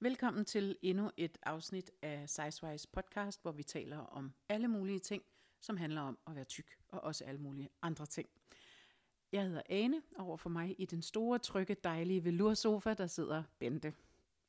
Velkommen 0.00 0.44
til 0.44 0.76
endnu 0.82 1.10
et 1.16 1.38
afsnit 1.42 1.90
af 2.02 2.28
Sizewise 2.30 2.88
podcast, 2.88 3.42
hvor 3.42 3.52
vi 3.52 3.62
taler 3.62 3.98
om 3.98 4.34
alle 4.48 4.68
mulige 4.68 4.98
ting, 4.98 5.22
som 5.60 5.76
handler 5.76 6.00
om 6.00 6.18
at 6.26 6.34
være 6.34 6.44
tyk, 6.44 6.76
og 6.88 7.00
også 7.00 7.24
alle 7.24 7.40
mulige 7.40 7.68
andre 7.82 8.06
ting. 8.06 8.28
Jeg 9.32 9.44
hedder 9.46 9.62
Ane, 9.68 10.02
og 10.16 10.26
overfor 10.26 10.50
mig 10.50 10.74
i 10.80 10.84
den 10.84 11.02
store, 11.02 11.38
trygge, 11.38 11.74
dejlige 11.84 12.24
veloursofa, 12.24 12.94
der 12.94 13.06
sidder 13.06 13.42
Bente. 13.58 13.94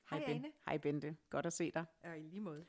Hej, 0.10 0.20
Ben- 0.20 0.30
Ane. 0.32 0.52
Hej 0.66 0.78
Bente, 0.78 1.18
godt 1.30 1.46
at 1.46 1.54
se 1.54 1.72
dig. 1.72 1.86
Ja, 2.04 2.14
i 2.14 2.22
lige 2.22 2.42
måde. 2.42 2.66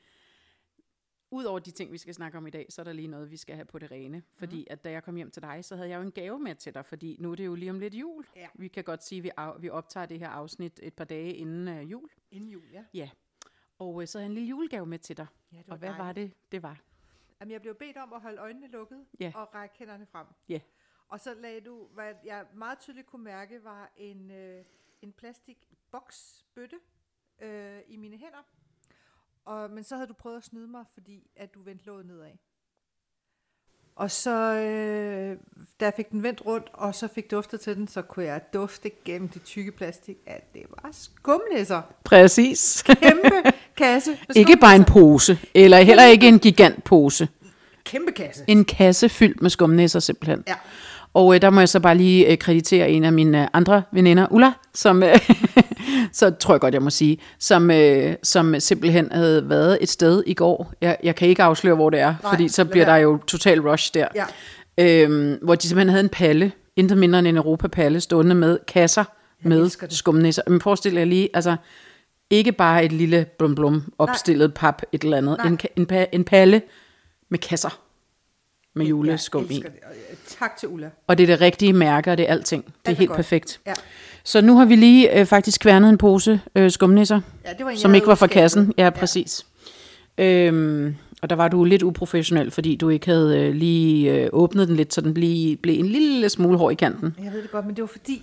Udover 1.31 1.59
de 1.59 1.71
ting, 1.71 1.91
vi 1.91 1.97
skal 1.97 2.13
snakke 2.13 2.37
om 2.37 2.47
i 2.47 2.49
dag, 2.49 2.65
så 2.69 2.81
er 2.81 2.83
der 2.83 2.93
lige 2.93 3.07
noget, 3.07 3.31
vi 3.31 3.37
skal 3.37 3.55
have 3.55 3.65
på 3.65 3.79
det 3.79 3.91
rene. 3.91 4.23
Fordi 4.35 4.55
Mhm. 4.57 4.65
at 4.69 4.83
da 4.83 4.91
jeg 4.91 5.03
kom 5.03 5.15
hjem 5.15 5.31
til 5.31 5.41
dig, 5.41 5.65
så 5.65 5.75
havde 5.75 5.89
jeg 5.89 5.97
jo 5.97 6.01
en 6.01 6.11
gave 6.11 6.39
med 6.39 6.55
til 6.55 6.73
dig, 6.73 6.85
fordi 6.85 7.17
nu 7.19 7.31
er 7.31 7.35
det 7.35 7.45
jo 7.45 7.55
lige 7.55 7.71
om 7.71 7.79
lidt 7.79 7.93
jul. 7.93 8.25
Ja. 8.35 8.47
Vi 8.55 8.67
kan 8.67 8.83
godt 8.83 9.03
sige, 9.03 9.19
at 9.19 9.23
vi, 9.23 9.31
af, 9.37 9.61
vi 9.61 9.69
optager 9.69 10.05
det 10.05 10.19
her 10.19 10.29
afsnit 10.29 10.79
et 10.83 10.93
par 10.93 11.03
dage 11.05 11.33
inden 11.33 11.67
uh, 11.67 11.91
jul. 11.91 12.09
Inden 12.31 12.49
jul, 12.49 12.63
ja. 12.71 12.83
Ja, 12.93 13.09
og 13.79 14.01
øh, 14.01 14.07
så 14.07 14.17
havde 14.17 14.23
jeg 14.25 14.29
en 14.29 14.33
lille 14.33 14.49
julegave 14.49 14.85
med 14.85 14.99
til 14.99 15.17
dig. 15.17 15.27
ja 15.51 15.57
det 15.57 15.69
Og 15.69 15.77
hvad 15.77 15.93
var 15.93 16.13
det, 16.13 16.33
det 16.51 16.63
var? 16.63 16.81
Jamen, 17.39 17.51
jeg 17.51 17.61
blev 17.61 17.75
bedt 17.75 17.97
om 17.97 18.13
at 18.13 18.21
holde 18.21 18.37
øjnene 18.41 18.67
lukket 18.67 19.05
Ja. 19.19 19.31
og 19.35 19.55
række 19.55 19.75
hænderne 19.77 20.05
frem. 20.05 20.27
Ja. 20.49 20.59
Og 21.07 21.19
så 21.19 21.33
lagde 21.33 21.61
du, 21.61 21.87
hvad 21.93 22.13
jeg 22.25 22.45
meget 22.53 22.79
tydeligt 22.79 23.07
kunne 23.07 23.23
mærke, 23.23 23.63
var 23.63 23.91
en, 23.97 24.31
øh, 24.31 24.65
en 25.01 25.13
plastikboksbøtte 25.13 26.79
øh, 27.41 27.79
i 27.87 27.97
mine 27.97 28.17
hænder. 28.17 28.43
Og, 29.47 29.71
men 29.71 29.83
så 29.83 29.95
havde 29.95 30.07
du 30.07 30.13
prøvet 30.13 30.37
at 30.37 30.43
snyde 30.43 30.67
mig, 30.67 30.83
fordi 30.93 31.27
at 31.35 31.53
du 31.53 31.59
vendte 31.65 31.85
låget 31.85 32.05
nedad. 32.05 32.31
Og 33.95 34.11
så, 34.11 34.53
øh, 34.53 35.37
da 35.79 35.85
jeg 35.85 35.93
fik 35.95 36.11
den 36.11 36.23
vendt 36.23 36.41
rundt, 36.45 36.67
og 36.73 36.95
så 36.95 37.07
fik 37.15 37.31
duftet 37.31 37.61
til 37.61 37.75
den, 37.75 37.87
så 37.87 38.01
kunne 38.01 38.25
jeg 38.25 38.41
dufte 38.53 38.91
gennem 39.05 39.27
det 39.27 39.43
tykke 39.43 39.71
plastik, 39.71 40.17
at 40.25 40.53
det 40.53 40.61
var 40.69 40.89
skumlæsser. 40.91 41.81
Præcis. 42.03 42.83
Kæmpe 42.83 43.51
kasse. 43.77 44.17
ikke 44.35 44.57
bare 44.57 44.75
en 44.75 44.85
pose, 44.85 45.39
eller 45.53 45.77
heller 45.77 46.05
ikke 46.05 46.27
en 46.27 46.39
gigantpose. 46.39 47.27
Kæmpe 47.83 48.11
kasse. 48.11 48.43
En 48.47 48.65
kasse 48.65 49.09
fyldt 49.09 49.41
med 49.41 49.49
skumnæsser 49.49 49.99
simpelthen. 49.99 50.43
Ja. 50.47 50.55
Og 51.13 51.35
øh, 51.35 51.41
der 51.41 51.49
må 51.49 51.59
jeg 51.61 51.69
så 51.69 51.79
bare 51.79 51.95
lige 51.95 52.31
øh, 52.31 52.37
kreditere 52.37 52.89
en 52.89 53.03
af 53.03 53.13
mine 53.13 53.41
øh, 53.41 53.47
andre 53.53 53.83
veninder, 53.91 54.27
Ulla, 54.31 54.53
som, 54.73 55.03
øh, 55.03 55.29
så 56.11 56.29
tror 56.29 56.53
jeg 56.53 56.61
godt, 56.61 56.73
jeg 56.73 56.81
må 56.81 56.89
sige, 56.89 57.17
som, 57.39 57.71
øh, 57.71 58.15
som 58.23 58.59
simpelthen 58.59 59.11
havde 59.11 59.49
været 59.49 59.77
et 59.81 59.89
sted 59.89 60.23
i 60.25 60.33
går. 60.33 60.73
Jeg, 60.81 60.97
jeg 61.03 61.15
kan 61.15 61.27
ikke 61.27 61.43
afsløre, 61.43 61.75
hvor 61.75 61.89
det 61.89 61.99
er, 61.99 62.15
Nej, 62.23 62.31
fordi 62.31 62.47
så 62.47 62.65
bliver 62.65 62.85
der 62.85 62.95
jo 62.95 63.17
total 63.27 63.61
rush 63.61 63.93
der. 63.93 64.07
Ja. 64.15 64.25
Øhm, 64.77 65.39
hvor 65.41 65.55
de 65.55 65.67
simpelthen 65.67 65.89
havde 65.89 66.03
en 66.03 66.09
palle, 66.09 66.51
intet 66.75 66.97
mindre 66.97 67.19
end 67.19 67.27
en 67.27 67.37
Europa-palle, 67.37 67.99
stående 67.99 68.35
med 68.35 68.59
kasser 68.67 69.03
Jeg 69.43 69.49
med 69.49 69.89
skumnæsser. 69.89 70.41
Men 70.47 70.61
forestil 70.61 70.93
jer 70.93 71.05
lige, 71.05 71.29
altså 71.33 71.55
ikke 72.29 72.51
bare 72.51 72.85
et 72.85 72.91
lille 72.91 73.25
blum 73.37 73.55
blum 73.55 73.93
opstillet 73.97 74.53
pap, 74.53 74.81
et 74.91 75.03
eller 75.03 75.17
andet. 75.17 75.37
Nej. 75.37 75.47
En, 75.47 75.59
en, 75.89 76.07
en 76.11 76.23
palle 76.23 76.61
med 77.29 77.39
kasser 77.39 77.79
med 78.77 78.85
juleskum 78.85 79.47
i. 79.49 79.57
øh, 79.57 80.17
tak 80.39 80.57
til 80.57 80.69
Ulla. 80.69 80.89
Og 81.07 81.17
det 81.17 81.23
er 81.23 81.27
det 81.27 81.41
rigtige 81.41 81.73
mærke, 81.73 82.11
og 82.11 82.17
det 82.17 82.29
er 82.29 82.33
alting. 82.33 82.65
Det 82.65 82.73
er 82.85 82.91
er 82.91 82.95
helt 82.95 83.07
godt. 83.07 83.15
perfekt. 83.15 83.59
Ja. 83.65 83.73
Så 84.27 84.41
nu 84.41 84.57
har 84.57 84.65
vi 84.65 84.75
lige 84.75 85.19
øh, 85.19 85.25
faktisk 85.25 85.61
kværnet 85.61 85.89
en 85.89 85.97
pose 85.97 86.41
øh, 86.55 86.71
skumnisser, 86.71 87.21
Ja, 87.45 87.53
det 87.53 87.65
var 87.65 87.71
en, 87.71 87.77
som 87.77 87.95
ikke 87.95 88.07
var 88.07 88.15
fra 88.15 88.27
kassen. 88.27 88.73
Ja, 88.77 88.89
præcis. 88.89 89.45
Øhm, 90.17 90.95
og 91.21 91.29
der 91.29 91.35
var 91.35 91.47
du 91.47 91.63
lidt 91.63 91.83
uprofessionel, 91.83 92.51
fordi 92.51 92.75
du 92.75 92.89
ikke 92.89 93.05
havde 93.05 93.39
øh, 93.39 93.53
lige 93.55 94.13
øh, 94.13 94.29
åbnet 94.33 94.67
den 94.67 94.75
lidt, 94.75 94.93
så 94.93 95.01
den 95.01 95.13
blev, 95.13 95.57
blev 95.57 95.79
en 95.79 95.85
lille 95.85 96.29
smule 96.29 96.57
hård 96.57 96.71
i 96.71 96.75
kanten. 96.75 97.15
Jeg 97.23 97.33
ved 97.33 97.41
det 97.41 97.51
godt, 97.51 97.65
men 97.65 97.75
det 97.75 97.81
var 97.81 97.87
fordi, 97.87 98.21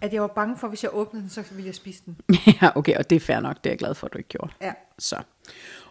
at 0.00 0.12
jeg 0.12 0.22
var 0.22 0.28
bange 0.28 0.56
for, 0.58 0.66
at 0.66 0.70
hvis 0.70 0.82
jeg 0.82 0.90
åbnede 0.94 1.22
den, 1.22 1.30
så 1.30 1.42
ville 1.50 1.66
jeg 1.66 1.74
spise 1.74 2.02
den. 2.06 2.16
ja, 2.62 2.68
okay, 2.74 2.94
og 2.96 3.10
det 3.10 3.16
er 3.16 3.20
fair 3.20 3.40
nok. 3.40 3.56
Det 3.56 3.66
er 3.66 3.70
jeg 3.70 3.78
glad 3.78 3.94
for, 3.94 4.06
at 4.06 4.12
du 4.12 4.18
ikke 4.18 4.28
gjorde. 4.28 4.52
Ja, 4.60 4.72
Så, 4.98 5.16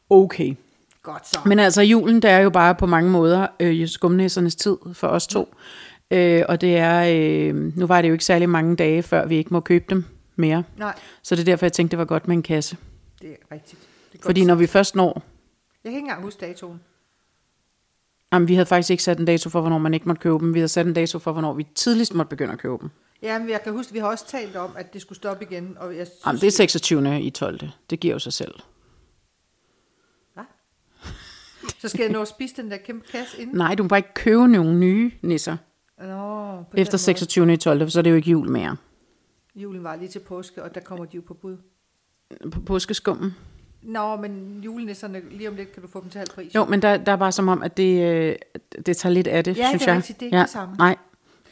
okay. 0.10 0.56
godt 1.04 1.28
så. 1.28 1.40
Men 1.46 1.60
altså, 1.60 1.82
julen, 1.82 2.22
det 2.22 2.30
er 2.32 2.40
jo 2.40 2.50
bare 2.50 2.76
på 2.76 2.86
mange 2.86 3.12
måder 3.12 3.48
øh, 3.60 3.88
skumnissernes 3.88 4.56
tid 4.56 4.78
for 4.94 5.08
os 5.08 5.28
to. 5.28 5.50
Øh, 6.12 6.44
og 6.50 6.62
det 6.62 6.78
er, 6.78 7.04
øh, 7.50 7.56
nu 7.78 7.86
var 7.86 8.02
det 8.02 8.10
jo 8.10 8.14
ikke 8.14 8.26
særlig 8.26 8.50
mange 8.50 8.76
dage, 8.76 9.04
før 9.04 9.26
vi 9.26 9.36
ikke 9.38 9.54
må 9.54 9.60
købe 9.60 9.86
dem 9.90 10.04
mere. 10.36 10.64
Nej, 10.78 10.96
Så 11.24 11.36
det 11.36 11.42
er 11.42 11.46
derfor, 11.46 11.66
jeg 11.66 11.74
tænkte, 11.74 11.92
det 11.92 12.00
var 12.00 12.06
godt 12.06 12.28
med 12.28 12.36
en 12.36 12.44
kasse. 12.44 12.78
det 13.22 13.30
er 13.32 13.36
rigtigt. 13.56 13.82
Det 14.12 14.20
er 14.20 14.24
Fordi 14.24 14.46
når 14.46 14.56
vi 14.56 14.68
først 14.68 14.96
når... 14.96 15.24
Jeg 15.84 15.92
kan 15.92 15.98
ikke 15.98 16.00
engang 16.06 16.22
huske 16.24 16.40
datoen. 16.46 16.82
Jamen, 18.34 18.48
vi 18.48 18.54
havde 18.54 18.66
faktisk 18.66 18.90
ikke 18.92 19.04
sat 19.04 19.20
en 19.20 19.26
dato 19.26 19.50
for, 19.50 19.62
hvornår 19.62 19.78
man 19.78 19.94
ikke 19.94 20.08
måtte 20.08 20.20
købe 20.22 20.40
dem. 20.40 20.54
Vi 20.54 20.60
havde 20.60 20.68
sat 20.68 20.88
en 20.88 20.94
dato 20.94 21.20
for, 21.20 21.32
hvornår 21.32 21.54
vi 21.54 21.68
tidligst 21.76 22.14
måtte 22.14 22.30
begynde 22.30 22.54
at 22.54 22.60
købe 22.60 22.78
dem. 22.82 22.90
Ja, 23.22 23.40
men 23.40 23.50
jeg 23.50 23.64
kan 23.64 23.74
huske, 23.74 23.94
vi 23.94 24.00
har 24.00 24.08
også 24.08 24.28
talt 24.28 24.56
om, 24.56 24.72
at 24.78 24.94
det 24.94 25.02
skulle 25.02 25.16
stoppe 25.16 25.46
igen. 25.52 25.78
Og 25.80 25.98
jeg 25.98 26.08
synes, 26.08 26.20
Jamen, 26.26 26.42
det 26.42 26.48
er 26.48 26.52
26. 26.52 27.22
i 27.22 27.30
12. 27.30 27.60
Det 27.90 28.00
giver 28.00 28.14
jo 28.16 28.20
sig 28.20 28.34
selv. 28.34 28.54
Hvad? 30.34 30.44
Så 31.80 31.90
skal 31.90 32.02
jeg 32.02 32.12
nå 32.12 32.22
at 32.22 32.28
spise 32.28 32.56
den 32.56 32.72
der 32.72 32.78
kæmpe 32.78 33.08
kasse 33.12 33.42
inden? 33.42 33.58
Nej, 33.58 33.76
du 33.76 33.84
må 33.84 33.90
bare 33.90 34.00
ikke 34.00 34.14
købe 34.14 34.48
nogle 34.48 34.80
nye 34.80 35.12
nisser 35.22 35.58
Nå, 36.02 36.64
efter 36.74 36.92
den 36.92 37.00
26. 37.00 37.54
i 37.54 37.58
12. 37.58 37.82
For 37.82 37.90
så 37.90 38.00
er 38.00 38.04
det 38.04 38.10
jo 38.12 38.16
ikke 38.16 38.32
jul 38.32 38.50
mere. 38.50 38.76
Julen 39.56 39.84
var 39.84 39.96
lige 39.96 40.10
til 40.10 40.20
påske, 40.20 40.64
og 40.64 40.76
der 40.76 40.82
kommer 40.82 41.06
de 41.06 41.16
jo 41.16 41.22
på 41.28 41.34
bud. 41.34 41.58
På 42.52 42.60
påskeskummen. 42.60 43.36
Nå, 43.82 44.16
men 44.16 44.62
julenisserne, 44.66 45.22
lige 45.32 45.50
om 45.50 45.56
lidt 45.56 45.72
kan 45.74 45.82
du 45.84 45.88
få 45.88 46.02
dem 46.02 46.10
til 46.10 46.18
halv 46.20 46.30
pris. 46.30 46.56
Jo, 46.56 46.66
men 46.66 46.82
der, 46.82 46.98
der 46.98 47.12
er 47.12 47.16
bare 47.16 47.32
som 47.32 47.48
om, 47.48 47.64
at 47.64 47.78
det, 47.78 48.02
øh, 48.04 48.36
det 48.86 48.98
tager 48.98 49.14
lidt 49.14 49.28
af 49.28 49.44
det, 49.44 49.58
Ja, 49.58 49.62
det 49.62 49.70
synes 49.70 49.84
er 49.84 49.92
jeg. 49.92 49.98
rigtigt. 49.98 50.20
Det 50.20 50.26
er 50.26 50.28
ikke 50.28 50.38
det 50.42 50.50
samme. 50.50 50.76
Nej, 50.76 50.96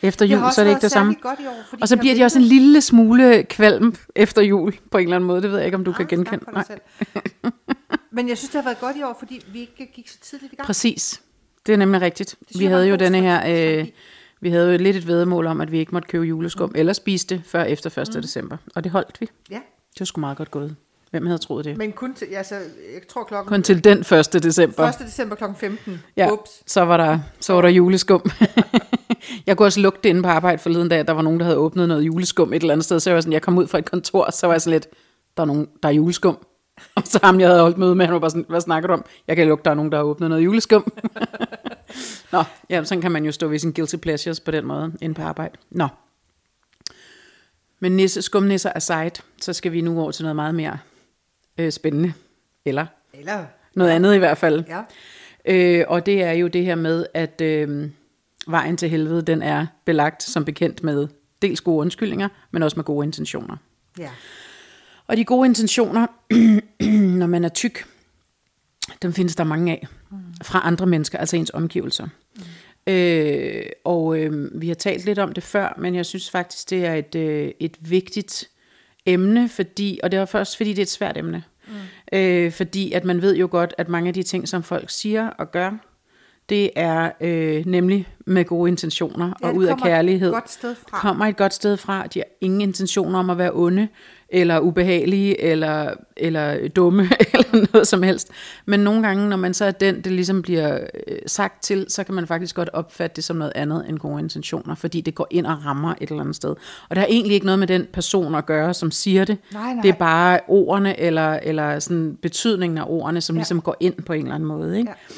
efter 0.01 0.25
Det 0.27 0.33
jul, 0.33 0.51
så 0.51 0.61
er 0.61 0.65
det 0.65 0.71
ikke 0.71 0.81
det 0.81 0.91
samme. 0.91 1.15
godt 1.21 1.39
i 1.39 1.47
år, 1.47 1.77
Og 1.81 1.87
så 1.87 1.97
bliver 1.97 2.15
de 2.15 2.23
også 2.23 2.39
en 2.39 2.45
lille 2.45 2.81
smule 2.81 3.43
kvalm 3.43 3.95
efter 4.15 4.41
jul, 4.41 4.73
på 4.91 4.97
en 4.97 5.03
eller 5.03 5.15
anden 5.15 5.27
måde. 5.27 5.41
Det 5.41 5.49
ved 5.51 5.57
jeg 5.57 5.65
ikke, 5.65 5.77
om 5.77 5.83
du 5.85 5.91
kan 5.91 6.05
Ah, 6.05 6.09
snak 6.09 6.27
genkende. 6.27 6.51
Nej. 6.51 7.53
Men 8.11 8.29
jeg 8.29 8.37
synes, 8.37 8.49
det 8.51 8.61
har 8.61 8.69
været 8.69 8.79
godt 8.79 8.97
i 8.97 9.03
år, 9.03 9.15
fordi 9.19 9.45
vi 9.53 9.59
ikke 9.59 9.91
gik 9.93 10.07
så 10.09 10.17
tidligt 10.21 10.53
i 10.53 10.55
gang. 10.55 10.65
Præcis. 10.65 11.21
Det 11.65 11.73
er 11.73 11.77
nemlig 11.77 12.01
rigtigt. 12.01 12.29
synes 12.29 12.59
Vi 12.59 12.65
havde 12.65 12.87
jo 12.87 12.95
denne 12.95 13.19
her, 13.21 13.79
øh, 13.79 13.87
vi 14.45 14.49
havde 14.49 14.71
jo 14.71 14.77
lidt 14.77 14.95
et 14.95 15.07
vedmål 15.07 15.47
om, 15.47 15.61
at 15.61 15.71
vi 15.71 15.79
ikke 15.79 15.91
måtte 15.91 16.07
købe 16.07 16.25
juleskum, 16.25 16.69
mm. 16.69 16.75
eller 16.75 16.93
spise 16.93 17.27
det 17.27 17.41
før 17.45 17.63
efter 17.63 17.97
1. 17.99 18.09
Mm. 18.15 18.21
december. 18.21 18.57
Og 18.75 18.83
det 18.83 18.91
holdt 18.91 19.21
vi. 19.21 19.29
Ja, 19.49 19.59
Det 19.93 19.99
var 19.99 20.05
sgu 20.05 20.19
meget 20.19 20.37
godt 20.37 20.51
gået. 20.51 20.75
Hvem 21.11 21.25
havde 21.25 21.37
troet 21.37 21.65
det? 21.65 21.77
men 21.77 21.91
kun 21.91 22.13
til, 22.13 22.25
altså, 22.25 22.55
jeg 22.93 23.07
tror 23.09 23.23
klokken 23.23 23.49
Kun 23.49 23.63
til 23.63 23.83
den 23.83 23.97
1. 23.99 24.43
december. 24.43 24.83
1. 24.83 24.93
december 24.99 25.35
kl. 25.35 25.43
15. 25.57 26.01
Ja, 26.17 26.31
Ups. 26.31 26.63
så 26.65 26.81
var 26.81 26.97
der, 26.97 27.19
så 27.39 27.53
var 27.53 27.61
der 27.61 27.69
juleskum. 27.69 28.23
jeg 29.47 29.57
kunne 29.57 29.65
også 29.65 29.79
lugte 29.79 29.99
det 30.03 30.09
inde 30.09 30.23
på 30.23 30.29
arbejde 30.29 30.57
forleden 30.57 30.89
dag, 30.89 31.07
der 31.07 31.13
var 31.13 31.21
nogen, 31.21 31.39
der 31.39 31.45
havde 31.45 31.57
åbnet 31.57 31.87
noget 31.87 32.03
juleskum 32.03 32.53
et 32.53 32.61
eller 32.61 32.73
andet 32.73 32.85
sted. 32.85 32.99
Så 32.99 33.09
jeg 33.09 33.15
var 33.15 33.21
sådan, 33.21 33.33
jeg 33.33 33.41
kom 33.41 33.57
ud 33.57 33.67
fra 33.67 33.77
et 33.77 33.91
kontor, 33.91 34.31
så 34.31 34.47
var 34.47 34.53
jeg 34.53 34.61
sådan 34.61 34.71
lidt, 34.71 34.87
der 35.37 35.43
er, 35.43 35.47
nogen, 35.47 35.67
der 35.83 35.89
er 35.89 35.93
juleskum. 35.93 36.37
Og 36.95 37.03
så 37.05 37.19
ham, 37.23 37.39
jeg 37.39 37.47
havde 37.47 37.61
holdt 37.61 37.77
møde 37.77 37.95
med, 37.95 38.05
han 38.05 38.13
var 38.13 38.19
bare 38.19 38.29
sådan, 38.29 38.45
hvad 38.49 38.61
snakker 38.61 38.87
du 38.87 38.93
om? 38.93 39.05
Jeg 39.27 39.35
kan 39.35 39.47
lugte, 39.47 39.63
der 39.63 39.71
er 39.71 39.75
nogen, 39.75 39.91
der 39.91 39.97
har 39.97 40.03
åbnet 40.03 40.29
noget 40.29 40.43
juleskum. 40.45 40.91
Nå, 42.35 42.43
ja, 42.69 42.83
sådan 42.83 43.01
kan 43.01 43.11
man 43.11 43.25
jo 43.25 43.31
stå 43.31 43.47
ved 43.47 43.59
sin 43.59 43.71
guilty 43.71 43.95
pleasures 43.95 44.39
på 44.39 44.51
den 44.51 44.65
måde, 44.65 44.93
inde 45.01 45.15
på 45.15 45.21
arbejde. 45.21 45.57
Nå. 45.69 45.87
Men 47.79 47.91
nisse, 47.91 48.21
skumnisser 48.21 48.71
aside, 48.75 49.11
så 49.41 49.53
skal 49.53 49.71
vi 49.71 49.81
nu 49.81 50.01
over 50.01 50.11
til 50.11 50.23
noget 50.23 50.35
meget 50.35 50.55
mere 50.55 50.77
øh, 51.57 51.71
spændende. 51.71 52.13
Eller 52.65 52.85
Eller, 53.13 53.45
noget 53.75 53.91
andet 53.91 54.15
i 54.15 54.17
hvert 54.17 54.37
fald. 54.37 54.63
ja. 54.67 54.81
Øh, 55.45 55.85
og 55.87 56.05
det 56.05 56.23
er 56.23 56.31
jo 56.31 56.47
det 56.47 56.65
her 56.65 56.75
med, 56.75 57.05
at 57.13 57.41
øh, 57.41 57.89
vejen 58.47 58.77
til 58.77 58.89
helvede, 58.89 59.21
den 59.21 59.41
er 59.41 59.65
belagt 59.85 60.23
som 60.23 60.45
bekendt 60.45 60.83
med 60.83 61.07
dels 61.41 61.61
gode 61.61 61.77
undskyldninger, 61.81 62.29
men 62.51 62.63
også 62.63 62.77
med 62.77 62.83
gode 62.83 63.05
intentioner. 63.05 63.57
Ja. 63.99 64.09
Og 65.07 65.17
de 65.17 65.25
gode 65.25 65.47
intentioner, 65.47 66.07
når 67.19 67.27
man 67.27 67.45
er 67.45 67.49
tyk, 67.49 67.85
dem 69.01 69.13
findes 69.13 69.35
der 69.35 69.43
mange 69.43 69.71
af 69.71 69.87
fra 70.43 70.61
andre 70.63 70.85
mennesker, 70.85 71.17
altså 71.17 71.35
ens 71.37 71.51
omgivelser. 71.53 72.07
Øh, 72.87 73.65
og 73.83 74.19
øh, 74.19 74.61
vi 74.61 74.67
har 74.67 74.75
talt 74.75 75.05
lidt 75.05 75.19
om 75.19 75.31
det 75.31 75.43
før, 75.43 75.75
men 75.77 75.95
jeg 75.95 76.05
synes 76.05 76.29
faktisk, 76.29 76.69
det 76.69 76.85
er 76.85 76.93
et, 76.93 77.15
øh, 77.15 77.51
et 77.59 77.77
vigtigt 77.79 78.49
emne, 79.05 79.49
fordi, 79.49 79.99
og 80.03 80.11
det 80.11 80.19
er 80.19 80.25
først 80.25 80.57
fordi, 80.57 80.69
det 80.69 80.79
er 80.79 80.81
et 80.81 80.89
svært 80.89 81.17
emne. 81.17 81.43
Mm. 81.67 81.73
Øh, 82.17 82.51
fordi 82.51 82.91
at 82.91 83.05
man 83.05 83.21
ved 83.21 83.35
jo 83.35 83.47
godt, 83.51 83.73
at 83.77 83.89
mange 83.89 84.07
af 84.07 84.13
de 84.13 84.23
ting, 84.23 84.47
som 84.47 84.63
folk 84.63 84.89
siger 84.89 85.27
og 85.27 85.51
gør, 85.51 85.71
det 86.49 86.69
er 86.75 87.11
øh, 87.21 87.65
nemlig 87.65 88.07
med 88.25 88.45
gode 88.45 88.69
intentioner 88.69 89.33
Ja, 89.43 89.47
og 89.47 89.55
ud 89.55 89.63
af 89.65 89.69
kommer 89.69 89.85
et 89.85 89.91
kærlighed. 89.91 90.31
godt 90.31 90.51
sted 90.51 90.75
fra. 90.89 90.97
Kommer 90.99 91.25
et 91.25 91.37
godt 91.37 91.53
sted 91.53 91.77
fra. 91.77 92.07
De 92.07 92.19
har 92.19 92.25
ingen 92.41 92.61
intentioner 92.61 93.19
om 93.19 93.29
at 93.29 93.37
være 93.37 93.51
onde, 93.53 93.87
eller 94.29 94.59
ubehagelige, 94.59 95.41
eller, 95.41 95.93
eller 96.17 96.67
dumme, 96.67 97.03
eller 97.33 97.67
noget 97.73 97.87
som 97.87 98.03
helst. 98.03 98.29
Men 98.65 98.79
nogle 98.79 99.07
gange, 99.07 99.29
når 99.29 99.37
man 99.37 99.53
så 99.53 99.65
er 99.65 99.71
den, 99.71 99.95
det 100.01 100.11
ligesom 100.11 100.41
bliver 100.41 100.79
øh, 101.07 101.17
sagt 101.27 101.63
til, 101.63 101.85
så 101.89 102.03
kan 102.03 102.15
man 102.15 102.27
faktisk 102.27 102.55
godt 102.55 102.69
opfatte 102.73 103.15
det 103.15 103.23
som 103.23 103.35
noget 103.35 103.51
andet 103.55 103.85
end 103.89 103.99
gode 103.99 104.19
intentioner, 104.19 104.75
fordi 104.75 105.01
det 105.01 105.15
går 105.15 105.27
ind 105.31 105.45
og 105.45 105.65
rammer 105.65 105.93
et 106.01 106.09
eller 106.09 106.21
andet 106.21 106.35
sted. 106.35 106.49
Og 106.89 106.95
det 106.95 106.97
har 106.97 107.07
egentlig 107.07 107.33
ikke 107.33 107.45
noget 107.45 107.59
med 107.59 107.67
den 107.67 107.87
person 107.93 108.35
at 108.35 108.45
gøre, 108.45 108.73
som 108.73 108.91
siger 108.91 109.25
det. 109.25 109.37
Nej, 109.53 109.73
nej. 109.73 109.81
Det 109.81 109.89
er 109.89 109.95
bare 109.95 110.39
ordene, 110.47 110.99
eller, 110.99 111.39
eller 111.43 111.79
sådan 111.79 112.17
betydningen 112.21 112.77
af 112.77 112.83
ordene, 112.87 113.21
som 113.21 113.35
ja. 113.35 113.39
ligesom 113.39 113.61
går 113.61 113.75
ind 113.79 113.93
på 113.93 114.13
en 114.13 114.21
eller 114.21 114.35
anden 114.35 114.47
måde. 114.47 114.77
Ikke? 114.77 114.89
Ja. 114.89 115.15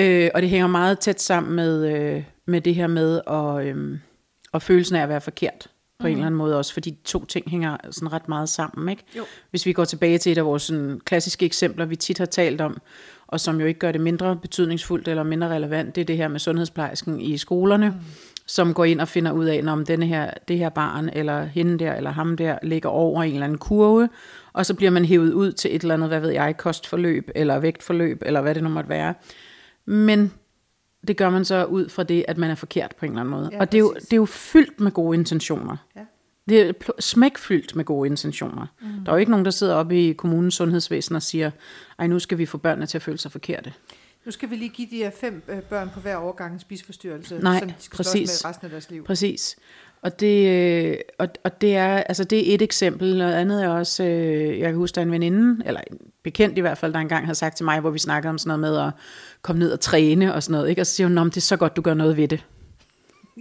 Øh, 0.00 0.30
og 0.34 0.42
det 0.42 0.50
hænger 0.50 0.66
meget 0.66 0.98
tæt 0.98 1.20
sammen 1.20 1.56
med, 1.56 1.94
øh, 1.94 2.24
med 2.46 2.60
det 2.60 2.74
her 2.74 2.86
med 2.86 3.20
at, 3.26 3.66
øh, 3.66 3.98
og 4.52 4.62
følelsen 4.62 4.96
af 4.96 5.02
at 5.02 5.08
være 5.08 5.20
forkert. 5.20 5.70
på 5.98 6.06
mm. 6.06 6.10
en 6.10 6.12
eller 6.12 6.26
anden 6.26 6.38
måde 6.38 6.58
også, 6.58 6.72
fordi 6.72 6.90
de 6.90 6.96
to 7.04 7.24
ting 7.24 7.50
hænger 7.50 7.76
sådan 7.90 8.12
ret 8.12 8.28
meget 8.28 8.48
sammen, 8.48 8.88
ikke? 8.88 9.02
Jo. 9.16 9.24
Hvis 9.50 9.66
vi 9.66 9.72
går 9.72 9.84
tilbage 9.84 10.18
til 10.18 10.32
et 10.32 10.38
af 10.38 10.44
vores 10.44 10.62
sådan, 10.62 11.00
klassiske 11.04 11.46
eksempler, 11.46 11.84
vi 11.84 11.96
tit 11.96 12.18
har 12.18 12.26
talt 12.26 12.60
om, 12.60 12.80
og 13.26 13.40
som 13.40 13.60
jo 13.60 13.66
ikke 13.66 13.80
gør 13.80 13.92
det 13.92 14.00
mindre 14.00 14.36
betydningsfuldt 14.36 15.08
eller 15.08 15.22
mindre 15.22 15.48
relevant, 15.48 15.94
det 15.94 16.00
er 16.00 16.04
det 16.04 16.16
her 16.16 16.28
med 16.28 16.40
sundhedsplejersken 16.40 17.20
i 17.20 17.36
skolerne, 17.36 17.88
mm. 17.88 17.96
som 18.46 18.74
går 18.74 18.84
ind 18.84 19.00
og 19.00 19.08
finder 19.08 19.32
ud 19.32 19.44
af, 19.44 19.62
om 19.66 19.86
denne 19.86 20.06
her, 20.06 20.30
det 20.48 20.58
her 20.58 20.68
barn, 20.68 21.10
eller 21.12 21.44
hende 21.44 21.78
der, 21.78 21.94
eller 21.94 22.10
ham 22.10 22.36
der, 22.36 22.58
ligger 22.62 22.88
over 22.88 23.22
en 23.22 23.32
eller 23.32 23.44
anden 23.44 23.58
kurve, 23.58 24.08
og 24.52 24.66
så 24.66 24.74
bliver 24.74 24.90
man 24.90 25.04
hævet 25.04 25.32
ud 25.32 25.52
til 25.52 25.76
et 25.76 25.82
eller 25.82 25.94
andet, 25.94 26.08
hvad 26.08 26.20
ved 26.20 26.30
jeg, 26.30 26.56
kostforløb, 26.56 27.30
eller 27.34 27.58
vægtforløb, 27.58 28.22
eller 28.26 28.40
hvad 28.40 28.54
det 28.54 28.62
nu 28.62 28.68
måtte 28.68 28.90
være. 28.90 29.14
Men 29.86 30.32
det 31.08 31.16
gør 31.16 31.30
man 31.30 31.44
så 31.44 31.64
ud 31.64 31.88
fra 31.88 32.02
det, 32.02 32.24
at 32.28 32.38
man 32.38 32.50
er 32.50 32.54
forkert 32.54 32.96
på 32.96 33.06
en 33.06 33.12
eller 33.12 33.20
anden 33.20 33.30
måde. 33.30 33.48
Ja, 33.52 33.60
og 33.60 33.72
det 33.72 33.78
er, 33.78 33.80
jo, 33.80 33.94
det 33.94 34.12
er 34.12 34.16
jo 34.16 34.24
fyldt 34.26 34.80
med 34.80 34.92
gode 34.92 35.18
intentioner. 35.18 35.76
Ja. 35.96 36.00
Det 36.48 36.60
er 36.60 36.72
smækfyldt 36.98 37.76
med 37.76 37.84
gode 37.84 38.08
intentioner. 38.08 38.66
Mm. 38.80 39.04
Der 39.04 39.12
er 39.12 39.16
jo 39.16 39.20
ikke 39.20 39.30
nogen, 39.30 39.44
der 39.44 39.50
sidder 39.50 39.74
oppe 39.74 40.08
i 40.08 40.12
kommunens 40.12 40.54
sundhedsvæsen 40.54 41.16
og 41.16 41.22
siger, 41.22 41.50
ej, 41.98 42.06
nu 42.06 42.18
skal 42.18 42.38
vi 42.38 42.46
få 42.46 42.58
børnene 42.58 42.86
til 42.86 42.98
at 42.98 43.02
føle 43.02 43.18
sig 43.18 43.32
forkerte. 43.32 43.72
Nu 44.24 44.30
skal 44.30 44.50
vi 44.50 44.56
lige 44.56 44.68
give 44.68 44.88
de 44.90 44.96
her 44.96 45.10
fem 45.10 45.42
øh, 45.48 45.62
børn 45.62 45.90
på 45.94 46.00
hver 46.00 46.16
årgang 46.16 46.54
en 46.54 46.60
spiseforstyrrelse, 46.60 47.38
Nej, 47.38 47.58
som 47.58 47.68
de 47.68 47.74
skal 47.78 47.96
præcis. 47.96 48.44
med 48.44 48.50
resten 48.50 48.64
af 48.64 48.70
deres 48.70 48.90
liv. 48.90 49.04
Præcis. 49.04 49.56
Og 50.04 50.20
det, 50.20 50.48
øh, 50.48 50.96
og, 51.18 51.28
og 51.44 51.60
det 51.60 51.76
er 51.76 51.88
altså 51.96 52.24
det 52.24 52.50
er 52.50 52.54
et 52.54 52.62
eksempel. 52.62 53.18
Noget 53.18 53.32
andet 53.34 53.64
er 53.64 53.68
også, 53.68 54.04
øh, 54.04 54.58
jeg 54.58 54.68
kan 54.68 54.74
huske, 54.74 54.94
der 54.94 55.00
er 55.00 55.04
en 55.04 55.12
veninde, 55.12 55.62
eller 55.66 55.80
en 55.90 55.98
bekendt 56.24 56.58
i 56.58 56.60
hvert 56.60 56.78
fald, 56.78 56.92
der 56.92 56.98
engang 56.98 57.26
har 57.26 57.34
sagt 57.34 57.56
til 57.56 57.64
mig, 57.64 57.80
hvor 57.80 57.90
vi 57.90 57.98
snakkede 57.98 58.30
om 58.30 58.38
sådan 58.38 58.60
noget 58.60 58.74
med 58.74 58.86
at 58.86 58.90
komme 59.42 59.58
ned 59.58 59.72
og 59.72 59.80
træne 59.80 60.34
og 60.34 60.42
sådan 60.42 60.52
noget. 60.52 60.68
Ikke? 60.70 60.82
Og 60.82 60.86
så 60.86 60.92
siger 60.94 61.06
hun, 61.06 61.14
"Nå, 61.14 61.24
det 61.24 61.36
er 61.36 61.40
så 61.40 61.56
godt, 61.56 61.76
du 61.76 61.82
gør 61.82 61.94
noget 61.94 62.16
ved 62.16 62.28
det. 62.28 62.44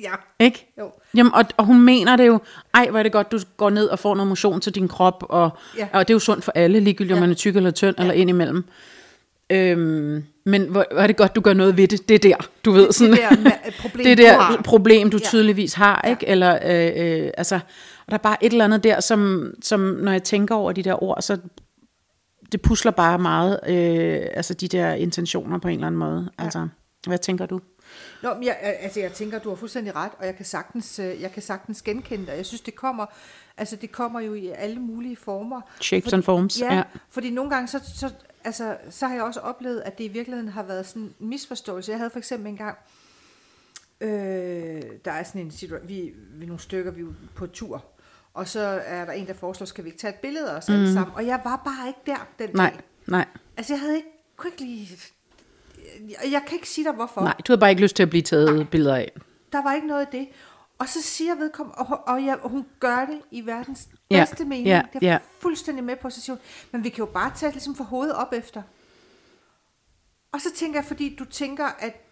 Ja, 0.02 0.12
Ikke? 0.40 0.74
jo. 0.80 0.92
Jamen, 1.16 1.34
og, 1.34 1.46
og 1.58 1.66
hun 1.66 1.82
mener 1.82 2.16
det 2.16 2.28
jo, 2.28 2.40
ej, 2.74 2.88
hvor 2.90 3.00
er 3.00 3.04
det 3.04 3.12
godt, 3.12 3.32
du 3.32 3.40
går 3.58 3.70
ned 3.70 3.88
og 3.88 4.00
får 4.00 4.16
noget 4.16 4.28
motion 4.28 4.62
til 4.62 4.76
din 4.76 4.88
krop, 4.88 5.24
og, 5.30 5.50
Ja. 5.78 5.88
og 5.94 6.08
det 6.08 6.14
er 6.14 6.16
jo 6.16 6.20
sundt 6.20 6.44
for 6.44 6.52
alle, 6.56 6.80
ligegyldigt 6.80 7.12
om 7.14 7.18
Ja. 7.18 7.22
man 7.22 7.30
er 7.32 7.36
tyk 7.36 7.56
eller 7.56 7.72
tynd, 7.72 7.96
eller 8.00 8.14
indimellem. 8.14 8.64
Øhm, 9.50 10.24
men 10.46 10.62
hvor, 10.68 10.86
hvor 10.92 11.02
er 11.02 11.08
det 11.08 11.18
godt, 11.18 11.36
du 11.36 11.42
gør 11.42 11.54
noget 11.54 11.78
ved 11.78 11.88
det. 11.88 12.10
Det 12.10 12.16
er 12.16 12.20
der, 12.20 12.50
du 12.66 12.72
ved. 12.72 12.92
Sådan, 12.92 13.12
det 13.14 13.20
der 13.22 13.56
problem, 13.82 14.06
det 14.06 14.18
du 14.18 14.24
der 14.24 14.34
har. 14.40 14.62
problem, 14.66 15.10
du 15.10 15.18
Ja. 15.18 15.28
tydeligvis 15.28 15.74
har, 15.74 16.02
Ja. 16.04 16.10
ikke? 16.10 16.28
Eller, 16.28 16.60
øh, 16.66 17.24
øh, 17.26 17.32
altså, 17.38 17.56
og 18.06 18.12
der 18.12 18.14
er 18.14 18.22
bare 18.22 18.44
et 18.44 18.52
eller 18.52 18.66
andet 18.66 18.84
der, 18.84 19.00
som, 19.00 19.52
som 19.62 19.80
når 19.80 20.12
jeg 20.12 20.24
tænker 20.24 20.56
over 20.56 20.72
de 20.72 20.84
der 20.84 21.04
ord, 21.04 21.22
så 21.22 21.38
det 22.52 22.62
pusler 22.62 22.92
bare 22.92 23.20
meget, 23.20 23.60
øh, 23.68 24.22
altså 24.34 24.54
de 24.54 24.68
der 24.68 24.94
intentioner 24.94 25.60
på 25.60 25.68
en 25.68 25.74
eller 25.74 25.88
anden 25.88 26.00
måde. 26.00 26.30
Altså, 26.38 26.68
hvad 27.08 27.18
tænker 27.18 27.46
du? 27.46 27.60
Nå, 28.24 28.34
men 28.34 28.44
jeg, 28.44 28.58
altså, 28.80 29.00
jeg 29.00 29.12
tænker, 29.12 29.40
du 29.40 29.50
har 29.50 29.56
fuldstændig 29.56 29.96
ret, 29.96 30.12
og 30.20 30.26
jeg 30.26 30.36
kan 30.36 30.46
sagtens, 30.46 31.00
øh, 31.00 31.22
jeg 31.22 31.32
kan 31.32 31.42
sagtens 31.42 31.82
genkende 31.82 32.26
det. 32.26 32.38
Jeg 32.38 32.46
synes, 32.46 32.62
det 32.62 32.76
kommer, 32.76 33.06
altså, 33.58 33.76
det 33.76 33.92
kommer 33.92 34.20
jo 34.20 34.34
i 34.34 34.48
alle 34.58 34.80
mulige 34.80 35.16
former. 35.16 35.62
Shapes 35.82 36.14
and 36.14 36.24
forms, 36.24 36.60
Ja, 36.62 36.76
ja. 36.76 36.84
fordi 37.10 37.30
nogle 37.30 37.52
gange, 37.52 37.68
så, 37.68 37.80
så, 37.96 38.10
altså, 38.44 38.78
så 38.90 39.08
har 39.08 39.16
jeg 39.16 39.24
også 39.24 39.40
oplevet, 39.40 39.82
at 39.82 39.98
det 39.98 40.04
i 40.04 40.08
virkeligheden 40.08 40.50
har 40.50 40.64
været 40.64 40.86
sådan 40.88 41.02
en 41.02 41.14
misforståelse. 41.20 41.92
Jeg 41.92 42.00
havde 42.00 42.10
for 42.10 42.18
eksempel 42.18 42.48
en 42.48 42.58
gang, 42.58 42.78
øh, 44.02 44.82
der 45.06 45.12
er 45.12 45.24
sådan 45.24 45.42
en 45.42 45.52
situation, 45.52 45.88
vi, 45.88 46.14
vi 46.34 46.46
nogle 46.46 46.60
stykker, 46.60 46.92
vi 46.92 47.02
er 47.02 47.06
på 47.36 47.48
tur, 47.48 47.86
og 48.34 48.48
så 48.48 48.60
er 48.86 49.06
der 49.06 49.12
en, 49.12 49.28
der 49.28 49.34
foreslår, 49.34 49.66
skal 49.66 49.84
vi 49.84 49.90
ikke 49.90 50.00
tage 50.00 50.14
et 50.14 50.20
billede 50.20 50.52
af 50.52 50.56
os 50.58 50.68
mm. 50.70 50.74
alle 50.76 50.94
sammen? 50.94 51.16
Og 51.16 51.26
jeg 51.26 51.42
var 51.44 51.62
bare 51.66 51.88
ikke 51.88 52.00
der 52.06 52.28
den 52.40 52.50
Nej, 52.56 52.70
dag. 52.70 52.80
nej, 53.08 53.26
Altså, 53.58 53.74
jeg 53.74 53.80
havde 53.80 53.96
ikke, 53.96 54.08
kunne 54.38 54.52
ikke 54.52 54.64
lige... 54.64 54.98
Jeg, 56.10 56.32
jeg 56.32 56.42
kan 56.48 56.56
ikke 56.56 56.70
sige 56.70 56.86
dig, 56.86 56.94
hvorfor. 56.94 57.22
nej. 57.22 57.34
Du 57.48 57.52
havde 57.52 57.60
bare 57.60 57.70
ikke 57.70 57.82
lyst 57.82 57.96
til 57.96 58.04
at 58.04 58.10
blive 58.10 58.22
taget 58.22 58.70
billeder 58.70 58.96
af. 58.96 59.12
Der 59.54 59.64
var 59.64 59.74
ikke 59.74 59.88
noget 59.88 60.02
af 60.02 60.08
det. 60.08 60.28
Og 60.84 60.90
så 60.90 61.02
siger 61.02 61.36
vedkommende, 61.36 61.78
og, 61.78 62.08
og, 62.08 62.26
jeg, 62.26 62.40
og 62.42 62.50
hun 62.50 62.66
gør 62.80 63.06
det 63.06 63.22
i 63.32 63.46
verdens 63.46 63.88
Ja, 64.12 64.20
bedste 64.20 64.46
mening. 64.46 64.68
ja, 64.68 64.82
det 64.94 65.04
er 65.04 65.12
ja. 65.12 65.18
fuldstændig 65.40 65.84
med 65.84 65.96
på 65.96 66.10
station. 66.10 66.40
Men 66.72 66.84
vi 66.84 66.90
kan 66.90 66.98
jo 66.98 67.06
bare 67.06 67.32
tage 67.36 67.48
det 67.48 67.56
ligesom 67.56 67.76
for 67.76 67.84
hovedet 67.84 68.16
op 68.16 68.34
efter. 68.34 68.62
Og 70.34 70.42
så 70.42 70.48
tænker 70.56 70.80
jeg, 70.80 70.86
fordi 70.86 71.16
du 71.16 71.26
tænker, 71.26 71.66
at, 71.80 72.10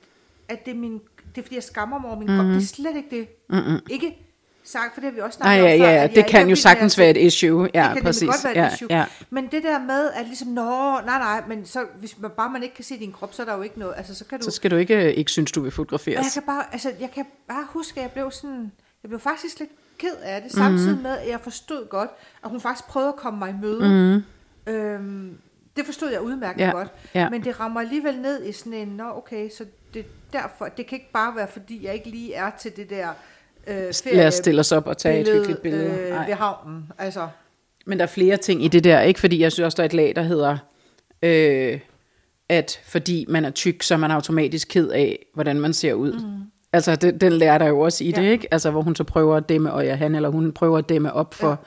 at 0.48 0.66
det, 0.66 0.72
er 0.72 0.76
min, 0.76 0.94
det 1.36 1.38
er 1.38 1.42
fordi, 1.42 1.56
jeg 1.56 1.64
skammer 1.64 2.00
mig 2.00 2.10
over 2.10 2.20
min 2.20 2.28
mm-hmm. 2.28 2.46
krop. 2.46 2.54
Det 2.54 2.64
er 2.64 2.68
slet 2.68 2.96
ikke 2.96 3.10
det. 3.10 3.28
Mm-hmm. 3.50 3.80
Ikke 3.90 4.31
sagt, 4.72 4.94
for 4.94 5.02
det 5.02 5.10
har 5.10 5.16
vi 5.16 5.22
også 5.22 5.38
snakket 5.38 5.64
ja, 5.64 5.74
om 5.74 5.80
før, 5.80 5.86
ja, 5.92 6.08
det 6.08 6.26
kan 6.28 6.50
jo 6.50 6.56
sagtens 6.56 6.98
være 6.98 7.10
et 7.10 7.18
issue. 7.18 7.70
Ja, 7.74 7.84
det 7.88 7.94
kan 7.96 8.04
præcis. 8.04 8.30
godt 8.30 8.44
være 8.44 8.54
et 8.54 8.58
ja, 8.58 8.74
issue. 8.74 8.88
ja. 8.90 9.06
Men 9.30 9.48
det 9.52 9.64
der 9.64 9.80
med, 9.80 10.12
at 10.12 10.26
ligesom, 10.26 10.48
nå, 10.48 10.64
nej, 11.06 11.20
nej, 11.20 11.44
men 11.48 11.66
så, 11.66 11.86
hvis 12.00 12.20
man, 12.20 12.32
bare 12.38 12.50
man 12.50 12.64
ikke 12.64 12.76
kan 12.76 12.84
se 12.86 13.00
din 13.00 13.12
krop, 13.12 13.34
så 13.34 13.42
er 13.42 13.46
der 13.46 13.56
jo 13.56 13.62
ikke 13.62 13.80
noget. 13.80 13.94
Altså, 13.98 14.16
så 14.16 14.26
kan 14.26 14.40
du, 14.40 14.44
Så 14.46 14.52
skal 14.52 14.72
du 14.72 14.76
ikke 14.76 15.14
ikke 15.16 15.32
synes, 15.32 15.52
du 15.52 15.60
vil 15.60 15.66
og 15.68 15.72
jeg 15.72 15.74
fotograferes. 15.74 16.34
kan 16.34 16.44
bare, 16.44 16.64
altså, 16.72 16.92
jeg 17.00 17.12
kan 17.12 17.26
bare 17.48 17.66
huske, 17.70 17.98
at 18.00 18.04
jeg 18.04 18.12
blev 18.12 18.32
sådan, 18.32 18.72
jeg 19.04 19.10
blev 19.10 19.20
faktisk 19.20 19.60
lidt 19.60 19.70
ked 19.98 20.16
af 20.24 20.42
det, 20.42 20.52
samtidig 20.52 21.02
med, 21.02 21.18
at 21.18 21.30
jeg 21.30 21.40
forstod 21.42 21.90
godt, 21.90 22.10
at 22.44 22.50
hun 22.50 22.62
faktisk 22.62 22.88
prøvede 22.88 23.10
at 23.10 23.16
komme 23.16 23.40
mig 23.40 23.50
i 23.50 23.56
møde. 23.62 24.24
Mm. 24.68 24.74
Øhm, 24.74 25.38
det 25.76 25.86
forstod 25.86 26.12
jeg 26.12 26.22
udmærket 26.22 26.62
Ja, 26.62 26.72
godt. 26.72 26.88
ja. 27.16 27.30
Men 27.30 27.44
det 27.44 27.60
rammer 27.60 27.82
alligevel 27.82 28.20
ned 28.22 28.44
i 28.46 28.52
sådan 28.52 28.74
en, 28.74 28.88
nå 28.88 29.04
okay, 29.18 29.50
så 29.50 29.66
det, 29.94 30.06
derfor, 30.34 30.66
det 30.66 30.88
kan 30.88 30.98
ikke 30.98 31.12
bare 31.12 31.36
være, 31.36 31.48
fordi 31.48 31.86
jeg 31.86 31.94
ikke 31.94 32.10
lige 32.10 32.34
er 32.34 32.50
til 32.60 32.76
det 32.76 32.90
der 32.90 33.08
øh, 33.68 33.76
Lad 34.14 34.28
os 34.28 34.34
stille 34.36 34.60
os 34.60 34.72
op 34.72 34.88
og 34.88 34.98
tage 34.98 35.20
et 35.20 35.26
billede, 35.26 35.38
hyggeligt 35.38 35.62
billede. 35.62 36.00
Øh, 36.04 36.10
Nej. 36.10 36.26
ved 36.28 36.34
havnen. 36.36 36.84
Altså, 36.98 37.28
Men 37.86 37.98
der 37.98 38.04
er 38.04 38.08
flere 38.10 38.38
ting 38.38 38.66
i 38.66 38.68
det 38.68 38.84
der, 38.84 39.02
ikke? 39.02 39.20
Fordi 39.20 39.42
jeg 39.42 39.52
synes 39.52 39.66
også, 39.66 39.76
der 39.76 39.84
er 39.84 39.86
et 39.86 39.94
lag, 39.94 40.14
der 40.16 40.22
hedder, 40.22 40.58
øh, 41.24 41.80
at 42.50 42.80
fordi 42.86 43.26
man 43.30 43.46
er 43.46 43.50
tyk, 43.50 43.84
så 43.84 43.94
er 43.94 43.98
man 43.98 44.12
automatisk 44.12 44.68
ked 44.68 44.90
af, 44.90 45.26
hvordan 45.34 45.60
man 45.60 45.74
ser 45.74 45.94
ud. 45.94 46.14
Mm. 46.14 46.22
Altså, 46.74 46.96
det, 46.96 47.22
den 47.22 47.32
lærer 47.34 47.58
der 47.58 47.68
jo 47.68 47.80
også 47.80 48.04
i 48.04 48.12
det, 48.12 48.24
Ja. 48.24 48.30
ikke? 48.30 48.48
Altså, 48.52 48.72
hvor 48.72 48.82
hun 48.82 48.96
så 48.96 49.04
prøver 49.04 49.38
at 49.38 49.50
dæmme, 49.50 49.74
og 49.74 49.86
ja, 49.86 49.96
han 49.96 50.16
eller 50.16 50.30
hun 50.30 50.52
prøver 50.52 50.78
at 50.78 50.90
dæmme 50.90 51.14
op 51.14 51.34
for, 51.34 51.60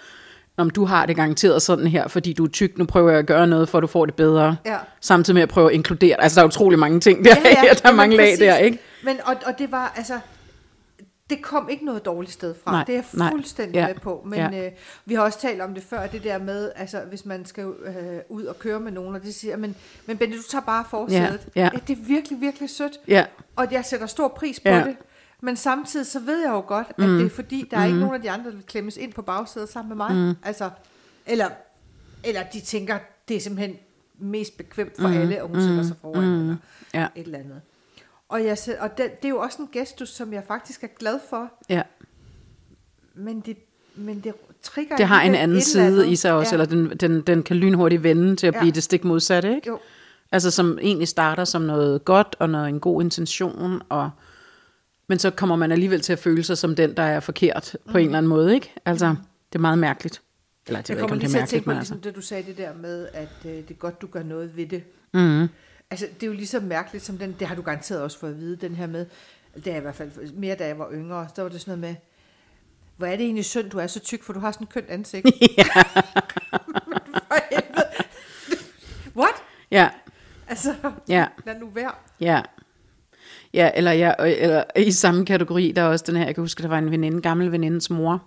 om 0.57 0.71
du 0.71 0.85
har 0.85 1.07
det 1.07 1.17
garanteret 1.17 1.63
sådan 1.63 1.87
her, 1.87 2.09
fordi 2.09 2.33
du 2.33 2.45
er 2.45 2.49
tyk, 2.49 2.79
nu 2.79 2.85
prøver 2.85 3.11
jeg 3.11 3.19
at 3.19 3.27
gøre 3.27 3.47
noget, 3.47 3.69
for 3.69 3.79
at 3.79 3.83
du 3.83 3.87
får 3.87 4.07
det 4.07 4.15
bedre. 4.15 4.57
Ja. 4.67 4.77
Samtidig 5.01 5.35
med 5.35 5.43
at 5.43 5.49
prøve 5.49 5.69
at 5.69 5.75
inkludere. 5.75 6.23
Altså, 6.23 6.37
der 6.41 6.43
er 6.43 6.49
utrolig 6.49 6.79
mange 6.79 7.01
ting 7.01 7.25
der, 7.25 7.31
ja, 7.45 7.49
ja. 7.67 7.73
der 7.83 7.89
er 7.89 7.93
mange 7.95 8.17
lag 8.17 8.27
præcis. 8.27 8.39
der, 8.39 8.57
ikke? 8.57 8.79
Men, 9.05 9.17
og, 9.25 9.35
og 9.47 9.53
det 9.59 9.73
var, 9.73 9.93
altså, 9.97 10.15
det 11.31 11.43
kom 11.43 11.69
ikke 11.69 11.85
noget 11.85 12.05
dårligt 12.05 12.33
sted 12.33 12.55
fra. 12.65 12.71
Nej, 12.73 12.85
det 12.85 12.93
er 12.93 12.97
jeg 12.97 13.05
nej. 13.13 13.31
fuldstændig 13.31 13.75
Ja, 13.75 13.87
med 13.87 13.95
på. 13.95 14.23
Men 14.27 14.39
ja. 14.39 14.67
øh, 14.67 14.73
vi 15.05 15.15
har 15.15 15.23
også 15.23 15.41
talt 15.41 15.61
om 15.61 15.75
det 15.75 15.83
før, 15.83 16.07
det 16.07 16.25
der 16.25 16.39
med, 16.39 16.73
altså, 16.77 17.01
hvis 17.01 17.25
man 17.25 17.45
skal 17.47 17.65
øh, 17.65 17.95
ud 18.29 18.45
og 18.45 18.59
køre 18.59 18.81
med 18.81 18.93
nogen, 18.93 19.15
og 19.15 19.23
de 19.23 19.33
siger, 19.33 19.57
men, 19.57 19.77
men 20.07 20.17
Bente, 20.19 20.37
du 20.37 20.43
tager 20.51 20.63
bare 20.63 20.85
forsædet. 20.91 21.49
Ja, 21.57 21.63
ja. 21.63 21.71
det 21.87 21.99
er 21.99 22.03
virkelig, 22.07 22.41
virkelig 22.41 22.71
sødt. 22.71 22.93
Ja, 23.09 23.27
Og 23.57 23.73
jeg 23.73 23.85
sætter 23.85 24.07
stor 24.07 24.29
pris 24.29 24.61
på 24.61 24.69
Ja. 24.69 24.85
det. 24.85 24.97
Men 25.41 25.57
samtidig 25.57 26.07
så 26.07 26.21
ved 26.21 26.41
jeg 26.43 26.51
jo 26.51 26.61
godt, 26.67 26.87
at 26.89 26.99
mm. 26.99 27.19
det 27.19 27.27
er 27.27 27.31
fordi, 27.31 27.69
der 27.71 27.79
er 27.79 27.85
ikke 27.87 27.99
nogen 27.99 28.15
af 28.15 28.23
de 28.23 28.31
andre, 28.31 28.51
der 28.51 28.57
vil 28.57 28.65
klemmes 28.67 28.97
ind 28.97 29.13
på 29.13 29.23
bagsædet 29.23 29.69
sammen 29.69 29.89
med 29.89 29.97
mig. 29.97 30.15
Mm. 30.17 30.35
Altså, 30.43 30.71
eller, 31.27 31.49
eller 32.25 32.43
de 32.53 32.61
tænker, 32.61 32.99
det 33.29 33.37
er 33.37 33.41
simpelthen 33.41 33.77
mest 34.19 34.57
bekvemt 34.57 34.97
for 35.01 35.09
mm. 35.09 35.15
alle, 35.15 35.43
og 35.43 35.49
hun 35.49 35.57
mm. 35.57 35.63
sætter 35.63 35.83
sig 35.83 35.97
foran. 36.01 36.25
Mm. 36.25 36.41
Eller 36.41 36.57
ja, 36.95 37.07
et 37.17 37.25
eller 37.27 37.39
andet. 37.39 37.61
Og, 38.35 38.45
jeg, 38.45 38.59
og 38.81 38.99
det, 38.99 39.23
det 39.23 39.25
er 39.25 39.29
jo 39.29 39.39
også 39.39 39.63
en 39.63 39.69
gestus, 39.73 40.09
som 40.09 40.33
jeg 40.33 40.43
faktisk 40.47 40.83
er 40.85 40.89
glad 40.99 41.19
for, 41.31 41.53
ja. 41.69 41.83
men 43.15 43.41
det, 43.41 43.57
men 43.95 44.21
det 44.21 44.33
trigger 44.63 44.97
Det 44.97 45.07
har 45.07 45.23
en 45.23 45.35
anden 45.35 45.61
side 45.61 46.11
i 46.11 46.17
sig 46.17 46.33
også, 46.33 46.57
ja. 46.57 46.63
eller 46.63 46.77
den, 46.77 46.97
den, 46.97 47.21
den 47.21 47.43
kan 47.43 47.57
lynhurtigt 47.57 48.03
vende 48.03 48.37
til 48.37 48.47
at 48.47 48.55
Ja. 48.55 48.61
blive 48.61 48.73
det 48.73 48.83
stik 48.83 49.05
modsatte, 49.05 49.55
ikke? 49.55 49.69
Jo. 49.69 49.79
Altså 50.33 50.51
som 50.51 50.79
egentlig 50.83 51.09
starter 51.09 51.45
som 51.45 51.63
noget 51.63 52.05
godt, 52.05 52.37
og 52.39 52.51
noget, 52.51 52.69
en 52.69 52.81
god 52.81 53.03
intention, 53.03 53.83
og, 53.89 54.11
men 55.09 55.19
så 55.19 55.31
kommer 55.31 55.57
man 55.57 55.73
alligevel 55.73 56.01
til 56.01 56.13
at 56.13 56.19
føle 56.19 56.43
sig 56.43 56.59
som 56.59 56.75
den, 56.77 56.97
der 56.97 57.03
er 57.03 57.21
forkert 57.21 57.77
på 57.91 57.99
en 57.99 58.05
eller 58.05 58.19
anden 58.19 58.29
måde, 58.29 58.55
ikke? 58.55 58.73
Altså, 58.85 59.07
det 59.53 59.59
er 59.59 59.59
meget 59.59 59.79
mærkeligt. 59.79 60.23
Eller 60.67 60.81
det 60.81 60.89
Jeg 60.89 60.95
ikke, 60.95 61.01
kommer 61.01 61.17
om 61.17 61.19
lige 61.21 61.31
til 61.31 61.39
at 61.39 61.49
tænke 61.49 61.65
på, 61.65 61.71
altså. 61.71 61.81
ligesom 61.81 62.01
det 62.01 62.17
du 62.17 62.21
sagde 62.21 62.43
det 62.47 62.59
der 62.59 62.71
med, 62.75 63.09
at 63.13 63.29
øh, 63.45 63.51
det 63.53 63.71
er 63.71 63.75
godt, 63.75 64.03
du 64.03 64.07
gør 64.07 64.23
noget 64.23 64.57
ved 64.57 64.67
det. 64.67 64.83
Mm. 65.15 65.49
Altså, 65.91 66.07
det 66.15 66.23
er 66.23 66.27
jo 66.27 66.33
lige 66.33 66.47
så 66.47 66.61
mærkeligt 66.61 67.05
som 67.05 67.19
den, 67.19 67.37
det 67.39 67.47
har 67.49 67.55
du 67.55 67.63
garanteret 67.63 68.03
også 68.03 68.19
fået 68.19 68.31
at 68.31 68.39
vide, 68.39 68.57
den 68.57 68.75
her 68.75 68.87
med, 68.87 69.07
det 69.65 69.73
er 69.73 69.77
i 69.77 69.81
hvert 69.81 69.95
fald 69.95 70.33
mere, 70.33 70.55
da 70.55 70.67
jeg 70.67 70.79
var 70.79 70.91
yngre, 70.93 71.29
så 71.35 71.43
var 71.43 71.49
det 71.49 71.61
sådan 71.61 71.79
noget 71.79 71.95
med, 71.95 72.01
hvor 72.97 73.07
er 73.07 73.17
det 73.17 73.25
egentlig 73.25 73.45
synd, 73.45 73.71
du 73.71 73.79
er 73.79 73.87
så 73.87 74.01
tyk, 74.01 74.23
for 74.23 74.33
du 74.33 74.39
har 74.41 74.53
sådan 74.53 74.65
et 74.65 74.73
kønt 74.73 74.89
ansigt. 74.89 75.27
Helvede. 77.51 77.85
What? 79.17 79.35
Ja, 79.71 79.89
Altså, 80.49 80.75
ja, 81.09 81.27
lad 81.47 81.59
nu 81.61 81.69
være. 81.69 81.93
ja. 82.21 82.43
Ja, 83.55 83.71
eller, 83.75 83.93
ja, 83.93 84.13
eller 84.27 84.65
i 84.77 84.91
samme 84.91 85.27
kategori, 85.27 85.73
der 85.77 85.83
er 85.83 85.87
også 85.87 86.05
den 86.09 86.17
her, 86.17 86.25
jeg 86.25 86.35
kan 86.35 86.43
huske, 86.43 86.63
der 86.63 86.69
var 86.69 86.79
en 86.79 86.91
veninde, 86.91 87.23
gammel 87.23 87.53
venindes 87.53 87.91
mor, 87.91 88.23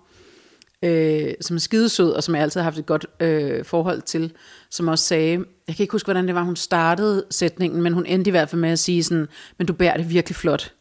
øh, 0.88 1.34
som 1.42 1.56
er 1.56 1.60
skidesød, 1.60 2.12
og 2.12 2.24
som 2.24 2.36
jeg 2.36 2.44
altid 2.44 2.60
har 2.60 2.64
haft 2.64 2.78
et 2.80 2.86
godt 2.86 3.06
øh, 3.20 3.66
forhold 3.66 4.02
til, 4.02 4.32
som 4.72 4.88
også 4.88 5.06
sagde, 5.06 5.32
jeg 5.68 5.76
kan 5.76 5.84
ikke 5.84 5.92
huske, 5.92 6.06
hvordan 6.08 6.28
det 6.28 6.36
var, 6.36 6.42
hun 6.44 6.56
startede 6.56 7.24
sætningen, 7.32 7.82
men 7.82 7.94
hun 7.94 8.06
endte 8.06 8.30
i 8.30 8.32
hvert 8.32 8.50
fald 8.50 8.62
med 8.62 8.70
at 8.70 8.80
sige 8.80 9.04
sådan, 9.04 9.28
men 9.58 9.68
du 9.68 9.74
bærer 9.74 9.98
det 9.98 10.10
virkelig 10.10 10.36
flot. 10.36 10.72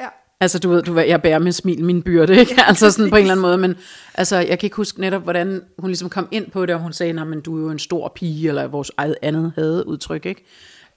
Ja. 0.00 0.06
Altså, 0.40 0.58
du 0.58 0.68
ved, 0.70 0.82
du, 0.82 0.98
jeg 0.98 1.22
bærer 1.22 1.38
med 1.38 1.52
smil 1.52 1.84
min 1.84 2.02
byrde, 2.02 2.36
ikke? 2.36 2.54
Ja, 2.58 2.62
altså 2.68 2.90
sådan 2.90 3.10
på 3.10 3.16
en 3.16 3.20
eller 3.22 3.32
anden 3.32 3.42
måde, 3.42 3.58
men 3.58 3.76
altså, 4.14 4.36
jeg 4.36 4.58
kan 4.58 4.66
ikke 4.66 4.76
huske 4.76 5.00
netop, 5.00 5.22
hvordan 5.22 5.62
hun 5.78 5.90
ligesom 5.90 6.08
kom 6.10 6.28
ind 6.30 6.50
på 6.50 6.66
det, 6.66 6.74
og 6.74 6.80
hun 6.80 6.92
sagde, 6.92 7.12
men 7.24 7.40
du 7.40 7.56
er 7.58 7.60
jo 7.62 7.70
en 7.70 7.78
stor 7.78 8.12
pige, 8.16 8.48
eller 8.48 8.66
vores 8.66 8.90
eget 8.96 9.14
andet 9.22 9.52
havde 9.54 9.88
udtryk, 9.88 10.26
ikke? 10.26 10.44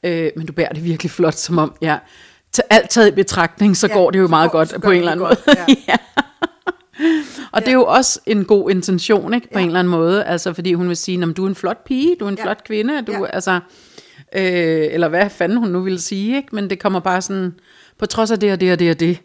Øh, 0.04 0.32
men 0.38 0.46
du 0.48 0.54
bærer 0.54 0.74
det 0.74 0.84
virkelig 0.84 1.12
flot, 1.12 1.34
som 1.36 1.58
om, 1.58 1.76
ja, 1.82 1.98
til 2.52 2.64
alt 2.70 2.90
taget 2.90 3.08
i 3.08 3.12
betragtning, 3.12 3.78
så 3.78 3.88
Ja, 3.88 3.94
går 3.94 4.12
det 4.12 4.20
jo 4.20 4.28
meget 4.28 4.52
går- 4.52 4.60
godt 4.60 4.82
på 4.84 4.92
en 4.92 4.98
eller 4.98 5.12
anden 5.12 5.24
måde. 5.24 5.38
ja. 5.48 5.66
ja. 5.88 5.96
Og 7.52 7.62
det 7.62 7.68
er 7.68 7.74
jo 7.74 7.86
også 7.86 8.20
en 8.26 8.46
god 8.46 8.72
intention, 8.72 9.34
ikke, 9.34 9.48
på 9.54 9.60
Ja. 9.60 9.64
en 9.64 9.68
eller 9.70 9.80
anden 9.80 9.92
måde. 9.92 10.24
Altså, 10.26 10.54
fordi 10.54 10.74
hun 10.74 10.88
vil 10.88 10.98
sige, 10.98 11.34
du 11.34 11.44
er 11.46 11.50
en 11.50 11.56
flot 11.56 11.84
pige, 11.86 12.16
du 12.20 12.26
er 12.26 12.30
en 12.30 12.38
Ja. 12.38 12.44
flot 12.44 12.64
kvinde, 12.64 13.02
du, 13.02 13.12
Ja. 13.12 13.26
altså, 13.26 13.52
øh, 14.36 14.88
eller 14.92 15.08
hvad 15.08 15.30
fanden 15.30 15.58
hun 15.58 15.70
nu 15.70 15.82
vil 15.82 16.02
sige, 16.02 16.36
ikke? 16.38 16.56
Men 16.56 16.70
det 16.70 16.80
kommer 16.80 17.00
bare 17.00 17.22
sådan, 17.22 17.54
på 17.98 18.06
trods 18.06 18.32
af 18.32 18.40
det 18.40 18.52
og 18.52 18.60
det 18.60 18.72
og 18.72 18.80
det 18.80 18.92
og 18.92 19.00
det, 19.00 19.18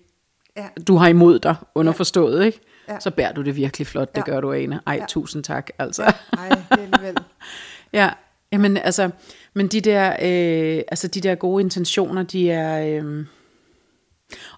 Ja. 0.56 0.66
du 0.88 0.96
har 0.96 1.08
imod 1.08 1.38
dig, 1.38 1.54
underforstået, 1.74 2.44
ikke? 2.44 2.60
Ja. 2.88 3.00
Så 3.00 3.10
bærer 3.10 3.32
du 3.32 3.42
det 3.42 3.56
virkelig 3.56 3.86
flot, 3.86 4.14
det 4.14 4.22
Ja. 4.26 4.32
gør 4.32 4.40
du, 4.40 4.52
Ane. 4.52 4.80
Ej, 4.86 4.94
Ja. 5.00 5.04
tusind 5.08 5.44
tak, 5.44 5.70
altså. 5.78 6.02
Ej, 6.02 6.48
det. 6.70 7.18
Ja, 7.92 8.10
jamen 8.52 8.76
altså, 8.76 9.10
men 9.54 9.66
de 9.68 9.80
der, 9.80 10.10
øh, 10.10 10.82
altså 10.88 11.08
de 11.08 11.20
der 11.20 11.34
gode 11.34 11.62
intentioner, 11.62 12.22
de 12.22 12.50
er, 12.50 13.02
øh, 13.04 13.24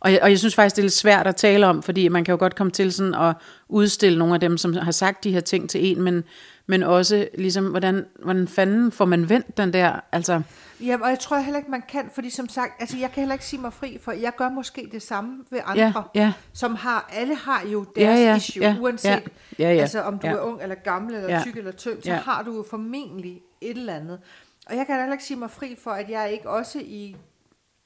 og, 0.00 0.12
jeg, 0.12 0.22
og 0.22 0.30
jeg 0.30 0.38
synes 0.38 0.54
faktisk, 0.54 0.76
det 0.76 0.82
er 0.82 0.84
lidt 0.84 0.92
svært 0.94 1.26
at 1.26 1.36
tale 1.36 1.66
om, 1.66 1.82
fordi 1.82 2.08
man 2.08 2.24
kan 2.24 2.32
jo 2.32 2.38
godt 2.38 2.54
komme 2.56 2.70
til 2.70 2.92
sådan 2.92 3.14
at 3.14 3.34
udstille 3.68 4.18
nogle 4.18 4.34
af 4.34 4.40
dem, 4.40 4.58
som 4.58 4.74
har 4.74 4.92
sagt 4.92 5.24
de 5.24 5.32
her 5.32 5.40
ting 5.40 5.70
til 5.70 5.86
en, 5.90 6.02
men, 6.02 6.24
men 6.66 6.82
også 6.82 7.28
ligesom, 7.38 7.64
hvordan, 7.66 8.06
hvordan 8.22 8.48
fanden 8.48 8.92
får 8.92 9.04
man 9.04 9.28
vendt 9.28 9.56
den 9.56 9.72
der, 9.72 10.00
altså, 10.12 10.42
Ja, 10.80 10.96
og 11.02 11.08
jeg 11.08 11.18
tror 11.18 11.38
heller 11.38 11.58
ikke, 11.58 11.70
man 11.70 11.82
kan, 11.88 12.10
fordi 12.14 12.30
som 12.30 12.48
sagt, 12.48 12.80
altså 12.80 12.96
jeg 12.96 13.10
kan 13.12 13.20
heller 13.20 13.32
ikke 13.34 13.44
sige 13.44 13.60
mig 13.60 13.72
fri, 13.72 13.98
for 14.00 14.12
jeg 14.12 14.32
gør 14.36 14.48
måske 14.48 14.88
det 14.92 15.02
samme 15.02 15.38
ved 15.50 15.60
andre, 15.64 16.04
Ja, 16.14 16.20
ja. 16.20 16.32
som 16.52 16.74
har, 16.74 17.10
alle 17.12 17.34
har 17.36 17.62
jo 17.72 17.86
Ja, 17.96 18.02
deres 18.02 18.20
ja, 18.20 18.36
issue, 18.36 18.62
ja, 18.64 18.76
uanset, 18.80 19.08
ja, 19.10 19.18
ja, 19.58 19.72
ja, 19.74 19.80
altså 19.80 20.00
om 20.02 20.18
du 20.18 20.26
ja. 20.26 20.32
er 20.32 20.40
ung 20.40 20.62
eller 20.62 20.74
gammel, 20.74 21.14
eller 21.14 21.28
Ja. 21.36 21.42
tyk 21.44 21.56
eller 21.56 21.72
tynd, 21.72 22.02
så 22.02 22.10
Ja. 22.10 22.16
har 22.16 22.42
du 22.42 22.56
jo 22.56 22.64
formentlig 22.70 23.40
et 23.60 23.76
eller 23.76 23.94
andet. 23.94 24.18
Og 24.66 24.76
jeg 24.76 24.86
kan 24.86 24.96
heller 24.96 25.12
ikke 25.12 25.24
sige 25.24 25.38
mig 25.38 25.50
fri 25.50 25.76
for, 25.82 25.90
at 25.90 26.10
jeg 26.10 26.32
ikke 26.32 26.50
også 26.50 26.78
i, 26.78 27.16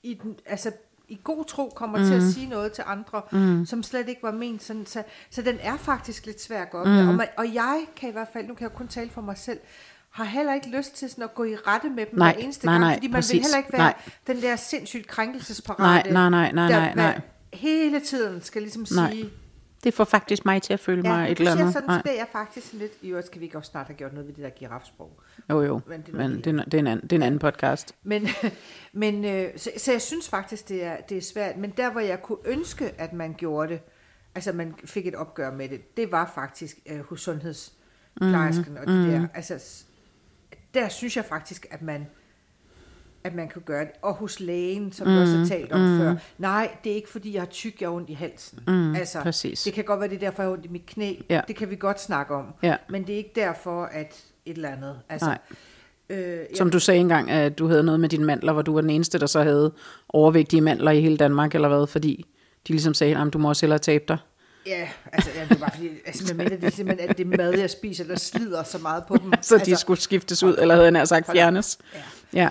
i 0.03 0.15
den, 0.23 0.35
altså 0.47 0.71
i 1.09 1.21
god 1.25 1.45
tro 1.45 1.73
kommer 1.77 1.99
mm. 1.99 2.05
til 2.05 2.15
at 2.15 2.23
sige 2.23 2.49
noget 2.49 2.73
til 2.73 2.85
andre, 2.87 3.23
mm. 3.33 3.67
som 3.67 3.83
slet 3.83 4.09
ikke 4.09 4.23
var 4.23 4.33
ment 4.33 4.63
sådan. 4.63 4.87
Så, 4.87 5.03
så 5.31 5.43
den 5.43 5.59
er 5.61 5.77
faktisk 5.77 6.27
lidt 6.27 6.43
svær 6.43 6.63
at 6.63 6.71
gå 6.71 6.79
op 6.79 6.87
med. 6.87 7.09
Og, 7.09 7.15
man, 7.15 7.29
og 7.37 7.55
jeg 7.55 7.81
kan 7.97 8.09
i 8.09 8.13
hvert 8.13 8.29
fald, 8.33 8.47
nu 8.47 8.55
kan 8.55 8.63
jeg 8.63 8.73
kun 8.73 8.89
tale 8.89 9.11
for 9.11 9.21
mig 9.21 9.39
selv, 9.39 9.59
har 10.11 10.25
heller 10.25 10.55
ikke 10.55 10.69
lyst 10.69 10.95
til 10.97 11.11
sådan 11.11 11.25
at 11.25 11.35
gå 11.35 11.45
i 11.45 11.57
rette 11.57 11.89
med 11.89 12.07
dem 12.07 12.19
Nej, 12.19 12.33
hver 12.33 12.43
eneste 12.43 12.67
nej, 12.67 12.73
gang, 12.73 12.85
nej, 12.85 12.95
fordi 12.95 13.09
man 13.09 13.15
præcis. 13.15 13.33
vil 13.33 13.43
heller 13.43 13.59
ikke 13.59 13.73
være 13.73 13.83
Nej. 13.83 13.95
den 14.27 14.43
der 14.43 14.57
sindssygt 14.57 15.07
krænkelsesparate, 15.07 16.11
Nej, 16.13 16.31
nej, 16.31 16.31
nej, 16.31 16.53
nej, 16.53 16.69
der 16.69 16.79
nej, 16.79 16.95
nej. 16.95 17.21
hele 17.53 18.01
tiden 18.01 18.43
skal 18.43 18.63
ligesom 18.63 18.87
Nej. 18.95 19.11
sige, 19.13 19.31
det 19.87 19.95
får 19.95 20.05
faktisk 20.05 20.45
mig 20.45 20.63
til 20.63 20.73
at 20.73 20.81
føle 20.81 21.03
ja, 21.05 21.17
mig 21.17 21.33
et 21.33 21.39
eller 21.39 21.53
andet. 21.53 21.73
sådan, 21.73 21.89
Nej. 21.89 21.99
så 21.99 22.03
bliver 22.03 22.15
jeg 22.17 22.27
faktisk 22.33 22.67
sådan 22.67 22.81
lidt, 22.81 22.93
i 23.03 23.09
øvrigt 23.09 23.27
skal 23.27 23.41
vi 23.41 23.45
ikke 23.45 23.59
også 23.59 23.71
snart 23.71 23.87
have 23.87 23.97
gjort 23.97 24.13
noget 24.13 24.27
ved 24.29 24.35
det 24.35 24.45
der 24.45 24.51
girafsprog. 24.51 25.21
Jo, 25.51 25.63
jo, 25.63 25.81
Men 25.87 26.01
det 26.01 26.09
er 26.15 26.19
men 26.19 26.37
det, 26.37 26.47
er- 26.47 26.65
det, 26.65 26.75
er 26.75 26.79
en 26.79 26.87
anden, 26.87 27.03
det 27.03 27.13
er 27.13 27.17
en 27.17 27.23
anden 27.23 27.39
podcast. 27.39 27.95
Men, 28.03 28.29
men 28.93 29.25
øh, 29.25 29.49
så, 29.57 29.71
så 29.77 29.93
jeg 29.93 30.03
synes 30.03 30.29
faktisk, 30.29 30.69
det 30.69 30.85
er, 30.85 30.97
det 31.09 31.17
er 31.19 31.23
svært. 31.23 31.57
Men 31.57 31.71
der, 31.77 31.91
hvor 31.93 32.01
jeg 32.01 32.23
kunne 32.23 32.39
ønske, 32.45 32.93
at 32.99 33.13
man 33.13 33.35
gjorde 33.39 33.69
det, 33.73 33.81
altså 34.35 34.53
man 34.53 34.75
fik 34.85 35.07
et 35.07 35.15
opgør 35.15 35.53
med 35.53 35.69
det, 35.69 35.97
det 35.97 36.13
var 36.13 36.33
faktisk 36.35 36.79
øh, 36.91 37.01
hos 37.01 37.21
sundhedsplejersken 37.21 38.73
mm, 38.73 38.77
og 38.81 38.87
de 38.87 39.13
der. 39.13 39.27
Altså, 39.35 39.59
s- 39.59 39.87
der 40.75 40.89
synes 40.89 41.17
jeg 41.17 41.25
faktisk, 41.25 41.67
at 41.71 41.83
man 41.83 42.07
at 43.27 43.35
man 43.35 43.49
kan 43.49 43.63
gøre 43.63 43.81
det. 43.85 43.93
Og 44.03 44.15
hos 44.15 44.41
lægen, 44.41 44.93
som 44.93 45.07
mm, 45.07 45.15
vi 45.15 45.19
også 45.21 45.37
har 45.37 45.47
talt 45.47 45.73
om 45.73 45.81
mm. 45.81 45.99
før. 45.99 46.15
Nej, 46.39 46.71
det 46.85 46.93
er 46.93 46.97
ikke 46.97 47.11
fordi, 47.11 47.35
jeg 47.35 47.41
har 47.43 47.47
tyk, 47.47 47.81
jeg 47.81 47.89
har 47.89 47.95
ondt 47.95 48.11
i 48.11 48.13
halsen. 48.13 48.59
Mm, 48.67 48.95
altså, 48.95 49.21
præcis. 49.23 49.63
Det 49.63 49.73
kan 49.73 49.85
godt 49.85 50.01
være, 50.01 50.09
det 50.09 50.17
er 50.17 50.21
derfor, 50.21 50.43
jeg 50.43 50.49
har 50.49 50.53
ondt 50.53 50.65
i 50.65 50.69
mit 50.69 50.87
knæ. 50.87 51.15
Ja. 51.31 51.41
Det 51.49 51.57
kan 51.57 51.71
vi 51.71 51.77
godt 51.77 52.01
snakke 52.01 52.35
om. 52.35 52.45
Ja. 52.63 52.77
Men 52.89 53.07
det 53.07 53.13
er 53.13 53.17
ikke 53.17 53.33
derfor, 53.35 53.85
at 53.85 54.25
et 54.47 54.57
eller 54.57 54.69
andet. 54.69 54.99
Altså, 55.09 55.27
Nej. 55.27 55.39
Øh, 56.11 56.39
Som 56.55 56.71
du 56.71 56.81
sagde 56.81 57.01
engang, 57.01 57.31
at 57.31 57.59
du 57.59 57.69
havde 57.69 57.83
noget 57.83 58.01
med 58.01 58.09
dine 58.09 58.25
mandler, 58.25 58.53
hvor 58.53 58.63
du 58.63 58.75
var 58.75 58.81
den 58.81 58.91
eneste, 58.91 59.19
der 59.19 59.27
så 59.27 59.43
havde 59.43 59.73
overvægtige 60.09 60.61
mandler 60.61 60.91
i 60.91 61.01
hele 61.01 61.17
Danmark, 61.17 61.55
eller 61.55 61.69
hvad, 61.69 61.87
fordi 61.87 62.27
de 62.67 62.73
ligesom 62.73 62.95
sagde, 62.95 63.17
at 63.17 63.33
du 63.33 63.39
må 63.39 63.49
også 63.49 63.67
hellere 63.67 63.79
tabe 63.79 64.05
dig. 64.09 64.19
Ja, 64.67 64.89
altså 65.13 65.31
ja, 65.37 65.43
det 65.45 65.51
er 65.51 65.59
bare 65.59 65.71
fordi, 65.75 65.89
altså, 66.07 66.35
med 66.35 66.45
mindre 66.45 66.57
det 66.57 66.65
er 66.65 66.71
simpelthen, 66.71 67.11
at 67.11 67.19
det 67.19 67.27
mad, 67.27 67.59
jeg 67.59 67.71
spiser, 67.71 68.05
der 68.05 68.17
slider 68.17 68.63
så 68.63 68.79
meget 68.79 69.05
på 69.09 69.17
dem. 69.17 69.33
Så 69.43 69.55
altså, 69.55 69.71
de 69.71 69.77
skulle 69.77 70.01
skiftes 70.01 70.43
ud, 70.43 70.57
eller 70.59 70.75
havde 70.75 70.85
jeg 70.85 70.93
nær 70.93 71.05
sagt 71.05 71.31
fjernes. 71.33 71.79
Ja. 71.95 72.43
Ja. 72.43 72.49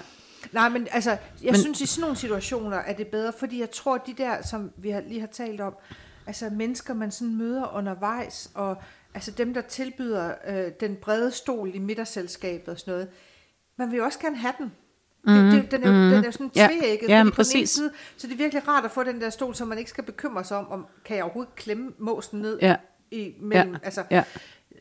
Nej, 0.55 0.69
men 0.69 0.87
altså, 0.91 1.09
jeg 1.43 1.51
Men- 1.51 1.55
synes 1.61 1.81
i 1.81 1.85
sådan 1.85 2.01
nogle 2.01 2.15
situationer 2.17 2.77
er 2.77 2.93
det 2.93 3.07
bedre, 3.07 3.33
fordi 3.39 3.59
jeg 3.59 3.71
tror, 3.71 3.97
de 3.97 4.13
der, 4.13 4.41
som 4.43 4.71
vi 4.77 4.89
har, 4.89 5.01
lige 5.07 5.19
har 5.19 5.27
talt 5.27 5.61
om, 5.61 5.73
altså 6.27 6.49
mennesker, 6.49 6.93
man 6.93 7.11
sådan 7.11 7.35
møder 7.37 7.75
undervejs, 7.75 8.51
og 8.53 8.77
altså 9.13 9.31
dem, 9.31 9.53
der 9.53 9.61
tilbyder 9.61 10.31
øh, 10.47 10.71
den 10.79 10.95
brede 10.95 11.31
stol 11.31 11.75
i 11.75 11.79
middagsselskabet 11.79 12.67
og 12.73 12.79
sådan 12.79 12.91
noget, 12.93 13.07
man 13.77 13.91
vil 13.91 13.97
jo 13.97 14.03
også 14.03 14.19
gerne 14.19 14.37
have 14.37 14.53
den. 14.57 14.71
Mm, 15.27 15.33
det, 15.33 15.61
det, 15.63 15.71
den, 15.71 15.83
er, 15.83 15.87
jo, 15.87 15.93
den 15.93 16.13
er 16.13 16.23
jo 16.25 16.31
sådan 16.31 16.45
Mhm. 16.45 16.51
Ja. 16.55 16.69
tvægget, 16.81 17.09
Ja, 17.09 17.25
præcis. 17.33 17.69
side, 17.69 17.91
så 18.17 18.27
det 18.27 18.33
er 18.33 18.37
virkelig 18.37 18.67
rart 18.67 18.85
at 18.85 18.91
få 18.91 19.03
den 19.03 19.21
der 19.21 19.29
stol, 19.29 19.55
så 19.55 19.65
man 19.65 19.77
ikke 19.77 19.89
skal 19.89 20.03
bekymre 20.03 20.43
sig 20.43 20.57
om, 20.57 20.71
om 20.71 20.85
kan 21.05 21.15
jeg 21.17 21.23
overhovedet 21.23 21.55
klemme 21.55 21.91
måsen 21.99 22.39
ned 22.39 22.59
Ja. 22.61 22.75
i 23.11 23.33
mellem, 23.41 23.73
Ja. 23.73 23.77
altså, 23.83 24.03
Ja. 24.11 24.23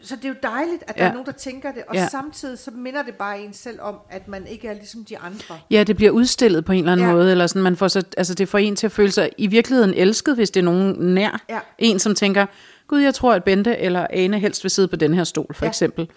Så 0.04 0.16
det 0.16 0.24
er 0.24 0.28
jo 0.28 0.34
dejligt, 0.42 0.82
at 0.86 0.98
der 0.98 1.04
Ja. 1.04 1.08
er 1.08 1.12
nogen, 1.12 1.26
der 1.26 1.32
tænker 1.32 1.72
det, 1.72 1.82
og 1.88 1.94
Ja. 1.94 2.08
samtidig 2.08 2.58
så 2.58 2.70
minder 2.70 3.02
det 3.02 3.14
bare 3.14 3.40
en 3.40 3.52
selv 3.52 3.78
om, 3.82 3.94
at 4.10 4.28
man 4.28 4.46
ikke 4.46 4.68
er 4.68 4.74
ligesom 4.74 5.04
de 5.04 5.18
andre. 5.18 5.58
Ja, 5.70 5.82
det 5.84 5.96
bliver 5.96 6.10
udstillet 6.10 6.64
på 6.64 6.72
en 6.72 6.78
eller 6.78 6.92
anden 6.92 7.06
Ja. 7.06 7.12
måde, 7.12 7.30
eller 7.30 7.46
sådan, 7.46 7.62
man 7.62 7.76
får 7.76 7.88
så, 7.88 8.02
altså 8.16 8.34
det 8.34 8.48
får 8.48 8.58
en 8.58 8.76
til 8.76 8.86
at 8.86 8.92
føle 8.92 9.10
sig 9.12 9.30
i 9.38 9.46
virkeligheden 9.46 9.94
elsket, 9.94 10.34
hvis 10.34 10.50
det 10.50 10.60
er 10.60 10.64
nogen 10.64 10.96
nær. 10.98 11.40
Ja. 11.50 11.58
En, 11.78 11.98
som 11.98 12.14
tænker, 12.14 12.46
gud, 12.88 13.00
jeg 13.00 13.14
tror, 13.14 13.32
at 13.32 13.44
Bente 13.44 13.76
eller 13.78 14.06
Ane 14.10 14.38
helst 14.38 14.64
vil 14.64 14.70
sidde 14.70 14.88
på 14.88 14.96
den 14.96 15.14
her 15.14 15.24
stol, 15.24 15.54
for 15.54 15.64
Ja. 15.64 15.68
eksempel. 15.70 16.08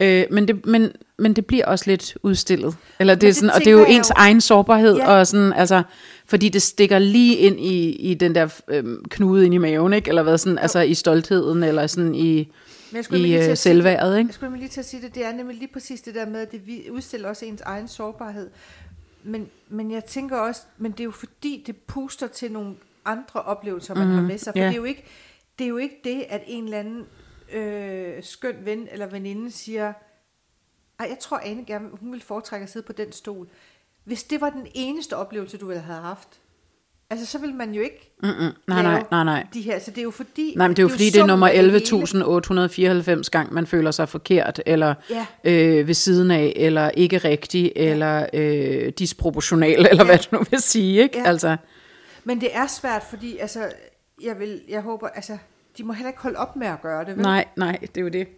Øh, 0.00 0.24
men, 0.30 0.48
det, 0.48 0.66
men, 0.66 0.92
men 1.18 1.32
det 1.32 1.46
bliver 1.46 1.66
også 1.66 1.84
lidt 1.88 2.16
udstillet. 2.22 2.74
Eller 3.00 3.14
det 3.14 3.22
er 3.22 3.28
det 3.28 3.36
sådan, 3.36 3.50
og 3.50 3.58
det 3.58 3.66
er 3.66 3.70
jo 3.72 3.84
ens 3.88 4.10
jo. 4.10 4.14
egen 4.16 4.40
sårbarhed, 4.40 4.96
Ja. 4.96 5.10
og 5.18 5.26
sådan, 5.26 5.52
altså, 5.52 5.82
fordi 6.26 6.48
det 6.48 6.62
stikker 6.62 6.98
lige 6.98 7.36
ind 7.36 7.60
i, 7.60 7.90
i 7.90 8.14
den 8.14 8.34
der 8.34 8.48
øhm, 8.68 9.04
knude 9.10 9.44
ind 9.46 9.54
i 9.54 9.58
maven, 9.58 9.92
ikke? 9.92 10.08
eller 10.08 10.22
hvad 10.22 10.38
sådan, 10.38 10.58
altså 10.58 10.80
i 10.80 10.94
stoltheden, 10.94 11.62
eller 11.62 11.86
sådan 11.86 12.14
i, 12.14 12.52
jeg 12.96 13.04
i 13.28 13.34
øh, 13.34 13.40
det. 13.40 14.18
ikke? 14.18 14.28
Jeg 14.28 14.34
skulle 14.34 14.58
lige 14.58 14.68
til 14.68 14.80
at 14.80 14.86
sige 14.86 15.02
det. 15.02 15.14
Det 15.14 15.24
er 15.24 15.32
nemlig 15.32 15.56
lige 15.56 15.72
præcis 15.72 16.02
det 16.02 16.14
der 16.14 16.26
med, 16.26 16.40
at 16.40 16.52
det 16.52 16.90
udstiller 16.90 17.28
også 17.28 17.46
ens 17.46 17.60
egen 17.60 17.88
sårbarhed. 17.88 18.50
Men, 19.22 19.50
men 19.68 19.90
jeg 19.90 20.04
tænker 20.04 20.36
også, 20.36 20.62
men 20.78 20.92
det 20.92 21.00
er 21.00 21.04
jo 21.04 21.10
fordi, 21.10 21.64
det 21.66 21.76
puster 21.76 22.26
til 22.26 22.52
nogle 22.52 22.76
andre 23.04 23.42
oplevelser, 23.42 23.94
man 23.94 24.06
har 24.06 24.22
med 24.22 24.38
sig. 24.38 24.52
For 24.54 24.58
ja. 24.58 24.66
det, 24.66 24.72
er 24.72 24.76
jo 24.76 24.84
ikke, 24.84 25.04
det 25.58 25.64
er 25.64 25.68
jo 25.68 25.76
ikke 25.76 26.00
det, 26.04 26.24
at 26.28 26.42
en 26.46 26.64
eller 26.64 26.78
anden 26.78 27.06
øh, 27.52 28.22
skøn 28.22 28.56
ven 28.64 28.88
eller 28.92 29.06
veninde 29.06 29.50
siger, 29.50 29.92
ej, 30.98 31.06
jeg 31.08 31.18
tror 31.20 31.38
Ane 31.38 31.64
gerne, 31.64 31.88
hun 32.00 32.12
ville 32.12 32.24
foretrække 32.24 32.64
at 32.64 32.70
sidde 32.70 32.86
på 32.86 32.92
den 32.92 33.12
stol. 33.12 33.48
Hvis 34.04 34.24
det 34.24 34.40
var 34.40 34.50
den 34.50 34.66
eneste 34.74 35.16
oplevelse, 35.16 35.56
du 35.56 35.66
ville 35.66 35.82
have 35.82 36.02
haft, 36.02 36.40
altså 37.10 37.26
så 37.26 37.38
vil 37.38 37.54
man 37.54 37.72
jo 37.72 37.82
ikke 37.82 38.12
Mm-mm. 38.22 38.32
Nej, 38.68 38.82
nej, 38.82 39.04
nej, 39.10 39.24
nej. 39.24 39.46
de 39.54 39.60
her. 39.60 39.78
Så 39.78 39.90
det 39.90 39.98
er 39.98 40.02
jo 40.02 40.10
fordi... 40.10 40.54
Nej, 40.56 40.68
men 40.68 40.76
det 40.76 40.82
er 40.82 40.84
jo 40.84 40.88
fordi, 40.88 41.10
det 41.10 41.20
er 41.20 41.26
nummer 41.26 41.48
af 41.48 41.62
det 41.62 41.90
hele. 41.90 43.14
11.894 43.16 43.22
gang, 43.30 43.52
man 43.54 43.66
føler 43.66 43.90
sig 43.90 44.08
forkert, 44.08 44.62
eller 44.66 44.94
Ja. 45.10 45.26
øh, 45.44 45.86
ved 45.86 45.94
siden 45.94 46.30
af, 46.30 46.52
eller 46.56 46.90
ikke 46.90 47.18
rigtig, 47.18 47.72
eller 47.76 48.26
øh, 48.32 48.92
disproportional, 48.98 49.86
eller 49.90 50.04
hvad 50.04 50.18
du 50.18 50.36
nu 50.36 50.44
vil 50.50 50.60
sige, 50.60 51.02
ikke? 51.02 51.18
Ja. 51.18 51.24
Altså, 51.28 51.56
Men 52.24 52.40
det 52.40 52.48
er 52.56 52.66
svært, 52.66 53.02
fordi 53.10 53.36
altså, 53.38 53.68
jeg, 54.22 54.38
vil, 54.38 54.60
jeg 54.68 54.80
håber, 54.80 55.08
altså, 55.08 55.38
de 55.78 55.84
må 55.84 55.92
heller 55.92 56.08
ikke 56.10 56.22
holde 56.22 56.38
op 56.38 56.56
med 56.56 56.66
at 56.66 56.82
gøre 56.82 57.04
det, 57.04 57.16
vel? 57.16 57.22
nej, 57.22 57.44
nej, 57.56 57.78
det 57.80 57.96
er 57.96 58.00
jo 58.02 58.08
det. 58.08 58.28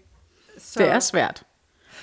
Så, 0.58 0.80
Det 0.80 0.88
er 0.88 1.00
svært. 1.00 1.42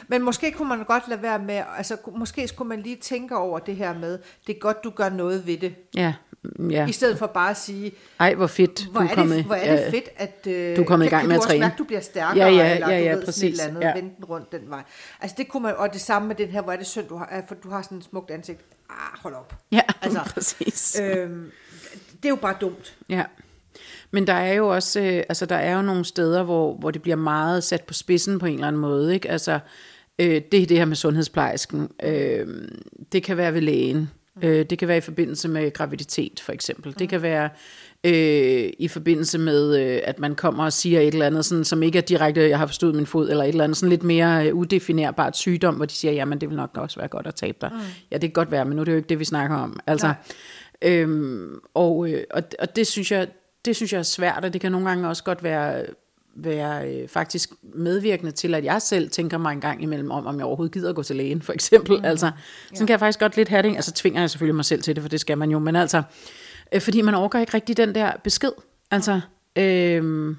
Men 0.08 0.22
måske 0.24 0.52
kunne 0.52 0.70
man 0.70 0.84
godt 0.84 1.04
lade 1.08 1.22
være 1.22 1.40
med, 1.40 1.62
altså 1.78 1.98
måske 2.18 2.48
skulle 2.48 2.68
man 2.70 2.82
lige 2.82 2.96
tænke 2.96 3.36
over 3.38 3.60
det 3.60 3.76
her 3.76 3.94
med, 4.00 4.20
det 4.48 4.56
er 4.56 4.60
godt, 4.60 4.84
du 4.84 4.90
gør 4.90 5.10
noget 5.10 5.48
ved 5.48 5.58
det, 5.58 5.76
Ja, 5.96 6.14
mm, 6.44 6.70
ja. 6.72 6.88
i 6.88 6.92
stedet 6.92 7.18
for 7.20 7.28
bare 7.28 7.50
at 7.50 7.58
sige, 7.58 7.92
Ej, 8.20 8.34
hvor 8.36 8.48
fedt. 8.48 8.86
hvor 8.86 9.00
du 9.00 9.04
er, 9.06 9.08
det, 9.08 9.16
kommet, 9.18 9.44
hvor 9.44 9.56
er 9.56 9.76
det 9.84 9.92
fedt, 9.92 10.10
at 10.18 10.48
øh, 10.48 10.76
Du 10.78 10.82
er 10.82 10.86
kommet 10.86 11.06
i 11.06 11.10
gang 11.10 11.22
kan 11.22 11.28
med 11.30 11.36
du 11.36 11.42
at 11.42 11.48
træne. 11.48 11.60
mærke, 11.60 11.76
du 11.78 11.84
bliver 11.84 12.02
stærkere, 12.02 12.46
Ja, 12.48 12.54
ja, 12.54 12.74
eller 12.74 12.90
ja, 12.90 12.98
du 13.00 13.04
ja, 13.04 13.14
ved, 13.16 13.26
sådan 13.26 13.48
et 13.48 13.52
eller 13.52 13.64
andet, 13.68 13.82
ja. 13.82 13.94
vende 13.94 14.12
den 14.18 14.26
rundt 14.26 14.52
den 14.52 14.70
vej. 14.70 14.84
Altså 15.22 15.36
det 15.38 15.48
kunne 15.48 15.64
man, 15.64 15.76
og 15.78 15.94
det 15.94 16.02
samme 16.02 16.28
med 16.28 16.36
den 16.36 16.50
her, 16.50 16.62
hvor 16.62 16.72
er 16.72 16.78
det 16.78 16.88
synd, 16.88 17.08
du 17.08 17.18
har, 17.18 17.44
for 17.48 17.56
du 17.56 17.70
har 17.70 17.82
sådan 17.82 17.98
et 17.98 18.04
smukt 18.04 18.32
ansigt. 18.32 18.62
Ah, 18.90 18.96
hold 19.22 19.34
op. 19.34 19.54
Ja, 19.72 19.82
Altså, 20.02 20.20
præcis. 20.34 21.00
Øhm, 21.04 21.52
det 22.14 22.26
er 22.26 22.30
jo 22.30 22.36
bare 22.36 22.56
dumt. 22.62 22.96
Ja. 23.10 23.24
Men 24.12 24.28
der 24.28 24.34
er 24.34 24.54
jo 24.54 24.68
også, 24.68 25.00
øh, 25.00 25.24
altså 25.30 25.46
der 25.46 25.56
er 25.56 25.76
jo 25.76 25.82
nogle 25.82 26.06
steder, 26.06 26.44
hvor, 26.44 26.76
hvor 26.76 26.92
det 26.92 27.02
bliver 27.02 27.16
meget 27.16 27.64
sat 27.64 27.82
på 27.82 27.94
spidsen 27.94 28.40
på 28.40 28.46
en 28.46 28.54
eller 28.54 28.68
anden 28.68 28.82
måde, 28.82 29.14
ikke? 29.14 29.30
Altså, 29.30 29.60
øh, 30.20 30.42
det 30.52 30.62
er 30.62 30.66
det 30.66 30.78
her 30.78 30.86
med 30.86 30.96
sundhedsplejersken. 30.96 31.90
Øh, 32.04 32.48
det 33.12 33.24
kan 33.24 33.38
være 33.38 33.54
ved 33.54 33.62
lægen. 33.62 34.10
Øh, 34.42 34.66
det 34.66 34.80
kan 34.80 34.88
være 34.88 34.98
i 34.98 35.02
forbindelse 35.02 35.48
med 35.48 35.74
graviditet, 35.74 36.40
for 36.40 36.52
eksempel. 36.52 37.00
Det 37.00 37.10
kan 37.10 37.22
være 37.22 37.50
øh, 38.04 38.70
i 38.80 38.88
forbindelse 38.88 39.38
med, 39.38 39.78
øh, 39.80 40.02
at 40.04 40.20
man 40.20 40.36
kommer 40.36 40.64
og 40.64 40.74
siger 40.74 41.00
et 41.00 41.08
eller 41.08 41.26
andet, 41.26 41.46
sådan, 41.46 41.64
som 41.64 41.84
ikke 41.84 41.98
er 41.98 42.02
direkte, 42.02 42.50
jeg 42.50 42.60
har 42.60 42.66
forstået 42.66 42.96
min 42.96 43.06
fod, 43.06 43.30
eller 43.30 43.44
et 43.44 43.50
eller 43.50 43.64
andet, 43.64 43.78
sådan 43.78 43.90
lidt 43.90 44.04
mere 44.04 44.48
øh, 44.48 44.56
udefinerbart 44.56 45.38
sygdom, 45.38 45.76
hvor 45.76 45.86
de 45.86 45.94
siger, 45.94 46.12
jamen 46.12 46.42
det 46.42 46.50
vil 46.50 46.58
nok 46.58 46.78
også 46.78 47.00
være 47.00 47.08
godt 47.08 47.28
at 47.28 47.36
tabe 47.36 47.58
dig. 47.62 47.70
Mm. 47.74 47.80
Ja, 48.12 48.16
det 48.16 48.22
kan 48.22 48.34
godt 48.34 48.52
være, 48.52 48.66
men 48.66 48.76
nu 48.76 48.82
er 48.82 48.86
det 48.86 48.92
jo 48.92 48.98
ikke 48.98 49.10
det, 49.10 49.20
vi 49.20 49.26
snakker 49.26 49.56
om. 49.56 49.80
Altså, 49.88 50.14
øhm, 50.82 51.60
og, 51.74 52.10
øh, 52.10 52.24
og, 52.32 52.44
og 52.60 52.76
det 52.76 52.88
synes 52.88 53.12
jeg, 53.12 53.28
det 53.66 53.76
synes 53.76 53.94
jeg 53.94 54.00
er 54.00 54.04
svært, 54.04 54.46
og 54.46 54.54
det 54.54 54.62
kan 54.62 54.72
nogle 54.72 54.88
gange 54.88 55.08
også 55.08 55.24
godt 55.24 55.44
være, 55.44 55.86
være 56.36 56.92
øh, 56.92 57.08
faktisk 57.08 57.50
medvirkende 57.64 58.32
til, 58.32 58.56
at 58.56 58.64
jeg 58.64 58.82
selv 58.82 59.10
tænker 59.10 59.38
mig 59.38 59.52
en 59.52 59.62
gang 59.62 59.84
imellem 59.84 60.12
om, 60.12 60.26
om 60.26 60.38
jeg 60.38 60.46
overhovedet 60.46 60.74
gider 60.74 60.90
at 60.90 60.96
gå 60.96 61.04
til 61.04 61.16
lægen, 61.16 61.42
for 61.42 61.54
eksempel. 61.54 61.98
Mm. 61.98 62.06
Altså, 62.06 62.26
sådan 62.26 62.74
ja. 62.74 62.78
kan 62.78 62.90
jeg 62.90 63.00
faktisk 63.00 63.20
godt 63.20 63.38
lidt 63.38 63.50
have 63.50 63.62
det. 63.62 63.76
Altså 63.76 63.92
tvinger 63.92 64.22
jeg 64.22 64.30
selvfølgelig 64.30 64.56
mig 64.56 64.66
selv 64.66 64.82
til 64.82 64.96
det, 64.96 65.02
for 65.04 65.10
det 65.10 65.20
skal 65.20 65.38
man 65.38 65.52
jo, 65.52 65.60
men 65.60 65.76
altså, 65.76 66.04
øh, 66.72 66.82
fordi 66.82 67.02
man 67.02 67.16
overgår 67.16 67.40
ikke 67.40 67.54
rigtig 67.54 67.78
den 67.78 67.96
der 67.96 68.12
besked. 68.24 68.52
Altså, 68.92 69.22
øh, 69.56 70.36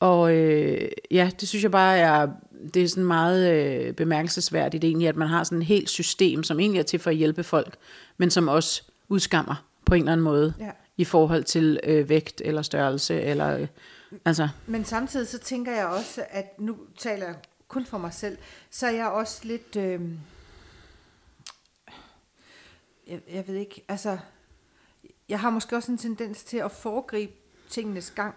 Og 0.00 0.34
øh, 0.36 0.88
ja, 1.10 1.30
det 1.40 1.48
synes 1.48 1.62
jeg 1.62 1.70
bare 1.70 1.98
er, 1.98 2.28
det 2.74 2.82
er 2.82 2.88
sådan 2.88 3.04
meget 3.04 3.52
øh, 3.52 3.92
bemærkelsesværdigt 3.92 4.84
egentlig, 4.84 5.08
at 5.08 5.16
man 5.16 5.28
har 5.28 5.44
sådan 5.44 5.58
et 5.58 5.66
helt 5.66 5.90
system, 5.90 6.42
som 6.42 6.60
egentlig 6.60 6.78
er 6.78 6.82
til 6.82 6.98
for 6.98 7.10
at 7.10 7.16
hjælpe 7.16 7.42
folk, 7.42 7.76
men 8.18 8.30
som 8.30 8.48
også 8.48 8.82
udskammer 9.08 9.64
på 9.86 9.94
en 9.94 10.02
eller 10.02 10.12
anden 10.12 10.24
måde 10.24 10.54
Ja. 10.60 10.70
I 10.98 11.04
forhold 11.04 11.44
til 11.44 11.80
øh, 11.82 12.08
vægt 12.08 12.42
eller 12.44 12.62
størrelse 12.62 13.20
eller 13.20 13.58
øh, 13.58 13.66
altså 14.24 14.48
Men 14.66 14.84
samtidig 14.84 15.28
så 15.28 15.38
tænker 15.38 15.72
jeg 15.72 15.86
også, 15.86 16.24
at 16.30 16.60
nu 16.60 16.76
taler 16.98 17.26
jeg 17.26 17.34
kun 17.68 17.86
for 17.86 17.98
mig 17.98 18.14
selv, 18.14 18.38
så 18.70 18.86
er 18.86 18.90
jeg 18.90 19.08
også 19.08 19.40
lidt, 19.44 19.76
øh, 19.76 20.00
jeg, 23.06 23.20
jeg 23.32 23.48
ved 23.48 23.54
ikke, 23.54 23.84
altså, 23.88 24.18
jeg 25.28 25.40
har 25.40 25.50
måske 25.50 25.76
også 25.76 25.92
en 25.92 25.98
tendens 25.98 26.44
til 26.44 26.56
at 26.56 26.72
foregribe 26.72 27.32
tingenes 27.68 28.10
gang, 28.10 28.34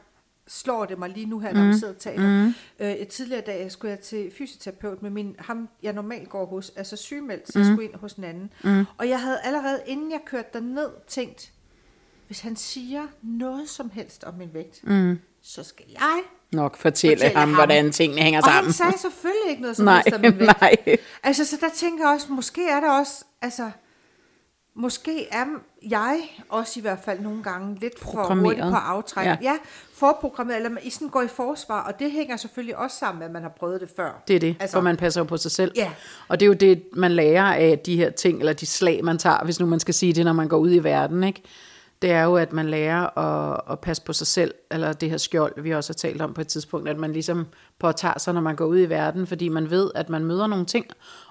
slår 0.47 0.85
det 0.85 0.99
mig 0.99 1.09
lige 1.09 1.25
nu 1.25 1.39
her, 1.39 1.53
når 1.53 1.67
vi 1.67 1.73
sidder 1.73 1.93
og 1.93 1.99
taler. 1.99 2.45
Mm. 2.45 2.53
Øh, 2.79 3.07
tidligere 3.07 3.41
dag 3.41 3.71
skulle 3.71 3.91
jeg 3.91 3.99
til 3.99 4.31
fysioterapeut 4.37 5.01
med 5.01 5.09
min, 5.09 5.35
ham 5.39 5.69
jeg 5.83 5.93
normalt 5.93 6.29
går 6.29 6.45
hos, 6.45 6.71
altså 6.75 6.95
sygemeldt, 6.95 7.51
så 7.51 7.59
jeg 7.59 7.65
skulle 7.65 7.83
ind 7.83 7.95
hos 7.95 8.13
en 8.13 8.23
anden. 8.23 8.53
Mm. 8.63 8.85
Og 8.97 9.09
jeg 9.09 9.21
havde 9.21 9.39
allerede, 9.43 9.81
inden 9.85 10.11
jeg 10.11 10.19
kørte 10.25 10.49
derned, 10.53 10.89
tænkt, 11.07 11.51
hvis 12.31 12.39
han 12.39 12.55
siger 12.55 13.01
noget 13.23 13.69
som 13.69 13.91
helst 13.93 14.23
om 14.23 14.33
min 14.33 14.49
vægt, 14.53 14.87
mm. 14.87 15.19
så 15.43 15.63
skal 15.63 15.85
jeg 15.91 16.19
nok 16.51 16.77
fortælle, 16.77 17.15
Fortælle 17.17 17.37
ham, 17.39 17.47
ham. 17.49 17.55
hvordan 17.55 17.91
tingene 17.91 18.21
hænger 18.21 18.39
Og 18.39 18.43
sammen. 18.45 18.63
han 18.63 18.73
sagde 18.73 18.97
selvfølgelig 18.97 19.49
ikke 19.49 19.61
noget 19.61 19.77
som 19.77 19.85
Nej, 19.85 20.01
helst 20.05 20.15
om 20.15 20.21
min 20.21 20.39
vægt. 20.39 20.61
nej. 20.61 20.75
Altså, 21.23 21.45
så 21.45 21.57
der 21.61 21.69
tænker 21.75 22.05
jeg 22.05 22.13
også, 22.13 22.31
måske 22.31 22.67
er 22.69 22.79
der 22.79 22.91
også, 22.91 23.23
altså, 23.41 23.69
måske 24.75 25.27
er 25.31 25.45
jeg 25.81 26.19
også 26.49 26.79
i 26.79 26.81
hvert 26.81 26.99
fald 27.05 27.19
nogle 27.19 27.43
gange 27.43 27.77
lidt 27.79 27.99
for 27.99 28.05
Programmeret. 28.11 28.43
hurtig 28.57 28.71
på 28.71 28.77
aftræk. 28.77 29.25
Ja. 29.25 29.37
Ja. 29.41 29.53
forprogrammeret, 29.93 30.57
eller 30.57 30.69
man- 30.69 30.91
sådan 30.91 31.09
går 31.09 31.21
i 31.21 31.27
forsvar, 31.27 31.81
og 31.81 31.99
det 31.99 32.11
hænger 32.11 32.37
selvfølgelig 32.37 32.77
også 32.77 32.97
sammen 32.97 33.19
med, 33.19 33.25
at 33.27 33.31
man 33.33 33.41
har 33.41 33.53
prøvet 33.59 33.81
det 33.81 33.89
før. 33.95 34.23
Det 34.27 34.35
er 34.35 34.39
det, 34.39 34.47
altså, 34.47 34.61
Altså- 34.61 34.77
for 34.77 34.81
man 34.81 34.97
passer 34.97 35.21
jo 35.21 35.25
på 35.25 35.37
sig 35.37 35.51
selv. 35.51 35.71
Ja. 35.75 35.91
Og 36.27 36.39
det 36.39 36.45
er 36.45 36.47
jo 36.47 36.53
det, 36.53 36.83
man 36.93 37.11
lærer 37.11 37.53
af 37.53 37.79
de 37.85 37.95
her 37.97 38.09
ting, 38.09 38.39
eller 38.39 38.53
de 38.53 38.65
slag, 38.65 39.03
man 39.05 39.17
tager, 39.17 39.43
hvis 39.43 39.59
nu 39.59 39.65
man 39.65 39.79
skal 39.79 39.93
sige 39.93 40.13
det, 40.13 40.25
når 40.25 40.33
man 40.33 40.47
går 40.47 40.57
ud 40.57 40.71
i 40.73 40.79
verden. 40.79 41.23
Ikke? 41.23 41.41
Det 42.01 42.11
er 42.11 42.23
jo, 42.23 42.35
at 42.35 42.53
man 42.53 42.69
lærer 42.69 43.17
at, 43.17 43.61
at 43.69 43.79
passe 43.79 44.03
på 44.03 44.13
sig 44.13 44.27
selv, 44.27 44.53
eller 44.71 44.93
det 44.93 45.09
her 45.09 45.17
skjold, 45.17 45.61
vi 45.61 45.71
også 45.71 45.89
har 45.89 46.09
talt 46.09 46.21
om 46.21 46.33
på 46.33 46.41
et 46.41 46.47
tidspunkt, 46.47 46.89
at 46.89 46.97
man 46.97 47.13
ligesom 47.13 47.47
påtager 47.79 48.19
sig, 48.19 48.33
når 48.33 48.41
man 48.41 48.55
går 48.55 48.65
ud 48.65 48.79
i 48.79 48.89
verden, 48.89 49.27
fordi 49.27 49.49
man 49.49 49.69
ved, 49.69 49.91
at 49.95 50.09
man 50.09 50.25
møder 50.25 50.47
nogle 50.47 50.65
ting, 50.65 50.85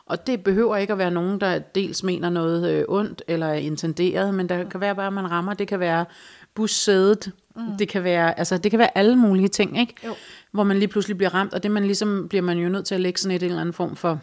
og 0.07 0.27
det 0.27 0.45
behøver 0.45 0.77
ikke 0.77 0.93
at 0.93 0.99
være 0.99 1.11
nogen, 1.11 1.41
der 1.41 1.59
dels 1.59 2.03
mener 2.03 2.31
noget 2.31 2.71
øh, 2.71 2.85
ondt 2.89 3.23
eller 3.29 3.47
er 3.47 3.55
intenderet, 3.55 4.35
men 4.35 4.49
der 4.49 4.65
kan 4.65 4.81
være 4.81 4.95
bare, 4.95 5.07
at 5.07 5.13
man 5.13 5.31
rammer. 5.31 5.55
Det 5.55 5.69
kan 5.69 5.81
være 5.81 6.05
bussædet, 6.55 7.33
mm. 7.57 7.63
det 7.79 7.89
kan 7.89 8.05
være, 8.05 8.39
altså 8.39 8.59
det 8.59 8.71
kan 8.71 8.79
være 8.79 8.99
alle 8.99 9.17
mulige 9.17 9.49
ting, 9.49 9.81
ikke? 9.81 9.95
Jo. 10.05 10.15
hvor 10.53 10.63
man 10.63 10.79
lige 10.79 10.89
pludselig 10.89 11.17
bliver 11.17 11.35
ramt, 11.35 11.55
og 11.55 11.63
det 11.63 11.71
man 11.71 11.85
ligesom, 11.85 12.27
bliver 12.29 12.43
man 12.43 12.59
jo 12.59 12.69
nødt 12.69 12.87
til 12.87 12.95
at 12.95 13.01
lægge 13.01 13.21
sådan 13.21 13.37
et, 13.37 13.43
en 13.43 13.49
eller 13.49 13.61
anden 13.61 13.73
form 13.73 13.97
for 13.97 14.21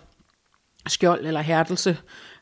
skjold 0.88 1.25
eller 1.25 1.42
hærdelse 1.42 1.98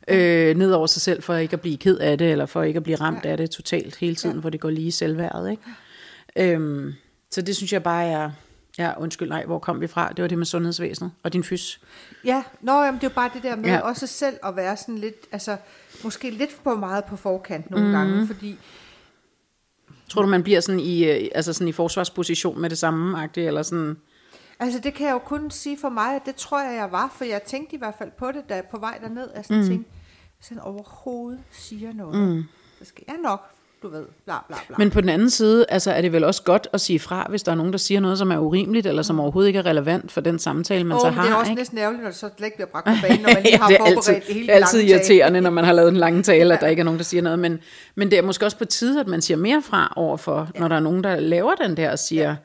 øh, 0.08 0.58
ned 0.58 0.72
over 0.72 0.88
sig 0.88 1.02
selv, 1.02 1.24
for 1.24 1.36
ikke 1.36 1.54
at 1.54 1.62
blive 1.62 1.78
ked 1.78 1.98
af 1.98 2.18
det, 2.18 2.32
eller 2.32 2.46
for 2.46 2.64
ikke 2.64 2.78
at 2.78 2.84
blive 2.84 2.96
ramt 2.96 3.26
af 3.26 3.38
det 3.38 3.50
totalt 3.50 3.96
hele 3.96 4.16
tiden, 4.16 4.40
hvor 4.40 4.50
det 4.50 4.60
går 4.60 4.70
lige 4.70 4.88
i 4.88 4.92
selvværdet. 4.92 5.52
Ikke? 5.52 6.54
Øhm, 6.54 6.94
så 7.32 7.42
det 7.42 7.56
synes 7.56 7.74
jeg 7.74 7.84
bare 7.84 8.06
er, 8.06 8.32
ja 8.78 8.94
undskyld, 8.98 9.30
nej, 9.30 9.46
hvor 9.46 9.60
kom 9.60 9.82
vi 9.82 9.88
fra? 9.88 10.10
Det 10.10 10.22
var 10.22 10.28
det 10.28 10.38
med 10.38 10.46
sundhedsvæsenet 10.46 11.12
og 11.24 11.34
din 11.34 11.44
fys. 11.44 11.80
Ja, 12.26 12.44
nå, 12.62 12.84
jamen, 12.84 13.00
det 13.00 13.04
er 13.04 13.10
jo 13.10 13.16
bare 13.16 13.30
det 13.34 13.44
der 13.44 13.56
med 13.56 13.66
Ja. 13.66 13.74
ja. 13.74 13.80
også 13.80 14.08
selv 14.08 14.36
at 14.44 14.56
være 14.56 14.78
sådan 14.78 14.98
lidt, 14.98 15.16
altså, 15.32 15.58
måske 16.04 16.30
lidt 16.30 16.52
for 16.64 16.76
meget 16.76 17.06
på 17.06 17.16
forkant 17.16 17.72
nogle 17.72 17.86
mm. 17.86 17.92
gange, 17.92 18.28
fordi 18.28 18.58
Tror 20.10 20.22
du, 20.22 20.28
man 20.28 20.44
bliver 20.44 20.60
sådan 20.60 20.80
i, 20.80 21.06
øh, 21.06 21.30
altså 21.36 21.54
sådan 21.54 21.68
i 21.68 21.72
forsvarsposition 21.72 22.62
med 22.62 22.70
det 22.70 22.78
samme, 22.78 23.18
agtigt, 23.18 23.48
eller 23.48 23.64
sådan? 23.64 23.98
Altså 24.60 24.80
det 24.80 24.94
kan 24.94 25.08
jeg 25.08 25.14
jo 25.14 25.20
kun 25.20 25.52
sige 25.52 25.78
for 25.82 25.90
mig, 25.90 26.16
at 26.16 26.22
det 26.26 26.36
tror 26.36 26.62
jeg, 26.62 26.76
jeg 26.76 26.92
var, 26.92 27.14
for 27.18 27.26
jeg 27.26 27.44
tænkte 27.44 27.76
i 27.76 27.80
hvert 27.80 27.96
fald 27.98 28.12
på 28.18 28.32
det, 28.32 28.50
da 28.50 28.56
jeg 28.56 28.64
på 28.72 28.80
vej 28.80 28.98
derned, 29.02 29.30
sådan 29.44 29.62
mm. 29.62 29.68
tænkte, 29.68 29.92
hvis 30.46 30.58
han 30.58 30.60
overhovedet 30.60 31.40
siger 31.52 31.94
noget, 31.94 32.30
mm. 32.30 32.44
så 32.80 32.86
skal 32.86 33.04
jeg 33.08 33.16
nok, 33.24 33.42
du 33.84 33.90
ved, 33.90 34.06
bla 34.26 34.36
bla 34.48 34.58
bla. 34.68 34.76
Men 34.78 34.90
på 34.90 35.02
den 35.02 35.10
anden 35.10 35.30
side, 35.30 35.66
altså 35.70 35.92
er 35.92 36.02
det 36.02 36.12
vel 36.12 36.24
også 36.24 36.44
godt 36.44 36.68
at 36.74 36.82
sige 36.82 37.00
fra, 37.00 37.26
hvis 37.30 37.44
der 37.44 37.52
er 37.52 37.56
nogen, 37.56 37.72
der 37.72 37.78
siger 37.78 38.00
noget, 38.00 38.18
som 38.18 38.32
er 38.32 38.38
urimeligt, 38.38 38.88
eller 38.88 39.02
som 39.02 39.20
overhovedet 39.20 39.48
ikke 39.48 39.60
er 39.60 39.66
relevant 39.66 40.12
for 40.12 40.22
den 40.22 40.40
samtale, 40.40 40.84
man 40.84 40.96
Åh, 40.96 41.02
så 41.02 41.10
har. 41.10 41.24
det 41.24 41.32
er 41.32 41.36
også 41.36 41.52
ikke? 41.52 41.60
næsten 41.60 41.78
ærgerligt, 41.78 42.04
når 42.04 42.10
det 42.10 42.18
så 42.18 42.30
slet 42.38 42.46
ikke 42.46 42.58
bliver 42.58 42.68
bragt 42.68 42.86
på 42.86 42.92
banen, 43.08 43.22
når 43.22 43.34
man 43.34 43.44
lige 43.44 43.58
har 43.58 43.68
det 43.68 43.76
er 43.76 43.80
forberedt 43.80 44.08
altid, 44.08 44.16
det 44.16 44.34
hele 44.34 44.48
det 44.48 44.54
er 44.54 44.56
altid 44.56 44.82
irriterende, 44.82 45.42
når 45.42 45.50
man 45.50 45.64
har 45.64 45.74
lavet 45.74 45.90
en 45.90 45.98
lang 45.98 46.26
tale, 46.26 46.54
at 46.54 46.62
der 46.62 46.68
ikke 46.68 46.80
er 46.80 46.84
nogen, 46.86 46.98
der 46.98 47.04
siger 47.04 47.22
noget. 47.22 47.40
Men, 47.40 47.60
men 47.96 48.12
det 48.12 48.18
er 48.18 48.24
måske 48.24 48.46
også 48.46 48.58
på 48.58 48.66
tide, 48.66 49.00
at 49.00 49.08
man 49.08 49.22
siger 49.22 49.38
mere 49.38 49.62
fra 49.62 49.94
overfor, 49.96 50.50
ja. 50.56 50.60
når 50.60 50.68
der 50.68 50.76
er 50.76 50.80
nogen, 50.80 51.04
der 51.04 51.20
laver 51.20 51.56
den 51.56 51.78
der 51.78 51.92
og 51.92 52.00
siger... 52.00 52.30
Ja. 52.30 52.36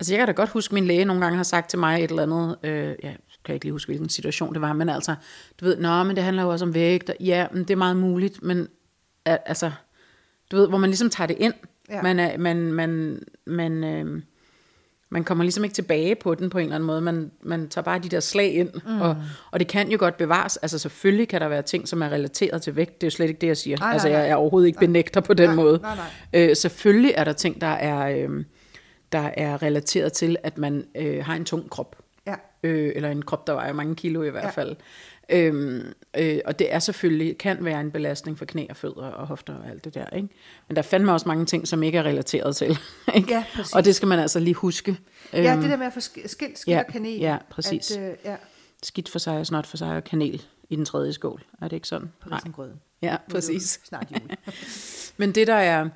Altså 0.00 0.12
jeg 0.12 0.18
kan 0.18 0.26
da 0.26 0.32
godt 0.32 0.50
huske, 0.50 0.72
at 0.72 0.74
min 0.74 0.86
læge 0.86 1.04
nogle 1.04 1.22
gange 1.22 1.36
har 1.36 1.44
sagt 1.44 1.70
til 1.70 1.78
mig 1.78 2.04
et 2.04 2.10
eller 2.10 2.22
andet, 2.22 2.56
øh, 2.62 2.94
jeg 3.02 3.16
kan 3.44 3.54
ikke 3.54 3.64
lige 3.64 3.72
huske, 3.72 3.88
hvilken 3.88 4.08
situation 4.08 4.54
det 4.54 4.60
var, 4.60 4.72
men 4.72 4.88
altså, 4.88 5.14
du 5.60 5.64
ved, 5.64 5.76
nå, 5.76 6.02
men 6.02 6.16
det 6.16 6.24
handler 6.24 6.42
jo 6.42 6.48
også 6.48 6.64
om 6.64 6.74
vægt, 6.74 7.10
og 7.10 7.16
ja, 7.20 7.46
men 7.52 7.62
det 7.62 7.70
er 7.70 7.76
meget 7.76 7.96
muligt, 7.96 8.42
men 8.42 8.68
al- 9.24 9.38
altså, 9.46 9.70
du 10.50 10.56
ved, 10.56 10.68
hvor 10.68 10.78
man 10.78 10.90
ligesom 10.90 11.10
tager 11.10 11.26
det 11.28 11.36
ind. 11.40 11.54
Ja. 11.90 12.02
Man, 12.02 12.18
er, 12.18 12.38
man, 12.38 12.72
man, 12.72 13.22
man, 13.46 13.84
øh, 13.84 14.22
man 15.10 15.24
kommer 15.24 15.44
ligesom 15.44 15.64
ikke 15.64 15.74
tilbage 15.74 16.14
på 16.14 16.34
den 16.34 16.50
på 16.50 16.58
en 16.58 16.64
eller 16.64 16.74
anden 16.74 16.86
måde. 16.86 17.00
Man, 17.00 17.30
man 17.42 17.68
tager 17.68 17.82
bare 17.82 17.98
de 17.98 18.08
der 18.08 18.20
slag 18.20 18.54
ind, 18.54 18.70
mm. 18.86 19.00
og, 19.00 19.16
og 19.50 19.60
det 19.60 19.68
kan 19.68 19.90
jo 19.90 19.96
godt 19.98 20.16
bevares. 20.16 20.56
Altså 20.56 20.78
selvfølgelig 20.78 21.28
kan 21.28 21.40
der 21.40 21.48
være 21.48 21.62
ting, 21.62 21.88
som 21.88 22.02
er 22.02 22.08
relateret 22.12 22.62
til 22.62 22.76
vægt. 22.76 23.00
Det 23.00 23.02
er 23.02 23.06
jo 23.06 23.10
slet 23.10 23.28
ikke 23.28 23.40
det, 23.40 23.46
jeg 23.46 23.56
siger. 23.56 23.76
Nej, 23.76 23.86
nej, 23.86 23.92
altså 23.92 24.08
jeg 24.08 24.18
nej. 24.18 24.28
er 24.28 24.34
overhovedet 24.34 24.66
ikke 24.66 24.78
benægter 24.78 25.20
på 25.20 25.34
den 25.34 25.48
Nej, 25.48 25.56
måde. 25.56 25.78
nej, 25.82 25.96
nej. 25.96 26.50
Øh, 26.50 26.56
selvfølgelig 26.56 27.12
er 27.16 27.24
der 27.24 27.32
ting, 27.32 27.60
der 27.60 27.66
er, 27.66 28.26
øh, 28.28 28.44
der 29.12 29.30
er 29.36 29.62
relateret 29.62 30.12
til, 30.12 30.36
at 30.42 30.58
man 30.58 30.84
øh, 30.96 31.24
har 31.24 31.34
en 31.34 31.44
tung 31.44 31.70
krop. 31.70 31.96
Ja. 32.26 32.34
Øh, 32.62 32.92
eller 32.96 33.08
en 33.10 33.22
krop, 33.22 33.46
der 33.46 33.52
vejer 33.52 33.72
mange 33.72 33.94
kilo 33.96 34.22
i 34.22 34.30
hvert 34.30 34.44
Ja. 34.44 34.50
fald. 34.50 34.76
Øhm, 35.32 35.82
øh, 36.18 36.38
og 36.44 36.58
det 36.58 36.74
er 36.74 36.78
selvfølgelig, 36.78 37.38
kan 37.38 37.64
være 37.64 37.80
en 37.80 37.90
belastning 37.90 38.38
for 38.38 38.44
knæ 38.44 38.66
og 38.70 38.76
fødder 38.76 39.06
og 39.06 39.26
hofter 39.26 39.54
og 39.54 39.68
alt 39.68 39.84
det 39.84 39.94
der. 39.94 40.06
Ikke? 40.06 40.28
Men 40.68 40.76
der 40.76 40.82
er 40.82 40.86
fandme 40.86 41.12
også 41.12 41.28
mange 41.28 41.46
ting, 41.46 41.68
som 41.68 41.82
ikke 41.82 41.98
er 41.98 42.02
relateret 42.02 42.56
til. 42.56 42.68
Ikke? 43.14 43.32
Ja, 43.34 43.44
præcis. 43.54 43.74
og 43.74 43.84
det 43.84 43.94
skal 43.96 44.08
man 44.08 44.18
altså 44.18 44.40
lige 44.40 44.54
huske. 44.54 44.96
Ja, 45.32 45.52
Øhm, 45.52 45.60
det 45.60 45.70
der 45.70 45.76
med 45.76 45.86
at 45.86 45.92
få 45.92 46.00
sk- 46.00 46.28
skilt 46.28 46.58
skidt 46.58 46.74
ja, 46.74 46.78
og 46.78 46.92
kanel. 46.92 47.18
ja, 47.18 47.36
præcis. 47.50 47.90
At, 47.96 48.10
øh, 48.10 48.16
ja, 48.24 48.36
Skidt 48.82 49.08
for 49.08 49.18
sig 49.18 49.38
og 49.38 49.46
snot 49.46 49.66
for 49.66 49.76
sig 49.76 49.96
og 49.96 50.04
kanel 50.04 50.42
i 50.68 50.76
den 50.76 50.84
tredje 50.84 51.12
skål. 51.12 51.42
Er 51.62 51.68
det 51.68 51.76
ikke 51.76 51.88
sådan? 51.88 52.12
på 52.20 52.28
risengrøden. 52.34 52.80
Ja, 53.02 53.16
præcis. 53.30 53.80
Snart 53.84 54.06
jul. 54.10 54.30
Men 55.16 55.32
det 55.34 55.46
der 55.46 55.54
er, 55.54 55.88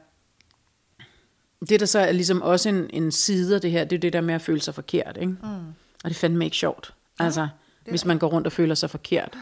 det 1.68 1.80
der 1.80 1.86
så 1.86 1.98
er 1.98 2.12
ligesom 2.12 2.42
også 2.42 2.68
en, 2.68 2.90
en 2.92 3.12
side 3.12 3.54
af 3.54 3.60
det 3.60 3.70
her, 3.70 3.84
det 3.84 3.96
er 3.96 4.00
det 4.00 4.12
der 4.12 4.20
med 4.20 4.34
at 4.34 4.42
føle 4.42 4.60
sig 4.60 4.74
forkert, 4.74 5.16
ikke? 5.20 5.32
Mm. 5.32 5.74
Og 6.04 6.10
det 6.10 6.16
fandme 6.16 6.44
ikke 6.44 6.56
sjovt. 6.56 6.94
Altså, 7.18 7.48
hvis 7.90 8.04
man 8.04 8.18
går 8.18 8.28
rundt 8.28 8.46
og 8.46 8.52
føler 8.52 8.74
sig 8.74 8.90
forkert. 8.90 9.38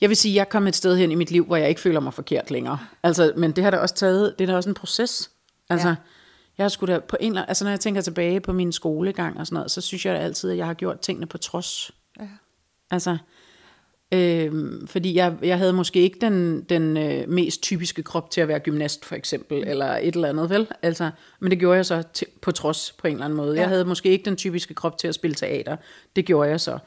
Jeg 0.00 0.08
vil 0.08 0.16
sige, 0.16 0.34
jeg 0.34 0.48
kommet 0.48 0.68
et 0.68 0.76
sted 0.76 0.96
hen 0.96 1.12
i 1.12 1.14
mit 1.14 1.30
liv, 1.30 1.44
hvor 1.44 1.56
jeg 1.56 1.68
ikke 1.68 1.80
føler 1.80 2.00
mig 2.00 2.14
forkert 2.14 2.50
længere. 2.50 2.78
Altså, 3.02 3.32
men 3.36 3.52
det 3.52 3.64
har 3.64 3.70
da 3.70 3.76
også 3.76 3.94
taget, 3.94 4.34
det 4.38 4.44
er 4.44 4.52
da 4.52 4.56
også 4.56 4.68
en 4.68 4.74
proces. 4.74 5.30
Altså, 5.70 5.88
ja. 5.88 5.94
Ja. 5.94 5.96
jeg 6.58 6.64
har 6.64 6.68
sgu 6.68 6.86
da 6.86 6.98
på 6.98 7.16
en 7.20 7.32
eller 7.32 7.44
altså 7.44 7.64
når 7.64 7.70
jeg 7.70 7.80
tænker 7.80 8.00
tilbage 8.00 8.40
på 8.40 8.52
min 8.52 8.72
skolegang 8.72 9.38
og 9.38 9.46
sådan 9.46 9.54
noget, 9.54 9.70
så 9.70 9.80
synes 9.80 10.06
jeg 10.06 10.14
da 10.14 10.20
altid, 10.20 10.50
at 10.50 10.56
jeg 10.56 10.66
har 10.66 10.74
gjort 10.74 11.00
tingene 11.00 11.26
på 11.26 11.38
trods. 11.38 11.90
Ja. 12.20 12.28
Altså, 12.90 13.18
øh, 14.12 14.52
fordi 14.86 15.14
jeg, 15.14 15.34
jeg 15.42 15.58
havde 15.58 15.72
måske 15.72 16.00
ikke 16.00 16.18
den, 16.20 16.62
den 16.62 16.96
øh, 16.96 17.28
mest 17.28 17.62
typiske 17.62 18.02
krop 18.02 18.30
til 18.30 18.40
at 18.40 18.48
være 18.48 18.58
gymnast, 18.58 19.04
for 19.04 19.14
eksempel, 19.14 19.58
mm. 19.58 19.70
eller 19.70 19.86
et 19.86 20.14
eller 20.14 20.28
andet, 20.28 20.50
vel? 20.50 20.66
Altså, 20.82 21.10
men 21.40 21.50
det 21.50 21.58
gjorde 21.58 21.76
jeg 21.76 21.86
så 21.86 22.02
til, 22.12 22.26
på 22.42 22.52
trods, 22.52 22.94
på 22.98 23.06
en 23.06 23.12
eller 23.12 23.24
anden 23.24 23.36
måde. 23.36 23.54
Ja. 23.54 23.60
Jeg 23.60 23.68
havde 23.68 23.84
måske 23.84 24.08
ikke 24.08 24.24
den 24.24 24.36
typiske 24.36 24.74
krop 24.74 24.98
til 24.98 25.08
at 25.08 25.14
spille 25.14 25.34
teater. 25.34 25.76
Det 26.16 26.24
gjorde 26.24 26.50
jeg 26.50 26.60
så. 26.60 26.78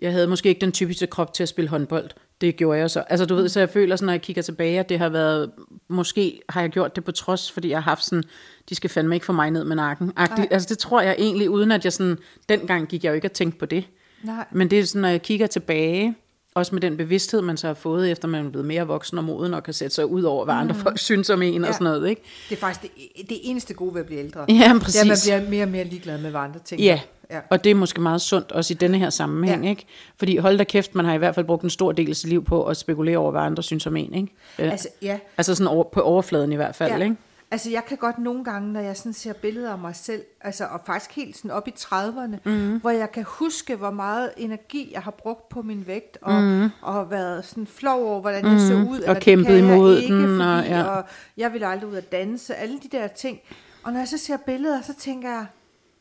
Jeg 0.00 0.12
havde 0.12 0.26
måske 0.26 0.48
ikke 0.48 0.60
den 0.60 0.72
typiske 0.72 1.06
krop 1.06 1.34
til 1.34 1.42
at 1.42 1.48
spille 1.48 1.68
håndbold. 1.68 2.10
Det 2.40 2.56
gjorde 2.56 2.78
jeg 2.78 2.90
så. 2.90 3.00
Altså, 3.00 3.26
du 3.26 3.34
ved, 3.34 3.48
så 3.48 3.60
jeg 3.60 3.70
føler 3.70 3.96
sådan, 3.96 4.06
når 4.06 4.12
jeg 4.12 4.22
kigger 4.22 4.42
tilbage, 4.42 4.80
at 4.80 4.88
det 4.88 4.98
har 4.98 5.08
været, 5.08 5.50
måske 5.88 6.40
har 6.48 6.60
jeg 6.60 6.70
gjort 6.70 6.96
det 6.96 7.04
på 7.04 7.12
trods, 7.12 7.52
fordi 7.52 7.68
jeg 7.68 7.76
har 7.76 7.90
haft 7.90 8.04
sådan, 8.04 8.24
de 8.68 8.74
skal 8.74 8.90
fandme 8.90 9.16
ikke 9.16 9.26
få 9.26 9.32
mig 9.32 9.50
ned 9.50 9.64
med 9.64 9.76
nakken. 9.76 10.12
Altså, 10.16 10.68
det 10.68 10.78
tror 10.78 11.00
jeg 11.00 11.16
egentlig, 11.18 11.50
uden 11.50 11.72
at 11.72 11.84
jeg 11.84 11.92
sådan, 11.92 12.18
dengang 12.48 12.88
gik 12.88 13.04
jeg 13.04 13.10
jo 13.10 13.14
ikke 13.14 13.24
at 13.24 13.32
tænke 13.32 13.58
på 13.58 13.66
det. 13.66 13.84
Nej. 14.22 14.44
Men 14.52 14.70
det 14.70 14.78
er 14.78 14.84
sådan, 14.84 15.02
når 15.02 15.08
jeg 15.08 15.22
kigger 15.22 15.46
tilbage, 15.46 16.14
også 16.54 16.74
med 16.74 16.82
den 16.82 16.96
bevidsthed, 16.96 17.40
man 17.42 17.56
så 17.56 17.66
har 17.66 17.74
fået, 17.74 18.10
efter 18.10 18.28
man 18.28 18.46
er 18.46 18.50
blevet 18.50 18.66
mere 18.66 18.86
voksen 18.86 19.18
og 19.18 19.24
moden, 19.24 19.54
og 19.54 19.62
kan 19.62 19.74
sætte 19.74 19.94
sig 19.94 20.06
ud 20.06 20.22
over, 20.22 20.44
hvad 20.44 20.54
andre 20.54 20.74
folk 20.74 20.98
synes 20.98 21.30
om 21.30 21.42
en 21.42 21.62
og 21.64 21.68
Ja. 21.68 21.72
sådan 21.72 21.84
noget, 21.84 22.08
ikke? 22.08 22.22
Det 22.48 22.56
er 22.56 22.60
faktisk 22.60 22.82
det, 22.82 23.28
det 23.28 23.38
eneste 23.42 23.74
gode 23.74 23.94
ved 23.94 24.00
at 24.00 24.06
blive 24.06 24.20
ældre. 24.20 24.40
Ja, 24.48 24.54
Det 24.54 24.60
er, 24.60 24.64
at 24.64 24.70
man 24.70 24.80
præcis. 24.80 25.22
bliver 25.24 25.48
mere 25.50 25.62
og 25.64 25.68
mere 25.68 25.84
ligeglad 25.84 26.18
med, 26.18 26.30
hvad 26.30 26.40
andre 26.40 26.60
ting. 26.64 26.80
Ja, 26.80 27.00
ja. 27.30 27.40
og 27.50 27.64
det 27.64 27.70
er 27.70 27.74
måske 27.74 28.00
meget 28.00 28.20
sundt, 28.20 28.52
også 28.52 28.74
i 28.74 28.76
denne 28.76 28.98
her 28.98 29.10
sammenhæng, 29.10 29.64
Ja. 29.64 29.70
ikke? 29.70 29.84
Fordi 30.18 30.36
hold 30.36 30.58
da 30.58 30.64
kæft, 30.64 30.94
man 30.94 31.04
har 31.04 31.14
i 31.14 31.18
hvert 31.18 31.34
fald 31.34 31.46
brugt 31.46 31.62
en 31.62 31.70
stor 31.70 31.92
del 31.92 32.10
af 32.10 32.16
sit 32.16 32.28
liv 32.28 32.44
på 32.44 32.64
at 32.64 32.76
spekulere 32.76 33.18
over, 33.18 33.30
hvad 33.30 33.40
andre 33.40 33.62
synes 33.62 33.86
om 33.86 33.96
en, 33.96 34.14
ikke? 34.14 34.28
Altså, 34.58 34.88
ja. 35.02 35.18
altså 35.36 35.54
sådan 35.54 35.68
over, 35.68 35.84
på 35.84 36.00
overfladen 36.00 36.52
i 36.52 36.56
hvert 36.56 36.74
fald, 36.74 36.92
ja. 36.92 37.02
ikke? 37.04 37.16
Altså, 37.54 37.70
jeg 37.70 37.84
kan 37.84 37.96
godt 37.98 38.18
nogle 38.18 38.44
gange, 38.44 38.72
når 38.72 38.80
jeg 38.80 38.96
sådan 38.96 39.12
ser 39.12 39.32
billeder 39.32 39.72
af 39.72 39.78
mig 39.78 39.96
selv, 39.96 40.22
altså, 40.40 40.64
og 40.66 40.80
faktisk 40.86 41.12
helt 41.16 41.36
sådan 41.36 41.50
op 41.50 41.68
i 41.68 41.72
30'erne, 41.78 42.36
Mhm. 42.44 42.52
mm. 42.54 42.80
hvor 42.80 42.90
jeg 42.90 43.12
kan 43.12 43.24
huske, 43.28 43.76
hvor 43.76 43.90
meget 43.90 44.30
energi 44.36 44.90
jeg 44.92 45.02
har 45.02 45.10
brugt 45.10 45.48
på 45.48 45.62
min 45.62 45.86
vægt, 45.86 46.18
og, 46.22 46.42
mm. 46.42 46.68
og 46.82 47.10
været 47.10 47.44
sådan 47.44 47.66
flov 47.66 48.04
over, 48.06 48.20
hvordan 48.20 48.46
jeg 48.46 48.60
så 48.60 48.74
ud. 48.74 48.96
eller 48.96 49.06
det 49.06 49.08
Mhm. 49.16 49.20
kæmpet 49.20 49.46
kan 49.46 49.54
jeg 49.56 49.74
imod 49.74 49.98
ikke, 49.98 50.14
den, 50.14 50.38
Fordi, 50.38 50.40
og- 50.42 50.56
og, 50.56 50.64
ja. 50.64 50.82
og 50.84 51.04
jeg 51.36 51.52
vil 51.52 51.64
aldrig 51.64 51.90
ud 51.90 51.96
at 51.96 52.12
danse, 52.12 52.54
alle 52.54 52.78
de 52.78 52.88
der 52.96 53.06
ting. 53.06 53.38
Og 53.82 53.92
når 53.92 53.98
jeg 54.00 54.08
så 54.08 54.18
ser 54.18 54.36
billeder, 54.36 54.82
så 54.82 54.94
tænker 54.94 55.28
jeg, 55.30 55.46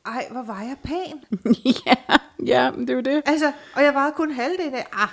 ej, 0.05 0.27
hvor 0.31 0.41
var 0.43 0.61
jeg 0.61 0.75
pæn. 0.83 1.39
ja, 1.85 1.95
ja, 2.45 2.71
det 2.79 2.89
er 2.89 2.93
jo 2.93 3.01
det. 3.01 3.21
Altså, 3.25 3.51
og 3.75 3.83
jeg 3.83 3.93
vejede 3.93 4.11
kun 4.15 4.31
halvdelen 4.31 4.73
af, 4.73 4.87
ah, 4.93 5.07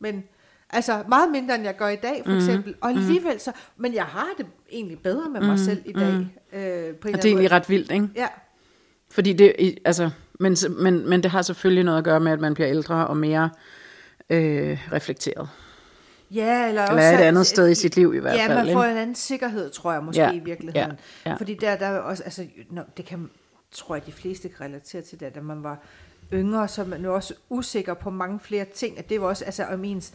men 0.00 0.24
altså 0.70 1.02
meget 1.08 1.30
mindre, 1.30 1.54
end 1.54 1.64
jeg 1.64 1.76
gør 1.76 1.88
i 1.88 1.96
dag, 1.96 2.22
for 2.26 2.32
eksempel. 2.36 2.74
Og 2.80 2.88
alligevel 2.90 3.40
så, 3.40 3.52
men 3.76 3.94
jeg 3.94 4.04
har 4.04 4.28
det 4.38 4.46
egentlig 4.72 4.98
bedre 4.98 5.30
med 5.30 5.40
mig 5.40 5.58
selv 5.58 5.82
i 5.84 5.92
dag. 5.92 6.12
Øh, 6.52 6.94
på 6.96 7.08
en 7.08 7.14
Og 7.14 7.22
det 7.22 7.24
er 7.24 7.28
egentlig 7.28 7.34
måde. 7.34 7.48
ret 7.54 7.68
vildt, 7.68 7.90
ikke? 7.92 8.08
Ja, 8.16 8.26
Fordi 9.10 9.32
det, 9.32 9.78
altså, 9.84 10.10
men, 10.40 10.56
men, 10.70 11.08
men 11.08 11.22
det 11.22 11.30
har 11.30 11.42
selvfølgelig 11.42 11.84
noget 11.84 11.98
at 11.98 12.04
gøre 12.04 12.20
med, 12.20 12.32
at 12.32 12.40
man 12.40 12.54
bliver 12.54 12.70
ældre 12.70 13.06
og 13.06 13.16
mere 13.16 13.50
øh, 14.30 14.78
reflekteret. 14.92 15.48
Ja, 16.30 16.68
eller, 16.68 16.82
Eller 16.82 16.82
også 16.82 17.08
et 17.14 17.18
at- 17.18 17.20
andet 17.20 17.46
sted 17.46 17.68
i 17.68 17.74
sit 17.74 17.96
liv 17.96 18.14
i 18.14 18.18
hvert 18.18 18.36
ja, 18.36 18.46
fald. 18.46 18.66
man 18.66 18.74
får 18.74 18.84
ikke? 18.84 18.92
en 18.92 18.98
anden 18.98 19.14
sikkerhed, 19.14 19.70
tror 19.70 19.92
jeg 19.92 20.02
måske 20.04 20.22
Ja, 20.22 20.32
i 20.32 20.38
virkeligheden. 20.38 20.92
ja, 21.26 21.30
ja. 21.30 21.36
Fordi 21.36 21.54
der, 21.54 21.76
der 21.76 21.86
er 21.86 21.98
også, 21.98 22.22
altså, 22.22 22.46
nå, 22.70 22.82
det 22.96 23.04
kan, 23.04 23.30
tror 23.72 23.94
jeg, 23.94 24.06
de 24.06 24.12
fleste 24.12 24.48
kan 24.48 24.60
relatere 24.66 25.02
til 25.02 25.20
det, 25.20 25.34
da 25.34 25.40
man 25.40 25.62
var 25.62 25.78
yngre, 26.32 26.68
så 26.68 26.84
man 26.84 27.04
jo 27.04 27.14
også 27.14 27.34
usikker 27.50 27.94
på 27.94 28.10
mange 28.10 28.40
flere 28.40 28.64
ting, 28.74 28.98
at 28.98 29.10
det 29.10 29.20
var 29.20 29.26
også, 29.26 29.44
altså, 29.44 29.64
om 29.64 29.84
ens, 29.84 30.12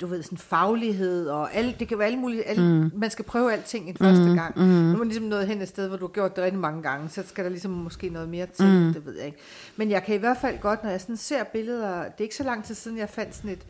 du 0.00 0.06
ved, 0.06 0.22
sådan 0.22 0.38
faglighed, 0.38 1.28
og 1.28 1.54
alle, 1.54 1.74
det 1.78 1.88
kan 1.88 1.98
være 1.98 2.06
alle 2.06 2.18
mulige, 2.18 2.44
alle, 2.44 2.62
mm. 2.62 2.90
man 2.94 3.10
skal 3.10 3.24
prøve 3.24 3.52
alting 3.52 3.88
en 3.88 3.96
første 3.96 4.34
gang. 4.34 4.58
Mm. 4.58 4.62
Nu 4.64 4.92
er 4.92 4.98
man 4.98 5.08
ligesom 5.08 5.24
nået 5.24 5.46
hen 5.46 5.62
et 5.62 5.68
sted, 5.68 5.88
hvor 5.88 5.96
du 5.96 6.06
har 6.06 6.12
gjort 6.12 6.36
det 6.36 6.44
rigtig 6.44 6.60
mange 6.60 6.82
gange, 6.82 7.08
så 7.08 7.22
skal 7.26 7.44
der 7.44 7.50
ligesom 7.50 7.70
måske 7.70 8.08
noget 8.08 8.28
mere 8.28 8.46
til, 8.46 8.66
mm. 8.66 8.92
det 8.92 9.06
ved 9.06 9.16
jeg 9.16 9.26
ikke. 9.26 9.38
Men 9.76 9.90
jeg 9.90 10.04
kan 10.04 10.14
i 10.14 10.18
hvert 10.18 10.38
fald 10.40 10.58
godt, 10.58 10.82
når 10.82 10.90
jeg 10.90 11.00
sådan 11.00 11.16
ser 11.16 11.44
billeder, 11.44 12.02
det 12.02 12.14
er 12.18 12.22
ikke 12.22 12.36
så 12.36 12.44
lang 12.44 12.64
tid 12.64 12.74
siden, 12.74 12.98
jeg 12.98 13.08
fandt 13.08 13.34
sådan 13.34 13.50
et, 13.50 13.66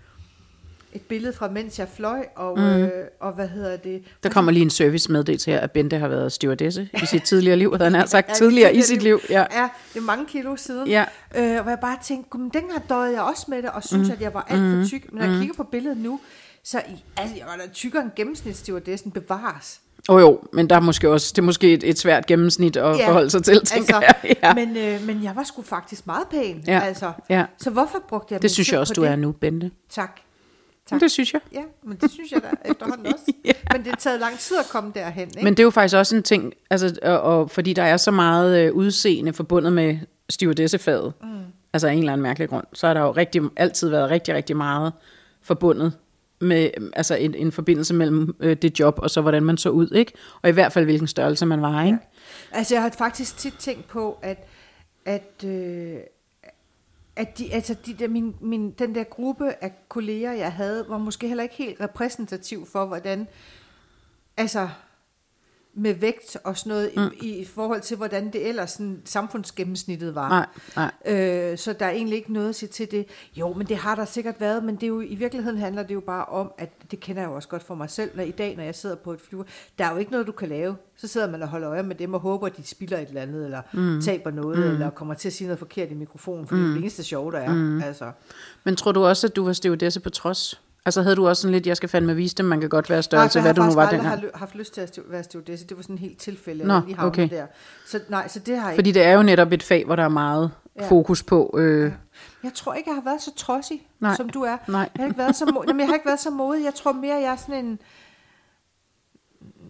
et 0.93 1.03
billede 1.03 1.33
fra, 1.33 1.49
mens 1.49 1.79
jeg 1.79 1.89
fløj, 1.97 2.27
og, 2.37 2.59
mm. 2.59 2.65
øh, 2.65 2.91
og 3.21 3.33
hvad 3.33 3.49
hedder 3.49 3.77
det? 3.77 4.03
Der 4.23 4.29
kommer 4.29 4.53
lige 4.53 4.63
en 4.63 4.71
servicemeddelelse 4.71 5.51
her, 5.51 5.61
at 5.61 5.71
Bente 5.71 5.99
har 5.99 6.09
været 6.09 6.33
stewardesse 6.33 6.89
i 7.03 7.07
sit 7.07 7.23
tidligere 7.31 7.57
liv, 7.57 7.77
havde 7.77 7.91
han 7.97 8.09
sagt 8.09 8.29
Ja, 8.29 8.35
tidligere 8.35 8.75
i 8.75 8.83
sit 8.83 9.03
liv. 9.03 9.21
Ja. 9.31 9.41
Ja, 9.53 9.69
det 9.95 10.01
er 10.01 10.05
mange 10.05 10.27
kilo 10.27 10.57
siden. 10.57 10.89
Ja. 10.89 11.05
Øh, 11.37 11.61
hvor 11.61 11.71
jeg 11.71 11.79
bare 11.81 11.97
tænkte, 12.05 12.31
"Gud, 12.31 12.41
men 12.41 12.51
dengang 12.55 12.89
døjede 12.89 13.13
jeg 13.15 13.23
også 13.23 13.45
med 13.49 13.63
det, 13.63 13.71
og 13.71 13.85
synes, 13.85 14.09
mm. 14.09 14.13
at 14.15 14.21
jeg 14.21 14.35
var 14.35 14.47
alt 14.49 14.61
for 14.83 14.89
tyk. 14.89 15.13
Men 15.13 15.23
når 15.23 15.29
jeg 15.31 15.39
kigger 15.41 15.55
på 15.55 15.63
billedet 15.65 15.99
nu, 15.99 16.21
så 16.65 16.83
altså, 17.17 17.37
jeg 17.37 17.47
var 17.47 17.57
da 17.57 17.71
tykkere 17.73 18.03
end 18.03 18.11
gennemsnitsstewardessen 18.17 19.11
bevares. 19.11 19.81
Oh, 20.09 20.21
jo, 20.21 20.41
men 20.53 20.71
der 20.71 20.77
er 20.77 20.81
måske 20.81 21.11
også, 21.11 21.33
det 21.37 21.39
er 21.39 21.43
måske 21.47 21.73
et, 21.73 21.85
et 21.85 21.99
svært 21.99 22.27
gennemsnit 22.27 22.77
at 22.77 22.99
ja. 22.99 23.09
forholde 23.09 23.31
sig 23.31 23.45
til, 23.45 23.61
tænker 23.65 23.95
altså, 23.97 24.15
jeg. 24.25 24.37
Ja. 24.43 24.55
men, 24.55 24.77
øh, 24.77 25.07
men 25.07 25.25
jeg 25.25 25.37
var 25.37 25.43
sgu 25.45 25.63
faktisk 25.63 26.07
meget 26.07 26.29
pæn. 26.31 26.65
Ja, 26.67 26.81
Altså. 26.81 27.13
ja. 27.31 27.45
Så 27.59 27.71
hvorfor 27.71 27.99
brugte 28.09 28.35
jeg 28.35 28.43
Det 28.43 28.51
synes 28.51 28.73
jeg 28.73 28.81
også, 28.81 28.95
du 28.95 29.03
er 29.03 29.17
nu, 29.17 29.33
Bente. 29.33 29.71
Tak. 29.91 30.21
Tak. 30.87 31.01
Det 31.01 31.11
synes 31.11 31.33
jeg. 31.33 31.41
Ja, 31.53 31.63
men 31.83 31.97
det 31.97 32.11
synes 32.11 32.33
jeg 32.33 32.43
da 32.43 32.71
efterhånden 32.71 33.07
også. 33.07 33.33
Ja. 33.45 33.53
Men 33.73 33.81
det 33.81 33.87
har 33.87 33.97
taget 33.97 34.21
lang 34.21 34.39
tid 34.39 34.59
at 34.59 34.67
komme 34.71 34.93
derhen. 34.95 35.29
Ikke? 35.29 35.45
Men 35.45 35.53
det 35.55 35.61
er 35.61 35.65
jo 35.65 35.71
faktisk 35.71 35.97
også 35.97 36.17
en 36.17 36.23
ting, 36.23 36.53
altså, 36.71 36.99
og, 37.03 37.21
og, 37.21 37.51
fordi 37.51 37.73
der 37.73 37.83
er 37.83 37.97
så 37.97 38.11
meget 38.11 38.67
øh, 38.67 38.73
udseende 38.73 39.33
forbundet 39.33 39.73
med 39.73 39.99
stewardessefaget, 40.31 41.13
mm. 41.23 41.29
altså 41.73 41.89
af 41.89 41.93
en 41.93 41.99
eller 41.99 42.13
anden 42.13 42.23
mærkelig 42.23 42.49
grund, 42.49 42.65
så 42.73 42.87
har 42.87 42.95
der 42.95 43.01
jo 43.01 43.11
rigtig, 43.11 43.43
altid 43.57 43.89
været 43.89 44.11
rigtig, 44.11 44.35
rigtig 44.35 44.57
meget 44.57 44.93
forbundet 45.43 45.93
med 46.41 46.71
altså 46.93 47.15
en, 47.15 47.35
en 47.35 47.53
forbindelse 47.53 47.95
mellem 47.95 48.37
øh, 48.41 48.57
det 48.57 48.81
job 48.81 48.99
og 49.03 49.11
så 49.11 49.21
hvordan 49.21 49.43
man 49.43 49.57
så 49.57 49.71
ud, 49.71 49.93
ikke? 49.95 50.13
Og 50.43 50.49
i 50.49 50.53
hvert 50.53 50.73
fald 50.73 50.85
hvilken 50.85 51.09
størrelse 51.09 51.47
man 51.47 51.63
var, 51.63 51.85
ikke? 51.85 51.99
Altså, 52.53 52.75
jeg 52.75 52.83
har 52.83 52.91
faktisk 52.99 53.37
tit 53.37 53.55
tænkt 53.59 53.89
på, 53.89 54.19
at, 54.23 54.47
at, 55.05 55.45
øh, 55.45 55.97
at 57.17 57.39
de, 57.39 57.53
altså 57.53 57.75
de 57.87 57.95
der, 57.95 58.09
min, 58.09 58.37
min, 58.41 58.71
den 58.71 58.95
der 58.95 59.05
gruppe 59.05 59.55
af 59.65 59.73
kolleger, 59.89 60.33
jeg 60.33 60.53
havde, 60.53 60.85
var 60.89 60.99
måske 60.99 61.29
heller 61.29 61.43
ikke 61.43 61.55
helt 61.55 61.81
repræsentativ 61.81 62.67
for, 62.67 62.85
hvordan, 62.87 63.29
altså 64.37 64.69
med 65.79 65.95
vægt 65.95 66.37
og 66.45 66.59
sådan 66.59 66.71
noget, 66.71 66.91
mm. 66.97 67.11
i, 67.23 67.29
i 67.29 67.45
forhold 67.45 67.81
til, 67.81 67.97
hvordan 67.97 68.33
det 68.33 68.49
ellers 68.49 68.71
sådan, 68.71 69.03
samfundsgennemsnittet 69.05 70.15
var. 70.15 70.29
Nej, 70.29 70.47
nej. 70.77 71.51
Øh, 71.53 71.59
så 71.59 71.73
der 71.73 71.87
er 71.87 71.91
egentlig 71.91 72.17
ikke 72.17 72.33
noget 72.33 72.49
at 72.49 72.55
sige 72.55 72.69
til 72.69 72.91
det. 72.91 73.07
Jo, 73.37 73.53
men 73.53 73.67
det 73.67 73.77
har 73.77 73.95
der 73.95 74.05
sikkert 74.05 74.41
været, 74.41 74.65
men 74.65 74.75
det 74.75 74.83
er 74.83 74.87
jo, 74.87 75.01
i 75.01 75.15
virkeligheden 75.15 75.59
handler 75.59 75.83
det 75.83 75.95
jo 75.95 76.01
bare 76.01 76.25
om, 76.25 76.53
at 76.59 76.71
det 76.91 77.01
kender 77.01 77.23
jeg 77.23 77.29
jo 77.29 77.35
også 77.35 77.49
godt 77.49 77.63
for 77.63 77.75
mig 77.75 77.91
selv, 77.91 78.11
når 78.15 78.23
i 78.23 78.31
dag, 78.31 78.57
når 78.57 78.63
jeg 78.63 78.75
sidder 78.75 78.97
på 78.97 79.13
et 79.13 79.21
flyver, 79.21 79.45
der 79.79 79.85
er 79.85 79.93
jo 79.93 79.97
ikke 79.97 80.11
noget, 80.11 80.27
du 80.27 80.33
kan 80.33 80.49
lave. 80.49 80.77
Så 80.97 81.09
sidder 81.09 81.31
man 81.31 81.43
og 81.43 81.49
holder 81.49 81.71
øje 81.71 81.83
med 81.83 81.95
dem 81.95 82.15
og 82.15 82.21
håber, 82.21 82.47
at 82.47 82.57
de 82.57 82.67
spiller 82.67 82.99
et 82.99 83.09
eller 83.09 83.23
andet, 83.23 83.45
eller 83.45 83.63
mm. 83.73 84.03
taber 84.03 84.31
noget, 84.31 84.59
mm. 84.59 84.73
eller 84.73 84.91
kommer 84.91 85.15
til 85.15 85.29
at 85.29 85.33
sige 85.33 85.49
noget 85.49 85.59
forkert 85.59 85.91
i 85.91 85.95
mikrofonen, 85.95 86.47
for 86.47 86.55
mm. 86.55 86.61
det 86.61 86.69
er 86.69 86.73
det 86.73 86.81
eneste 86.81 87.05
sjove, 87.05 87.33
der 87.33 87.39
er. 87.39 87.55
Mm. 87.55 87.83
Altså. 87.83 88.13
Men 88.65 88.77
tror 88.77 88.93
du 88.93 89.05
også, 89.05 89.27
at 89.27 89.37
du 89.37 89.45
var 89.45 89.53
stewardesse 89.53 90.01
på 90.01 90.11
trods? 90.11 90.61
Altså 90.87 91.03
havde 91.03 91.17
du 91.17 91.29
også 91.29 91.43
sådan 91.43 91.53
lidt, 91.53 91.67
jeg 91.67 91.77
skal 91.77 91.89
fandme 91.89 92.17
vise 92.17 92.35
dem, 92.37 92.47
man 92.47 92.61
kan 92.61 92.69
godt 92.69 92.91
være 92.91 92.97
Nej, 92.97 93.03
størrelse, 93.03 93.39
jeg 93.39 93.43
hvad 93.43 93.55
har 93.55 93.63
du 93.63 93.75
nu 93.75 93.75
var 93.75 93.91
dengang? 93.91 94.09
har 94.09 94.17
ly- 94.17 94.31
haft 94.35 94.55
lyst 94.55 94.75
til 94.75 94.81
at 94.81 94.99
være 95.09 95.23
stewardesse. 95.23 95.67
Det 95.67 95.77
var 95.77 95.83
sådan 95.83 95.99
helt 95.99 96.19
tilfælde, 96.19 96.65
Nå, 96.65 96.81
jeg 96.89 96.99
okay. 96.99 97.29
der. 97.31 97.47
Så 97.87 98.01
nej, 98.09 98.29
så 98.29 98.39
det 98.39 98.59
har 98.59 98.69
jeg 98.69 98.77
Fordi 98.77 98.93
det 98.93 99.03
er 99.03 99.13
jo 99.13 99.23
netop 99.23 99.53
et 99.53 99.63
fag, 99.63 99.85
hvor 99.85 99.97
der 99.97 100.03
er 100.05 100.09
meget 100.09 100.51
Ja. 100.81 100.89
fokus 100.89 101.23
på... 101.23 101.55
Øh, 101.59 101.93
Jeg 102.43 102.55
tror 102.55 102.75
ikke, 102.75 102.91
jeg 102.91 102.95
har 102.97 103.03
været 103.11 103.23
så 103.23 103.35
trodsig, 103.37 103.87
Nej. 104.01 104.15
som 104.17 104.29
du 104.31 104.43
er. 104.43 104.57
Nej. 104.69 104.81
Jeg 104.95 105.03
har 105.03 105.05
ikke 105.07 105.19
været 105.19 105.37
så, 105.37 105.45
mo- 105.45 105.65
Jamen, 105.69 105.81
jeg 105.81 105.89
har 105.89 105.95
ikke 105.95 106.07
været 106.07 106.21
så 106.21 106.31
modig. 106.31 106.65
Jeg 106.65 106.75
tror 106.75 106.93
mere, 106.93 107.15
jeg 107.15 107.33
er 107.33 107.37
sådan 107.37 107.65
en... 107.65 107.79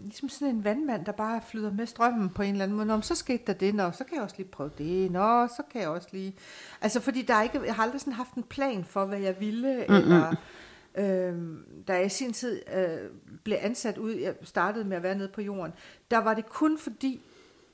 Ligesom 0.05 0.29
sådan 0.29 0.49
en 0.49 0.65
vandmand, 0.65 1.05
der 1.05 1.13
bare 1.13 1.41
flyder 1.49 1.73
med 1.73 1.87
strømmen 1.87 2.29
på 2.29 2.43
en 2.43 2.51
eller 2.53 2.65
anden 2.65 2.77
måde. 2.77 2.87
Nå, 2.87 2.95
men 2.95 3.03
så 3.03 3.15
skete 3.15 3.43
der 3.47 3.53
det, 3.53 3.75
nå, 3.75 3.91
så 3.93 4.05
kan 4.05 4.15
jeg 4.15 4.23
også 4.23 4.35
lige 4.39 4.49
prøve 4.49 4.71
det, 4.79 5.11
nå, 5.11 5.47
så 5.57 5.63
kan 5.73 5.81
jeg 5.81 5.89
også 5.91 6.09
lige... 6.13 6.35
Altså, 6.81 7.01
fordi 7.01 7.23
der 7.23 7.35
er 7.35 7.43
ikke, 7.43 7.61
jeg 7.67 7.75
har 7.75 7.83
aldrig 7.83 8.01
sådan 8.01 8.13
haft 8.13 8.35
en 8.35 8.43
plan 8.43 8.85
for, 8.89 9.05
hvad 9.05 9.19
jeg 9.19 9.35
ville, 9.41 9.75
mm-hmm. 9.89 9.95
eller... 9.97 10.35
Øhm, 10.97 11.65
da 11.89 11.95
jeg 11.95 12.07
i 12.07 12.09
sin 12.09 12.33
tid 12.33 12.61
øh, 12.77 13.11
blev 13.45 13.59
ansat 13.61 13.99
ud, 13.99 14.13
jeg 14.13 14.35
startede 14.43 14.85
med 14.85 14.97
at 14.97 15.03
være 15.03 15.15
nede 15.15 15.29
på 15.29 15.41
jorden, 15.41 15.73
der 16.11 16.19
var 16.19 16.35
det 16.35 16.49
kun 16.49 16.79
fordi, 16.79 17.23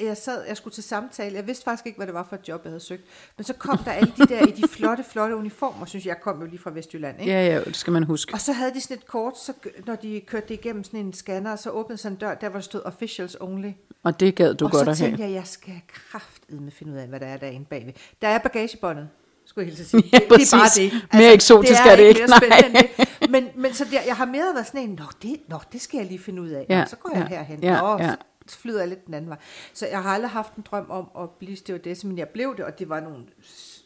jeg 0.00 0.16
sad, 0.16 0.44
jeg 0.48 0.56
skulle 0.56 0.74
til 0.74 0.82
samtale, 0.82 1.36
jeg 1.36 1.46
vidste 1.46 1.64
faktisk 1.64 1.86
ikke, 1.86 1.96
hvad 1.96 2.06
det 2.06 2.14
var 2.14 2.26
for 2.28 2.36
et 2.36 2.48
job, 2.48 2.60
jeg 2.64 2.70
havde 2.70 2.80
søgt, 2.80 3.02
men 3.36 3.44
så 3.44 3.52
kom 3.52 3.78
der 3.78 3.90
alle 3.90 4.12
de 4.16 4.26
der 4.26 4.46
i 4.46 4.50
de 4.50 4.68
flotte, 4.68 5.04
flotte 5.04 5.36
uniformer, 5.36 5.86
synes 5.86 6.06
jeg, 6.06 6.14
jeg 6.14 6.22
kom 6.22 6.40
jo 6.40 6.46
lige 6.46 6.58
fra 6.58 6.70
Vestjylland, 6.70 7.20
ikke? 7.20 7.32
ja, 7.32 7.46
ja, 7.46 7.64
det 7.64 7.76
skal 7.76 7.92
man 7.92 8.02
huske. 8.02 8.34
Og 8.34 8.40
så 8.40 8.52
havde 8.52 8.74
de 8.74 8.80
sådan 8.80 8.96
et 8.96 9.06
kort, 9.06 9.38
så, 9.38 9.52
når 9.86 9.94
de 9.94 10.20
kørte 10.26 10.48
det 10.48 10.54
igennem 10.54 10.84
sådan 10.84 11.00
en 11.00 11.12
scanner, 11.12 11.56
så 11.56 11.70
åbnede 11.70 11.98
sådan 11.98 12.16
en 12.16 12.18
dør, 12.18 12.34
der 12.34 12.48
hvor 12.48 12.58
der 12.58 12.64
stod 12.64 12.80
officials 12.84 13.36
only. 13.40 13.70
Og 14.02 14.20
det 14.20 14.34
gad 14.34 14.54
du 14.54 14.64
og 14.64 14.70
godt 14.70 14.84
så 14.84 14.90
at 14.90 14.98
have. 14.98 15.08
tænkte 15.08 15.24
jeg, 15.24 15.32
jeg 15.32 15.46
skal 15.46 15.80
kraftedme 15.88 16.70
finde 16.70 16.92
ud 16.92 16.98
af, 16.98 17.06
hvad 17.06 17.20
der 17.20 17.26
er 17.26 17.36
derinde 17.36 17.66
bagved. 17.66 17.92
Der 18.22 18.28
er 18.28 18.38
bagagebåndet, 18.38 19.08
skulle 19.46 19.66
jeg 19.66 19.76
hilse 19.76 19.90
sige. 19.90 20.02
Ja, 20.12 20.18
det, 20.18 20.28
det 20.30 20.52
er 20.52 20.56
bare 20.58 20.68
det. 20.76 21.08
Mere 21.12 21.32
eksotisk 21.34 21.80
er 21.86 21.96
det 21.96 22.02
ikke, 22.02 22.20
mere 22.20 22.48
nej. 22.48 22.82
det. 22.98 23.30
Men, 23.30 23.48
men 23.56 23.74
så 23.74 23.84
der, 23.90 24.00
jeg 24.06 24.16
har 24.16 24.24
mere 24.26 24.54
været 24.54 24.66
sådan 24.66 24.80
en, 24.80 24.90
nå 24.90 25.04
det, 25.22 25.36
nå, 25.48 25.58
det 25.72 25.80
skal 25.80 25.98
jeg 25.98 26.06
lige 26.06 26.18
finde 26.18 26.42
ud 26.42 26.48
af. 26.48 26.66
Nå, 26.68 26.74
Ja, 26.74 26.84
så 26.86 26.96
går 26.96 27.10
jeg 27.14 27.26
ja, 27.30 27.36
herhen. 27.36 27.62
ja, 27.62 27.80
Nå, 27.80 27.98
ja. 27.98 28.14
så 28.46 28.58
flyder 28.58 28.78
jeg 28.80 28.88
lidt 28.88 29.06
den 29.06 29.14
anden 29.14 29.30
vej. 29.30 29.38
Så 29.72 29.86
jeg 29.86 30.02
har 30.02 30.10
aldrig 30.10 30.30
haft 30.30 30.54
en 30.54 30.64
drøm 30.70 30.86
om 30.90 31.08
at 31.22 31.30
blive 31.30 31.56
stewardesse, 31.56 32.06
men 32.06 32.18
jeg 32.18 32.28
blev 32.28 32.56
det, 32.56 32.64
og 32.64 32.78
det 32.78 32.88
var 32.88 33.00
nogle 33.00 33.24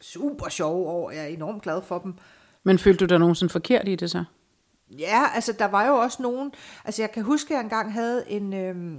super 0.01 0.49
sjove 0.49 0.87
år. 0.88 1.11
Jeg 1.11 1.23
er 1.23 1.27
enormt 1.27 1.62
glad 1.62 1.83
for 1.83 1.99
dem. 1.99 2.14
Men 2.64 2.79
følte 2.79 3.07
du 3.07 3.09
dig 3.09 3.19
nogensinde 3.19 3.53
forkert 3.53 3.88
i 3.88 3.95
det 3.95 4.11
så? 4.11 4.25
Ja, 4.99 5.23
altså 5.35 5.53
der 5.53 5.64
var 5.64 5.87
jo 5.87 5.95
også 5.95 6.23
nogen, 6.23 6.53
altså 6.85 7.03
jeg 7.03 7.12
kan 7.12 7.23
huske, 7.23 7.55
at 7.55 7.57
jeg 7.57 7.64
engang 7.64 7.92
havde 7.92 8.25
en, 8.29 8.53
øhm, 8.55 8.99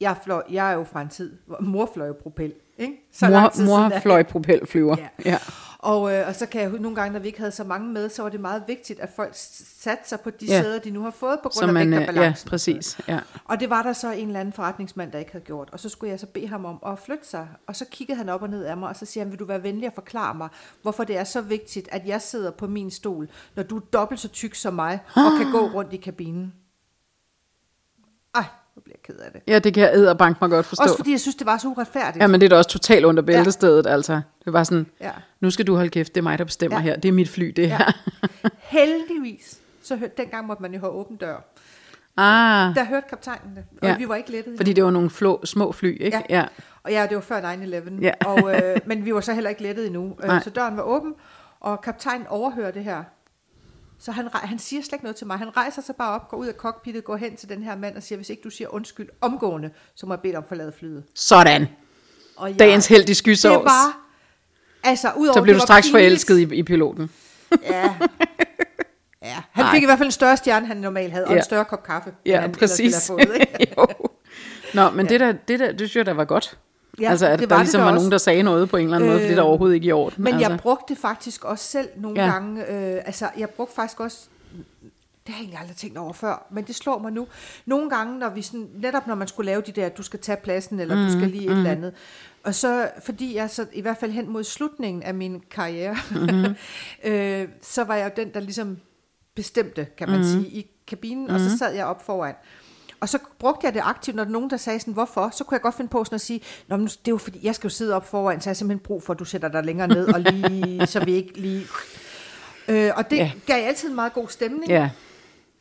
jeg, 0.00 0.16
fløj, 0.24 0.42
jeg 0.50 0.70
er 0.70 0.74
jo 0.74 0.84
fra 0.84 1.02
en 1.02 1.08
tid, 1.08 1.36
hvor 1.46 1.60
mor 1.60 1.90
fløj 1.94 2.12
propel, 2.12 2.52
ikke? 2.78 2.94
lang 3.20 3.42
mor 3.42 3.48
tid 3.50 3.64
mor 3.66 3.88
siden 3.88 4.02
fløj 4.02 4.22
propelflyver. 4.22 4.96
Ja. 4.98 5.08
ja. 5.24 5.38
Og, 5.78 6.12
øh, 6.14 6.28
og 6.28 6.34
så 6.34 6.46
kan 6.46 6.60
jeg 6.60 6.70
nogle 6.70 6.94
gange, 6.96 7.12
når 7.12 7.20
vi 7.20 7.26
ikke 7.26 7.38
havde 7.38 7.52
så 7.52 7.64
mange 7.64 7.88
med, 7.92 8.08
så 8.08 8.22
var 8.22 8.28
det 8.28 8.40
meget 8.40 8.62
vigtigt, 8.66 9.00
at 9.00 9.10
folk 9.16 9.30
satte 9.34 10.08
sig 10.08 10.20
på 10.20 10.30
de 10.30 10.46
Ja. 10.46 10.54
ja. 10.54 10.62
sæder, 10.62 10.78
de 10.78 10.90
nu 10.90 11.02
har 11.02 11.10
fået, 11.10 11.38
på 11.42 11.48
grund 11.48 11.52
Så 11.52 11.66
af 11.66 11.72
man, 11.72 11.90
vægt 11.90 11.96
og 11.96 12.02
øh, 12.02 12.06
ja, 12.06 12.12
balancen. 12.20 12.48
præcis. 12.48 13.00
Ja. 13.08 13.18
Og 13.44 13.60
det 13.60 13.70
var 13.70 13.82
der 13.82 13.92
så 13.92 14.12
en 14.12 14.26
eller 14.26 14.40
anden 14.40 14.52
forretningsmand, 14.52 15.12
der 15.12 15.18
ikke 15.18 15.32
havde 15.32 15.44
gjort. 15.44 15.68
Og 15.72 15.80
så 15.80 15.88
skulle 15.88 16.10
jeg 16.10 16.20
så 16.20 16.26
bede 16.26 16.48
ham 16.48 16.64
om 16.64 16.78
at 16.86 16.98
flytte 16.98 17.28
sig. 17.28 17.48
Og 17.66 17.76
så 17.76 17.84
kiggede 17.90 18.18
han 18.18 18.28
op 18.28 18.42
og 18.42 18.48
ned 18.50 18.64
af 18.64 18.76
mig, 18.76 18.88
og 18.88 18.96
så 18.96 19.06
siger 19.06 19.24
han, 19.24 19.30
vil 19.30 19.38
du 19.38 19.44
være 19.44 19.62
venlig 19.62 19.86
at 19.86 19.94
forklare 19.94 20.34
mig, 20.34 20.48
hvorfor 20.82 21.04
det 21.04 21.16
er 21.18 21.24
så 21.24 21.40
vigtigt, 21.40 21.88
at 21.92 22.06
jeg 22.06 22.22
sidder 22.22 22.50
på 22.50 22.66
min 22.66 22.90
stol, 22.90 23.28
når 23.56 23.62
du 23.62 23.76
er 23.76 23.80
dobbelt 23.80 24.20
så 24.20 24.28
tyk 24.28 24.54
som 24.54 24.74
mig, 24.74 24.98
og 25.16 25.32
kan 25.42 25.50
gå 25.60 25.66
rundt 25.74 25.92
i 25.92 25.96
kabinen. 25.96 26.52
Ej, 28.34 28.44
nu 28.78 28.82
bliver 28.84 28.96
jeg 29.06 29.14
ked 29.14 29.22
af 29.24 29.32
det. 29.32 29.40
ja, 29.46 29.58
det 29.58 29.74
kan 29.74 29.82
jeg 29.82 29.90
æderbank 29.94 30.40
mig 30.40 30.50
godt 30.50 30.66
forstå. 30.66 30.82
Også 30.82 30.96
fordi 30.96 31.10
jeg 31.10 31.20
synes, 31.20 31.34
det 31.36 31.46
var 31.46 31.58
så 31.58 31.68
uretfærdigt. 31.68 32.22
Ja, 32.22 32.26
men 32.26 32.40
det 32.40 32.46
er 32.46 32.50
da 32.50 32.56
også 32.56 32.70
totalt 32.70 33.04
under 33.04 33.22
bæltestedet, 33.22 33.86
ja. 33.86 33.90
altså. 33.90 34.20
Det 34.44 34.52
var 34.52 34.64
sådan, 34.64 34.86
Ja. 35.00 35.10
nu 35.40 35.50
skal 35.50 35.66
du 35.66 35.74
holde 35.76 35.90
kæft, 35.90 36.14
det 36.14 36.20
er 36.20 36.22
mig, 36.22 36.38
der 36.38 36.44
bestemmer 36.44 36.78
Ja. 36.78 36.82
her. 36.82 36.96
Det 36.96 37.08
er 37.08 37.12
mit 37.12 37.28
fly, 37.28 37.52
det 37.56 37.62
Ja. 37.62 37.76
her. 37.76 37.92
Heldigvis, 38.78 39.58
så 39.82 39.96
hørte, 39.96 40.12
dengang 40.16 40.46
måtte 40.46 40.62
man 40.62 40.74
jo 40.74 40.80
have 40.80 40.92
åben 40.92 41.16
dør. 41.16 41.36
Ah, 42.16 42.74
Der 42.74 42.84
hørte 42.84 43.06
kaptajnen 43.08 43.56
det, 43.56 43.64
og 43.82 43.86
Ja. 43.86 43.88
ja. 43.92 43.96
vi 43.98 44.08
var 44.08 44.14
ikke 44.16 44.30
lettet 44.30 44.54
fordi 44.56 44.72
det 44.72 44.84
var 44.84 44.90
nogle 44.90 45.10
flå, 45.10 45.40
små 45.44 45.72
fly, 45.72 46.02
ikke? 46.04 46.22
Ja. 46.30 46.44
Og 46.82 46.90
ja, 46.92 47.06
det 47.08 47.14
var 47.14 47.20
før 47.22 47.40
9-11. 47.40 48.00
Ja. 48.02 48.12
Og, 48.26 48.54
øh, 48.56 48.76
men 48.86 49.04
vi 49.04 49.14
var 49.14 49.20
så 49.20 49.32
heller 49.34 49.50
ikke 49.50 49.62
lettet 49.62 49.86
endnu. 49.86 50.16
Nej. 50.24 50.36
Øh, 50.36 50.42
så 50.42 50.50
døren 50.50 50.76
var 50.76 50.82
åben, 50.82 51.14
og 51.60 51.80
kaptajnen 51.80 52.26
overhører 52.26 52.70
det 52.70 52.84
her. 52.84 53.04
Så 54.00 54.12
han, 54.12 54.28
han 54.34 54.58
siger 54.58 54.82
slet 54.82 54.92
ikke 54.92 55.04
noget 55.04 55.16
til 55.16 55.26
mig. 55.26 55.38
Han 55.38 55.56
rejser 55.56 55.82
sig 55.82 55.96
bare 55.96 56.14
op, 56.14 56.28
går 56.28 56.36
ud 56.36 56.46
af 56.46 56.54
cockpittet, 56.54 57.04
går 57.04 57.16
hen 57.16 57.36
til 57.36 57.48
den 57.48 57.62
her 57.62 57.76
mand 57.76 57.96
og 57.96 58.02
siger, 58.02 58.16
hvis 58.16 58.30
ikke 58.30 58.42
du 58.42 58.50
siger 58.50 58.74
undskyld 58.74 59.08
omgående, 59.20 59.70
så 59.94 60.06
må 60.06 60.14
jeg 60.14 60.20
bede 60.20 60.32
dig 60.32 60.38
om 60.38 60.44
at 60.44 60.48
forlade 60.48 60.72
flyet. 60.78 61.04
Sådan. 61.14 61.66
Og 62.36 62.48
jeg, 62.50 62.58
Dagens 62.58 62.86
held 62.86 63.02
i 63.02 63.06
Det 63.06 63.16
skysovs. 63.16 63.64
var, 63.64 63.98
altså 64.84 65.12
udover 65.16 65.38
Så 65.38 65.42
blev 65.42 65.54
du 65.54 65.60
straks 65.60 65.86
pinligt- 65.86 65.90
forelsket 65.92 66.38
i, 66.38 66.54
i 66.54 66.62
piloten. 66.62 67.10
Ja. 67.62 67.82
ja. 69.22 69.42
Han 69.52 69.64
Nej. 69.64 69.74
fik 69.74 69.82
i 69.82 69.86
hvert 69.86 69.98
fald 69.98 70.06
en 70.08 70.12
større 70.12 70.36
stjerne, 70.36 70.66
han 70.66 70.76
normalt 70.76 71.12
havde, 71.12 71.24
og 71.26 71.32
Ja. 71.32 71.36
en 71.38 71.44
større 71.44 71.64
kop 71.64 71.82
kaffe, 71.82 72.08
end 72.10 72.16
Ja, 72.26 72.40
han 72.40 72.50
ellers 72.50 72.78
ville 72.78 72.92
præcis. 72.92 73.06
fået, 73.06 73.36
ikke? 73.40 73.66
jo. 73.78 73.86
Nå, 74.74 74.90
men 74.90 75.06
ja. 75.06 75.12
det, 75.12 75.20
der, 75.20 75.32
det 75.32 75.60
der, 75.60 75.66
det 75.72 75.78
synes 75.78 75.96
jeg, 75.96 76.06
der 76.06 76.12
var 76.12 76.24
godt. 76.24 76.58
Ja, 77.00 77.10
altså, 77.10 77.26
at 77.26 77.38
det 77.38 77.50
der 77.50 77.54
var 77.54 77.62
ligesom 77.62 77.78
det 77.78 77.84
da 77.84 77.84
var 77.84 77.92
også. 77.92 78.00
nogen, 78.00 78.12
der 78.12 78.18
sagde 78.18 78.42
noget 78.42 78.70
på 78.70 78.76
en 78.76 78.84
eller 78.84 78.96
anden 78.96 79.08
øh, 79.08 79.12
måde, 79.12 79.22
fordi 79.22 79.32
det 79.32 79.38
er 79.38 79.42
overhovedet 79.42 79.74
ikke 79.74 79.86
i 79.88 79.92
orden. 79.92 80.24
Men 80.24 80.34
altså. 80.34 80.48
jeg 80.50 80.58
brugte 80.58 80.94
det 80.94 80.98
faktisk 80.98 81.44
også 81.44 81.64
selv 81.64 81.88
nogle 81.96 82.22
Ja. 82.24 82.30
gange. 82.30 82.62
Øh, 82.62 83.02
altså, 83.06 83.30
jeg 83.36 83.50
brugte 83.50 83.74
faktisk 83.74 84.00
også... 84.00 84.18
Det 85.26 85.34
har 85.34 85.40
jeg 85.42 85.44
egentlig 85.44 85.60
aldrig 85.60 85.76
tænkt 85.76 85.98
over 85.98 86.12
før, 86.12 86.46
men 86.50 86.64
det 86.64 86.74
slår 86.74 86.98
mig 86.98 87.12
nu. 87.12 87.26
Nogle 87.66 87.90
gange, 87.90 88.18
når 88.18 88.30
vi 88.30 88.42
sådan, 88.42 88.68
netop 88.74 89.06
når 89.06 89.14
man 89.14 89.28
skulle 89.28 89.46
lave 89.46 89.60
de 89.60 89.72
der, 89.72 89.88
du 89.88 90.02
skal 90.02 90.20
tage 90.20 90.36
pladsen, 90.36 90.80
eller 90.80 90.96
mm, 90.96 91.04
du 91.04 91.12
skal 91.12 91.28
lige 91.28 91.46
et 91.46 91.52
eller 91.52 91.70
andet. 91.70 91.92
Og 92.44 92.54
så, 92.54 92.90
fordi 93.02 93.34
jeg 93.36 93.50
så, 93.50 93.66
i 93.72 93.80
hvert 93.80 93.96
fald 93.96 94.10
hen 94.10 94.28
mod 94.30 94.44
slutningen 94.44 95.02
af 95.02 95.14
min 95.14 95.42
karriere, 95.50 95.96
mm-hmm. 96.10 96.54
øh, 97.12 97.48
så 97.62 97.84
var 97.84 97.94
jeg 97.94 98.04
jo 98.04 98.22
den, 98.22 98.34
der 98.34 98.40
ligesom 98.40 98.78
bestemte, 99.34 99.86
kan 99.98 100.08
man 100.08 100.20
mm-hmm. 100.20 100.42
sige, 100.42 100.52
i 100.52 100.66
kabinen, 100.86 101.24
mm-hmm. 101.24 101.34
og 101.34 101.50
så 101.50 101.58
sad 101.58 101.74
jeg 101.74 101.86
op 101.86 102.06
foran. 102.06 102.34
Og 103.00 103.08
så 103.08 103.18
brugte 103.38 103.66
jeg 103.66 103.74
det 103.74 103.82
aktivt, 103.84 104.16
når 104.16 104.24
der 104.24 104.28
er 104.30 104.32
nogen, 104.32 104.50
der 104.50 104.56
sagde 104.56 104.80
sådan, 104.80 104.94
hvorfor? 104.94 105.30
Så 105.32 105.44
kunne 105.44 105.54
jeg 105.54 105.62
godt 105.62 105.74
finde 105.74 105.88
på 105.88 106.04
sådan 106.04 106.14
at 106.14 106.20
sige, 106.20 106.40
Nå, 106.68 106.76
men 106.76 106.86
det 106.86 106.96
er 107.06 107.10
jo 107.10 107.18
fordi, 107.18 107.38
jeg 107.42 107.54
skal 107.54 107.68
jo 107.68 107.74
sidde 107.74 107.94
op 107.94 108.06
foran, 108.06 108.40
så 108.40 108.48
jeg 108.48 108.50
har 108.50 108.54
simpelthen 108.54 108.84
brug 108.84 109.02
for, 109.02 109.12
at 109.12 109.18
du 109.18 109.24
sætter 109.24 109.48
dig 109.48 109.64
længere 109.64 109.88
ned, 109.88 110.14
og 110.14 110.20
lige, 110.20 110.86
så 110.92 111.04
vi 111.04 111.12
ikke 111.12 111.40
lige... 111.40 111.66
Øh, 112.68 112.90
og 112.96 113.10
det 113.10 113.16
ja. 113.16 113.30
gav 113.46 113.66
altid 113.66 113.88
en 113.88 113.94
meget 113.94 114.12
god 114.12 114.28
stemning. 114.28 114.70
Ja, 114.70 114.90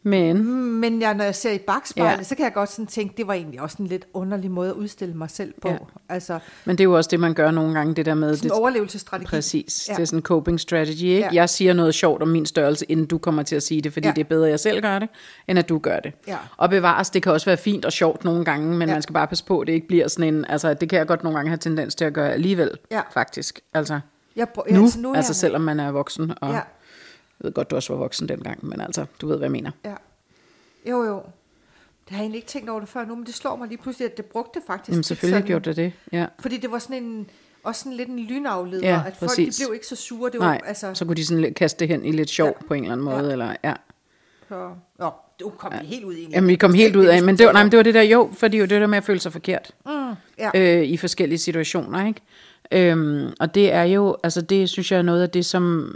men... 0.10 0.64
Men 0.80 1.02
jeg, 1.02 1.14
når 1.14 1.24
jeg 1.24 1.36
ser 1.36 1.52
i 1.52 1.58
bagspejlet, 1.58 2.18
Ja. 2.18 2.24
så 2.24 2.36
kan 2.36 2.44
jeg 2.46 2.54
godt 2.54 2.72
sådan 2.72 2.88
tænke, 2.88 3.14
det 3.18 3.28
var 3.28 3.34
egentlig 3.34 3.62
også 3.62 3.78
en 3.80 3.88
lidt 3.88 4.06
underlig 4.14 4.52
måde 4.52 4.70
at 4.70 4.76
udstille 4.76 5.14
mig 5.16 5.30
selv 5.30 5.54
på. 5.62 5.70
Ja. 5.70 5.78
Altså 6.10 6.40
Men 6.66 6.76
det 6.78 6.82
er 6.84 6.86
jo 6.86 6.96
også 6.98 7.08
det, 7.12 7.20
man 7.20 7.34
gør 7.34 7.52
nogle 7.52 7.74
gange, 7.74 7.96
det 7.96 8.06
der 8.06 8.14
med... 8.14 8.36
sådan 8.36 8.50
Det, 8.50 8.58
overlevelsesstrategi. 8.60 9.28
præcis, 9.30 9.86
ja. 9.90 9.94
Det 9.94 10.02
er 10.02 10.06
sådan 10.06 10.20
en 10.20 10.24
coping 10.24 10.60
strategy, 10.60 11.04
ikke? 11.04 11.20
Ja. 11.20 11.30
Jeg 11.34 11.50
siger 11.50 11.74
noget 11.74 11.96
sjovt 11.96 12.22
om 12.22 12.28
min 12.28 12.46
størrelse, 12.46 12.86
inden 12.92 13.06
du 13.06 13.18
kommer 13.18 13.44
til 13.44 13.56
at 13.56 13.64
sige 13.64 13.82
det, 13.82 13.94
fordi 13.94 14.08
ja. 14.08 14.14
Det 14.14 14.22
er 14.22 14.26
bedre, 14.30 14.46
at 14.46 14.52
jeg 14.52 14.60
selv 14.60 14.82
gør 14.82 15.00
det, 15.00 15.10
end 15.48 15.60
at 15.60 15.70
du 15.70 15.78
gør 15.80 16.00
det. 16.00 16.14
Ja. 16.28 16.38
Og 16.58 16.70
bevares, 16.70 17.10
det 17.10 17.24
kan 17.24 17.32
også 17.32 17.46
være 17.46 17.58
fint 17.58 17.86
og 17.86 17.92
sjovt 17.92 18.24
nogle 18.24 18.46
gange, 18.46 18.76
men 18.76 18.88
ja. 18.90 18.96
Man 18.96 19.02
skal 19.02 19.14
bare 19.14 19.28
passe 19.28 19.46
på, 19.46 19.60
at 19.60 19.68
det 19.68 19.74
ikke 19.74 19.88
bliver 19.88 20.08
sådan 20.08 20.34
en... 20.34 20.46
Altså, 20.50 20.74
det 20.74 20.90
kan 20.90 21.00
jeg 21.00 21.08
godt 21.08 21.24
nogle 21.24 21.38
gange 21.38 21.50
have 21.50 21.58
tendens 21.58 21.96
til 21.96 22.06
at 22.06 22.14
gøre 22.14 22.32
alligevel, 22.34 22.72
Ja. 22.92 23.02
faktisk. 23.14 23.60
Altså, 23.74 24.00
Jeg, 24.36 24.50
brug- 24.50 24.66
nu, 24.72 24.84
altså, 24.84 25.00
nu 25.00 25.14
altså 25.14 25.30
jeg, 25.32 25.36
selvom 25.36 25.62
man 25.62 25.80
er 25.80 25.92
voksen, 25.92 26.34
og 26.42 26.54
Ja. 26.54 26.60
Jeg 27.40 27.46
ved 27.46 27.54
godt, 27.54 27.72
du 27.72 27.76
også 27.76 27.94
var 27.94 28.00
voksen 28.00 28.30
dengang, 28.30 28.66
men 28.66 28.82
altså, 28.82 29.06
du 29.22 29.28
ved, 29.28 29.38
hvad 29.38 29.46
jeg 29.46 29.52
mener. 29.52 29.72
Ja. 29.86 29.94
Jo, 30.90 31.04
jo. 31.04 31.16
Det 31.16 32.16
har 32.16 32.18
jeg 32.18 32.22
egentlig 32.24 32.38
ikke 32.38 32.48
tænkt 32.48 32.70
over 32.70 32.80
det 32.80 32.90
før 32.90 33.06
nu, 33.06 33.16
men 33.16 33.26
det 33.26 33.36
slår 33.36 33.56
mig 33.56 33.68
lige 33.68 33.78
pludselig, 33.78 34.06
at 34.06 34.18
det 34.18 34.26
brugte 34.26 34.60
faktisk 34.68 34.90
Jamen 34.90 35.04
selvfølgelig 35.04 35.36
sådan, 35.36 35.48
gjorde 35.48 35.66
det 35.70 35.76
det, 35.76 35.94
ja. 36.12 36.26
Fordi 36.40 36.58
det 36.58 36.72
var 36.72 36.80
sådan 36.80 37.04
en, 37.04 37.30
også 37.64 37.80
sådan 37.84 37.98
lidt 37.98 38.10
en 38.10 38.20
lynafleder, 38.20 38.90
Ja, 38.90 39.02
at 39.08 39.18
folk 39.18 39.30
præcis. 39.30 39.56
de 39.56 39.64
blev 39.66 39.74
ikke 39.74 39.88
så 39.88 39.96
sure. 39.96 40.32
Det 40.32 40.40
Nej, 40.40 40.48
var, 40.48 40.68
altså, 40.68 40.94
så 40.94 41.06
kunne 41.06 41.16
de 41.16 41.26
sådan 41.26 41.54
kaste 41.54 41.80
det 41.80 41.88
hen 41.88 42.06
i 42.06 42.12
lidt 42.12 42.30
sjov 42.30 42.48
ja. 42.48 42.54
Ja. 42.62 42.68
på 42.68 42.74
en 42.74 42.84
eller 42.84 42.92
anden 42.94 43.06
måde, 43.06 43.18
ja. 43.18 43.24
Ja. 43.26 43.32
eller 43.32 43.56
ja. 43.64 43.74
så, 44.50 44.70
nå, 45.00 45.10
du 45.40 45.50
kom 45.50 45.74
ja. 45.74 45.84
helt 45.84 46.04
ud 46.06 46.14
i 46.14 46.24
en 46.24 46.32
Jamen, 46.32 46.48
vi 46.48 46.56
kom 46.56 46.74
helt 46.74 46.96
ud 46.96 47.06
af, 47.06 47.24
men 47.24 47.38
det 47.38 47.46
var, 47.46 47.54
nej, 47.54 47.64
men 47.64 47.72
det 47.72 47.78
var 47.78 47.84
det 47.84 47.94
der, 47.94 48.02
jo, 48.02 48.30
fordi 48.34 48.60
det 48.60 48.70
det 48.70 48.82
der 48.82 48.88
med 48.88 48.98
at 48.98 49.04
føle 49.04 49.20
sig 49.20 49.32
forkert 49.32 49.72
Mm, 49.86 49.92
ja. 50.38 50.52
øh, 50.56 50.84
i 50.84 50.98
forskellige 50.98 51.40
situationer, 51.40 52.08
ikke? 52.08 52.22
Øhm, 52.72 53.34
og 53.40 53.56
det 53.56 53.72
er 53.74 53.84
jo, 53.84 54.18
altså 54.24 54.42
det 54.42 54.70
synes 54.70 54.92
jeg 54.92 54.98
er 54.98 55.02
noget 55.02 55.22
af 55.22 55.30
det, 55.30 55.46
som, 55.46 55.96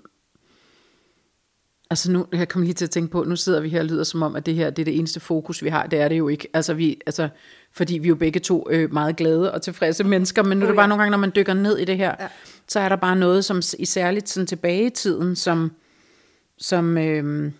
altså 1.91 2.11
nu, 2.11 2.25
jeg 2.31 2.47
kommer 2.49 2.65
lige 2.65 2.73
til 2.73 2.85
at 2.85 2.91
tænke 2.91 3.11
på, 3.11 3.23
nu 3.23 3.35
sidder 3.35 3.59
vi 3.59 3.69
her 3.69 3.79
og 3.79 3.85
lyder 3.85 4.03
som 4.03 4.21
om, 4.21 4.35
at 4.35 4.45
det 4.45 4.55
her, 4.55 4.69
det 4.69 4.81
er 4.81 4.85
det 4.85 4.97
eneste 4.97 5.19
fokus, 5.19 5.63
vi 5.63 5.69
har, 5.69 5.85
det 5.87 5.99
er 5.99 6.07
det 6.07 6.17
jo 6.17 6.27
ikke, 6.27 6.47
altså 6.53 6.73
vi, 6.73 6.99
altså, 7.05 7.29
fordi 7.73 7.97
vi 7.97 8.05
er 8.05 8.09
jo 8.09 8.15
begge 8.15 8.39
to 8.39 8.67
øh, 8.69 8.93
meget 8.93 9.15
glade 9.15 9.51
og 9.51 9.61
tilfredse 9.61 10.03
mennesker, 10.03 10.43
men 10.43 10.57
nu 10.57 10.65
er 10.65 10.67
det 10.67 10.75
bare 10.75 10.83
ja. 10.83 10.87
nogle 10.87 11.01
gange, 11.01 11.11
når 11.11 11.17
man 11.17 11.31
dykker 11.35 11.53
ned 11.53 11.77
i 11.77 11.85
det 11.85 11.97
her, 11.97 12.15
Ja. 12.19 12.27
så 12.67 12.79
er 12.79 12.89
der 12.89 12.95
bare 12.95 13.15
noget, 13.15 13.45
som 13.45 13.61
i 13.79 13.85
særligt 13.85 14.29
sådan 14.29 14.47
tilbage 14.47 14.85
i 14.85 14.89
tiden, 14.89 15.35
som, 15.35 15.71
som, 16.57 16.97
øh, 16.97 17.51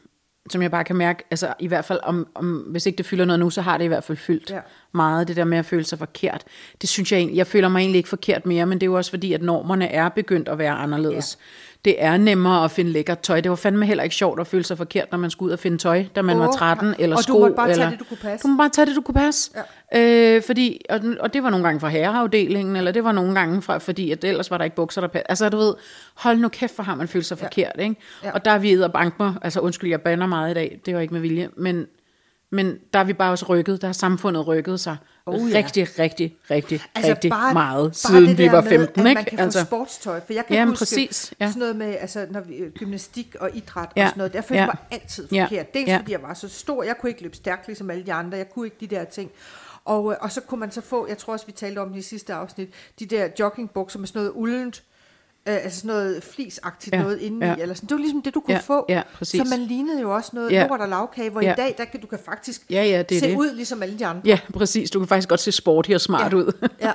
som 0.50 0.62
jeg 0.62 0.72
bare 0.72 0.84
kan 0.84 0.96
mærke, 0.96 1.24
altså 1.32 1.54
i 1.60 1.68
hvert 1.68 1.86
fald, 1.86 2.00
om, 2.04 2.28
om, 2.36 2.58
hvis 2.58 2.86
ikke 2.86 2.98
det 2.98 3.06
fylder 3.06 3.26
noget 3.26 3.40
nu, 3.40 3.50
så 3.50 3.62
har 3.62 3.78
det 3.78 3.86
i 3.86 3.88
hvert 3.88 4.04
fald 4.04 4.18
fyldt. 4.18 4.50
Ja. 4.50 4.60
meget, 4.94 5.28
det 5.28 5.36
der 5.36 5.44
med 5.44 5.58
at 5.58 5.66
føle 5.66 5.84
sig 5.84 6.00
forkert. 6.00 6.44
Det 6.82 6.90
synes 6.90 7.12
jeg 7.12 7.18
egentlig, 7.18 7.38
jeg 7.38 7.48
føler 7.48 7.70
mig 7.70 7.80
egentlig 7.80 7.98
ikke 7.98 8.10
forkert 8.10 8.46
mere, 8.46 8.66
men 8.66 8.78
det 8.78 8.86
er 8.86 8.92
jo 8.92 8.98
også 8.98 9.12
fordi, 9.12 9.34
at 9.34 9.42
normerne 9.42 9.88
er 9.88 10.10
begyndt 10.10 10.48
at 10.50 10.58
være 10.58 10.72
anderledes. 10.74 11.38
Ja. 11.40 11.46
Det 11.86 12.04
er 12.04 12.18
nemmere 12.18 12.64
at 12.64 12.72
finde 12.72 12.92
lækkert 12.92 13.20
tøj. 13.20 13.42
Det 13.42 13.50
var 13.50 13.56
fandme 13.56 13.86
heller 13.86 14.04
ikke 14.04 14.16
sjovt 14.16 14.40
at 14.40 14.48
føle 14.48 14.64
sig 14.64 14.78
forkert, 14.78 15.12
når 15.12 15.18
man 15.18 15.30
skulle 15.30 15.48
ud 15.48 15.54
og 15.54 15.60
finde 15.60 15.78
tøj, 15.78 16.06
da 16.16 16.22
man 16.22 16.36
Åh, 16.36 16.42
var 16.42 16.52
13, 16.52 16.96
eller 17.00 17.16
og 17.16 17.20
du 17.20 17.24
sko. 17.24 17.40
måtte 17.40 17.56
bare 17.56 17.68
tage 17.68 17.74
eller, 17.74 17.90
det, 17.90 18.00
du 18.00 18.04
kunne 18.04 18.18
passe. 18.18 18.48
Du 18.48 18.52
må 18.52 18.58
bare 18.58 18.70
tage 18.70 18.86
det, 18.86 18.96
du 18.96 19.02
kunne 19.02 19.16
passe. 19.16 19.52
Ja. 19.94 20.36
Øh, 20.36 20.44
fordi, 20.44 20.82
og, 20.90 21.00
og 21.20 21.34
det 21.34 21.44
var 21.44 21.50
nogle 21.50 21.66
gange 21.66 21.80
fra 21.80 21.90
herreafdelingen, 21.90 22.76
eller 22.76 22.92
det 22.92 23.04
var 23.04 23.12
nogle 23.12 23.36
gange 23.36 23.62
fra, 23.62 23.78
fordi 23.78 24.12
at 24.12 24.24
ellers 24.24 24.52
var 24.52 24.58
der 24.58 24.66
ikke 24.66 24.76
bukser, 24.76 25.02
der 25.02 25.08
passede. 25.08 25.30
Altså 25.30 25.50
du 25.50 25.58
ved, 25.58 25.74
hold 26.16 26.38
nu 26.38 26.48
kæft, 26.50 26.76
for 26.76 26.84
har 26.84 26.96
man 26.96 27.08
følt 27.08 27.26
sig 27.26 27.38
ja. 27.40 27.46
forkert. 27.46 27.76
Ikke? 27.80 27.96
Ja. 28.24 28.32
Og 28.32 28.46
der 28.46 28.52
er 28.52 28.60
vi 28.60 28.74
og 28.74 28.94
bank 28.94 29.20
mig, 29.20 29.34
altså 29.42 29.60
undskyld, 29.60 29.90
jeg 29.90 30.02
bander 30.02 30.28
meget 30.28 30.52
i 30.52 30.54
dag, 30.54 30.80
det 30.86 30.96
var 30.96 31.02
ikke 31.02 31.14
med 31.14 31.22
vilje, 31.22 31.50
men, 31.58 31.86
men 32.52 32.78
der 32.94 33.00
er 33.00 33.04
vi 33.04 33.14
bare 33.14 33.32
også 33.32 33.46
rykket, 33.50 33.82
der 33.82 33.88
har 33.88 33.94
samfundet 33.94 34.48
rykket 34.48 34.80
sig 34.80 34.98
Oh, 35.26 35.52
ja. 35.52 35.58
rigtig, 35.58 36.00
rigtig, 36.00 36.38
rigtig, 36.52 36.82
altså, 36.96 37.12
rigtig 37.12 37.30
bare, 37.30 37.54
meget, 37.54 37.84
bare 37.84 37.94
siden 37.94 38.38
vi 38.38 38.52
var 38.52 38.62
med, 38.62 38.70
15. 38.70 38.80
at 38.82 39.10
ikke? 39.10 39.16
man 39.16 39.26
kan 39.26 39.40
altså, 39.40 39.60
få 39.60 39.66
sportstøj, 39.66 40.22
for 40.26 40.34
jeg 40.34 40.46
kan 40.46 40.56
Jamen, 40.56 40.72
huske 40.72 40.82
præcis, 40.82 41.34
ja. 41.40 41.48
sådan 41.48 41.60
noget 41.60 41.76
med, 41.76 41.98
altså, 42.00 42.28
når 42.32 42.40
vi, 42.40 42.56
øh, 42.56 42.72
gymnastik 42.72 43.36
og 43.40 43.56
idræt 43.56 43.90
Ja, 43.96 44.04
og 44.04 44.10
sådan 44.10 44.18
noget, 44.18 44.34
der 44.34 44.42
følte 44.42 44.62
ja. 44.62 44.66
mig 44.66 44.76
altid 44.92 45.28
Ja, 45.32 45.44
forkert. 45.44 45.74
Dels 45.74 45.88
ja. 45.88 45.98
fordi 45.98 46.12
jeg 46.12 46.22
var 46.22 46.34
så 46.34 46.50
stor, 46.50 46.84
jeg 46.84 46.96
kunne 46.98 47.10
ikke 47.10 47.22
løbe 47.22 47.36
stærkt 47.36 47.68
ligesom 47.68 47.90
alle 47.90 48.06
de 48.06 48.14
andre, 48.14 48.38
jeg 48.38 48.50
kunne 48.50 48.68
ikke 48.68 48.78
de 48.80 48.88
der 48.88 49.04
ting. 49.04 49.32
Og, 49.86 50.12
øh, 50.12 50.18
og 50.22 50.32
så 50.32 50.42
kunne 50.42 50.60
man 50.60 50.72
så 50.72 50.82
få, 50.82 51.08
jeg 51.08 51.18
tror 51.18 51.34
også, 51.34 51.46
vi 51.46 51.52
talte 51.52 51.80
om 51.80 51.90
det 51.90 52.00
i 52.00 52.02
sidste 52.02 52.34
afsnit, 52.34 52.70
de 53.00 53.06
der 53.06 53.28
joggingbukser 53.40 54.00
med 54.00 54.08
sådan 54.08 54.20
noget 54.20 54.34
uldent, 54.36 54.84
øh, 55.48 55.54
altså 55.56 55.80
sådan 55.80 55.88
noget 55.96 56.24
flisagtigt 56.24 56.94
Ja, 56.96 57.02
noget 57.02 57.20
indeni, 57.20 57.46
ja. 57.46 57.56
eller 57.56 57.76
sådan. 57.76 57.90
Det 57.90 57.96
var 57.96 58.00
ligesom 58.02 58.22
det, 58.22 58.34
du 58.34 58.40
kunne 58.40 58.54
Ja, 58.56 58.60
få. 58.60 58.86
ja, 58.90 59.02
præcis. 59.14 59.42
Så 59.42 59.58
man 59.58 59.60
lignede 59.60 60.02
jo 60.02 60.16
også 60.16 60.32
noget 60.34 60.52
Ja. 60.52 60.68
lort 60.68 60.82
og 60.82 60.90
lavkage, 60.90 61.30
hvor 61.30 61.42
Ja. 61.42 61.54
i 61.54 61.56
dag, 61.56 61.76
der 61.78 61.86
kan 61.86 62.00
du 62.02 62.08
kan 62.08 62.20
faktisk 62.26 62.62
Ja, 62.70 62.84
ja, 62.84 63.02
det 63.02 63.20
se 63.20 63.28
det. 63.30 63.38
ud 63.38 63.54
ligesom 63.56 63.84
alle 63.84 64.00
de 64.00 64.06
andre. 64.06 64.22
Ja, 64.26 64.40
præcis. 64.54 64.92
Du 64.92 65.00
kan 65.00 65.08
faktisk 65.08 65.30
godt 65.30 65.40
se 65.40 65.52
sporty 65.52 65.92
og 65.92 66.02
smart 66.02 66.32
Ja. 66.32 66.38
ud. 66.38 66.52
Ja. 66.82 66.92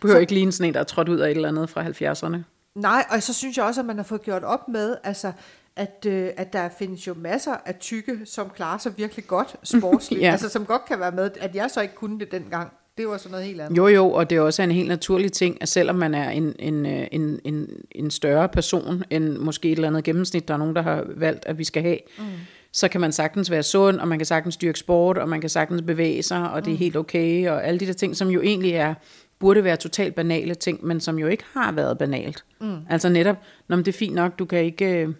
Behøver 0.00 0.16
Så- 0.16 0.20
ikke 0.20 0.34
ligne 0.34 0.52
sådan 0.52 0.68
en, 0.70 0.74
der 0.74 0.80
er 0.80 0.84
trådt 0.84 1.08
ud 1.08 1.18
af 1.18 1.30
et 1.30 1.36
eller 1.36 1.48
andet 1.48 1.70
fra 1.70 1.82
70'erne. 1.82 2.36
Nej, 2.74 3.04
og 3.10 3.22
så 3.22 3.34
synes 3.34 3.56
jeg 3.56 3.64
også, 3.64 3.80
at 3.80 3.86
man 3.86 3.96
har 3.96 4.04
fået 4.04 4.22
gjort 4.22 4.44
op 4.44 4.68
med, 4.68 4.96
altså, 5.04 5.32
at, 5.76 6.06
øh, 6.06 6.28
at 6.36 6.52
der 6.52 6.68
findes 6.78 7.06
jo 7.06 7.14
masser 7.14 7.54
af 7.66 7.74
tykke, 7.80 8.18
som 8.24 8.50
klarer 8.56 8.78
sig 8.78 8.92
virkelig 8.96 9.26
godt 9.26 9.56
sportsligt. 9.62 10.22
Ja. 10.24 10.30
Altså, 10.30 10.48
som 10.48 10.66
godt 10.66 10.84
kan 10.84 11.00
være 11.00 11.12
med, 11.12 11.30
at 11.40 11.54
jeg 11.54 11.70
så 11.70 11.80
ikke 11.80 11.94
kunne 11.94 12.18
det 12.20 12.32
dengang. 12.32 12.72
Det 12.98 13.08
var 13.08 13.16
sådan 13.16 13.30
noget 13.30 13.46
helt 13.46 13.60
andet. 13.60 13.76
Jo, 13.76 13.86
jo, 13.86 14.10
og 14.12 14.30
det 14.30 14.36
er 14.36 14.40
også 14.42 14.62
en 14.62 14.70
helt 14.70 14.88
naturlig 14.88 15.32
ting, 15.32 15.58
at 15.60 15.68
selvom 15.68 15.96
man 15.96 16.14
er 16.14 16.30
en, 16.30 16.54
en, 16.58 16.86
øh, 16.86 17.06
en, 17.12 17.40
en, 17.44 17.68
en 17.92 18.10
større 18.10 18.48
person 18.48 19.04
end 19.10 19.28
måske 19.38 19.68
et 19.68 19.76
eller 19.76 19.88
andet 19.88 20.04
gennemsnit, 20.04 20.48
der 20.48 20.54
er 20.54 20.58
nogen, 20.58 20.76
der 20.76 20.82
har 20.82 21.04
valgt, 21.16 21.46
at 21.46 21.58
vi 21.58 21.64
skal 21.64 21.82
have, 21.82 21.98
mm. 22.18 22.24
så 22.72 22.88
kan 22.88 23.00
man 23.00 23.12
sagtens 23.12 23.50
være 23.50 23.62
sund, 23.62 23.96
og 24.00 24.08
man 24.08 24.18
kan 24.18 24.26
sagtens 24.26 24.56
dyrke 24.56 24.78
sport, 24.78 25.18
og 25.18 25.28
man 25.28 25.40
kan 25.40 25.50
sagtens 25.50 25.82
bevæge 25.82 26.22
sig, 26.22 26.50
og 26.50 26.64
det 26.64 26.72
er 26.72 26.76
helt 26.76 26.96
okay, 26.96 27.48
og 27.48 27.66
alle 27.66 27.80
de 27.80 27.86
der 27.86 27.92
ting, 27.92 28.16
som 28.16 28.28
jo 28.28 28.40
egentlig 28.42 28.72
er 28.72 28.94
burde 29.38 29.64
være 29.64 29.76
totalt 29.76 30.14
banale 30.14 30.54
ting, 30.54 30.86
men 30.86 31.00
som 31.00 31.18
jo 31.18 31.26
ikke 31.26 31.44
har 31.52 31.72
været 31.72 31.98
banalt. 31.98 32.44
Mm. 32.60 32.76
Altså 32.90 33.08
netop, 33.08 33.36
når 33.68 33.76
det 33.76 33.88
er 33.88 33.92
fint 33.92 34.14
nok, 34.14 34.38
du 34.38 34.44
kan 34.44 34.58
ikke... 34.64 34.84
øh, 34.86 35.08
Der 35.08 35.12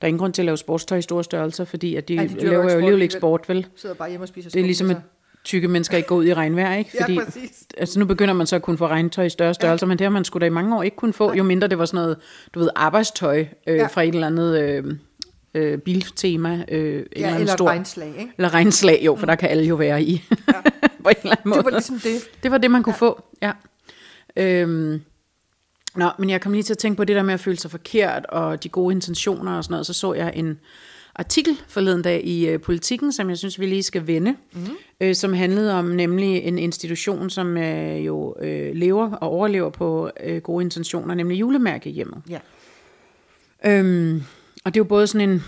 er 0.00 0.06
ingen 0.06 0.18
grund 0.18 0.32
til 0.32 0.42
at 0.42 0.46
lave 0.46 0.56
sportstøj 0.56 0.98
i 0.98 1.02
store 1.02 1.24
størrelser, 1.24 1.64
fordi 1.64 1.96
at 1.96 2.08
de, 2.08 2.16
Ej, 2.16 2.26
de 2.40 2.46
laver 2.46 2.62
jo 2.62 2.68
alligevel 2.68 3.02
ikke 3.02 3.14
sport, 3.14 3.48
vel? 3.48 3.66
Sidder 3.76 3.94
bare 3.94 4.08
hjemme 4.08 4.24
og 4.24 4.28
spiser 4.28 4.50
Det 4.50 4.60
er 4.60 4.64
ligesom, 4.64 4.86
skumnisser. 4.86 5.08
Tykke 5.44 5.68
mennesker 5.68 5.96
ikke 5.96 6.06
går 6.06 6.16
ud 6.16 6.24
i 6.24 6.34
regnvejr, 6.34 6.76
ikke? 6.76 6.90
Ja, 6.94 7.02
Fordi, 7.02 7.18
præcis. 7.24 7.64
altså 7.78 7.98
nu 7.98 8.04
begynder 8.04 8.34
man 8.34 8.46
så 8.46 8.56
at 8.56 8.62
kunne 8.62 8.78
få 8.78 8.86
regntøj 8.86 9.24
i 9.24 9.30
større 9.30 9.54
størrelser, 9.54 9.86
ja. 9.86 9.88
men 9.88 9.98
det 9.98 10.04
har 10.04 10.10
man 10.10 10.24
sgu 10.24 10.38
da 10.38 10.46
i 10.46 10.50
mange 10.50 10.76
år 10.76 10.82
ikke 10.82 10.96
kunne 10.96 11.12
få, 11.12 11.32
jo 11.34 11.42
mindre 11.42 11.68
det 11.68 11.78
var 11.78 11.84
sådan 11.84 12.02
noget, 12.02 12.16
du 12.54 12.58
ved, 12.58 12.68
arbejdstøj 12.76 13.40
øh, 13.40 13.46
ja. 13.66 13.74
Ja. 13.74 13.86
fra 13.86 14.02
et 14.02 14.14
eller 14.14 14.26
andet 14.26 14.58
øh, 14.60 14.84
øh, 15.54 15.78
biltema. 15.78 16.64
Øh, 16.68 17.06
eller, 17.12 17.28
Ja, 17.28 17.34
eller 17.34 17.40
et 17.40 17.50
stor, 17.50 17.68
regnslag, 17.68 18.08
ikke? 18.18 18.32
Eller 18.38 18.54
regnslag, 18.54 19.00
jo, 19.04 19.16
for 19.16 19.26
der 19.26 19.34
kan 19.34 19.48
alle 19.48 19.64
jo 19.64 19.74
være 19.74 20.02
i. 20.02 20.24
på 21.02 21.08
en 21.08 21.16
eller 21.22 21.36
anden 21.36 21.48
måde. 21.50 21.58
Det 21.58 21.64
var 21.64 21.70
ligesom 21.70 21.98
det. 21.98 22.42
Det 22.42 22.50
var 22.50 22.58
det, 22.58 22.70
man 22.70 22.82
kunne 22.82 22.94
ja. 23.00 23.06
få, 23.06 23.24
ja. 23.42 23.52
Øhm, 24.36 25.00
nå, 25.96 26.10
men 26.18 26.30
jeg 26.30 26.40
kom 26.40 26.52
lige 26.52 26.62
til 26.62 26.74
at 26.74 26.78
tænke 26.78 26.96
på 26.96 27.04
det 27.04 27.16
der 27.16 27.22
med 27.22 27.34
at 27.34 27.40
føle 27.40 27.58
sig 27.58 27.70
forkert, 27.70 28.26
og 28.26 28.62
de 28.62 28.68
gode 28.68 28.94
intentioner 28.94 29.56
og 29.56 29.64
sådan 29.64 29.72
noget. 29.72 29.86
Så 29.86 29.92
så 29.92 30.14
jeg 30.14 30.32
en 30.34 30.58
artikel 31.14 31.56
forleden 31.68 32.02
dag 32.02 32.24
i 32.24 32.48
øh, 32.48 32.60
Politiken, 32.60 33.12
som 33.12 33.28
jeg 33.28 33.38
synes, 33.38 33.60
vi 33.60 33.66
lige 33.66 33.82
skal 33.82 34.06
vende, 34.06 34.36
mm. 34.52 34.60
øh, 35.00 35.14
som 35.14 35.32
handlede 35.32 35.72
om 35.72 35.84
nemlig 35.84 36.36
en 36.36 36.58
institution, 36.58 37.30
som 37.30 37.56
øh, 37.56 38.06
jo 38.06 38.34
øh, 38.40 38.74
lever 38.74 39.10
og 39.10 39.28
overlever 39.28 39.70
på 39.70 40.10
øh, 40.24 40.42
gode 40.42 40.64
intentioner, 40.64 41.14
nemlig 41.14 41.40
julemærkehjemmet. 41.40 42.22
Ja. 42.28 42.38
Øhm, 43.66 44.22
og 44.64 44.74
det 44.74 44.80
er 44.80 44.84
jo 44.84 44.88
både 44.88 45.06
sådan 45.06 45.30
en, 45.30 45.44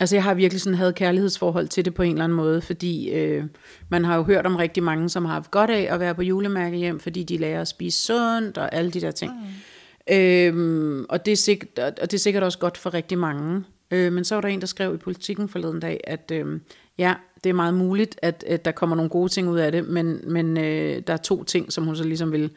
altså 0.00 0.16
jeg 0.16 0.24
har 0.24 0.34
virkelig 0.34 0.60
sådan 0.60 0.76
havde 0.76 0.92
kærlighedsforhold 0.92 1.68
til 1.68 1.84
det 1.84 1.94
på 1.94 2.02
en 2.02 2.12
eller 2.12 2.24
anden 2.24 2.36
måde, 2.36 2.62
fordi 2.62 3.10
øh, 3.10 3.44
man 3.88 4.04
har 4.04 4.16
jo 4.16 4.22
hørt 4.22 4.46
om 4.46 4.56
rigtig 4.56 4.82
mange, 4.82 5.08
som 5.08 5.24
har 5.24 5.32
haft 5.32 5.50
godt 5.50 5.70
af 5.70 5.94
at 5.94 6.00
være 6.00 6.14
på 6.14 6.22
julemærkehjem, 6.22 7.00
fordi 7.00 7.22
de 7.22 7.36
lærer 7.36 7.60
at 7.60 7.68
spise 7.68 7.98
sundt 8.02 8.58
og 8.58 8.74
alle 8.74 8.90
de 8.90 9.00
der 9.00 9.10
ting. 9.10 9.32
Mm. 9.32 10.14
Øhm, 10.14 11.06
og, 11.08 11.26
det 11.26 11.32
er 11.32 11.36
sikkert, 11.36 11.78
og 11.78 12.10
det 12.10 12.14
er 12.14 12.18
sikkert 12.18 12.42
også 12.42 12.58
godt 12.58 12.78
for 12.78 12.94
rigtig 12.94 13.18
mange. 13.18 13.64
Øh, 13.90 14.12
men 14.12 14.24
så 14.24 14.34
var 14.34 14.40
der 14.40 14.48
en, 14.48 14.60
der 14.60 14.66
skrev 14.66 14.94
i 14.94 14.98
politikken 14.98 15.48
forleden 15.48 15.80
dag, 15.80 16.00
at 16.04 16.32
øh, 16.34 16.60
ja, 16.98 17.14
det 17.44 17.50
er 17.50 17.54
meget 17.54 17.74
muligt, 17.74 18.18
at, 18.22 18.44
at 18.46 18.64
der 18.64 18.72
kommer 18.72 18.96
nogle 18.96 19.10
gode 19.10 19.28
ting 19.28 19.48
ud 19.48 19.58
af 19.58 19.72
det, 19.72 19.88
men, 19.88 20.20
men 20.26 20.58
øh, 20.58 21.02
der 21.06 21.12
er 21.12 21.16
to 21.16 21.44
ting, 21.44 21.72
som 21.72 21.84
hun 21.84 21.96
så 21.96 22.04
ligesom 22.04 22.32
vil 22.32 22.50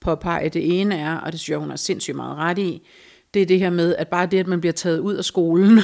påpege. 0.00 0.48
Det 0.48 0.80
ene 0.80 0.96
er, 0.96 1.16
og 1.16 1.32
det 1.32 1.40
synes 1.40 1.50
jeg, 1.50 1.58
hun 1.58 1.70
har 1.70 1.76
sindssygt 1.76 2.16
meget 2.16 2.36
ret 2.36 2.58
i, 2.58 2.82
det 3.34 3.42
er 3.42 3.46
det 3.46 3.58
her 3.58 3.70
med, 3.70 3.96
at 3.96 4.08
bare 4.08 4.26
det, 4.26 4.38
at 4.38 4.46
man 4.46 4.60
bliver 4.60 4.72
taget 4.72 4.98
ud 4.98 5.14
af 5.14 5.24
skolen, 5.24 5.74
mm. 5.74 5.80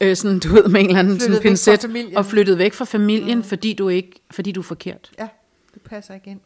øh, 0.00 0.16
sådan, 0.16 0.38
du 0.38 0.48
ved, 0.48 0.68
med 0.68 0.80
en 0.80 0.86
eller 0.86 0.98
anden 0.98 1.20
Flyttet 1.20 1.36
sådan 1.36 1.92
pincet, 1.92 2.16
og 2.16 2.26
flyttet 2.26 2.58
væk 2.58 2.72
fra 2.72 2.84
familien, 2.84 3.38
mm. 3.38 3.44
fordi, 3.44 3.72
du 3.72 3.88
ikke, 3.88 4.20
fordi 4.30 4.52
du 4.52 4.60
er 4.60 4.64
forkert. 4.64 5.10
Ja, 5.18 5.28
du 5.74 5.80
passer 5.84 6.14
ikke 6.14 6.30
ind. 6.30 6.40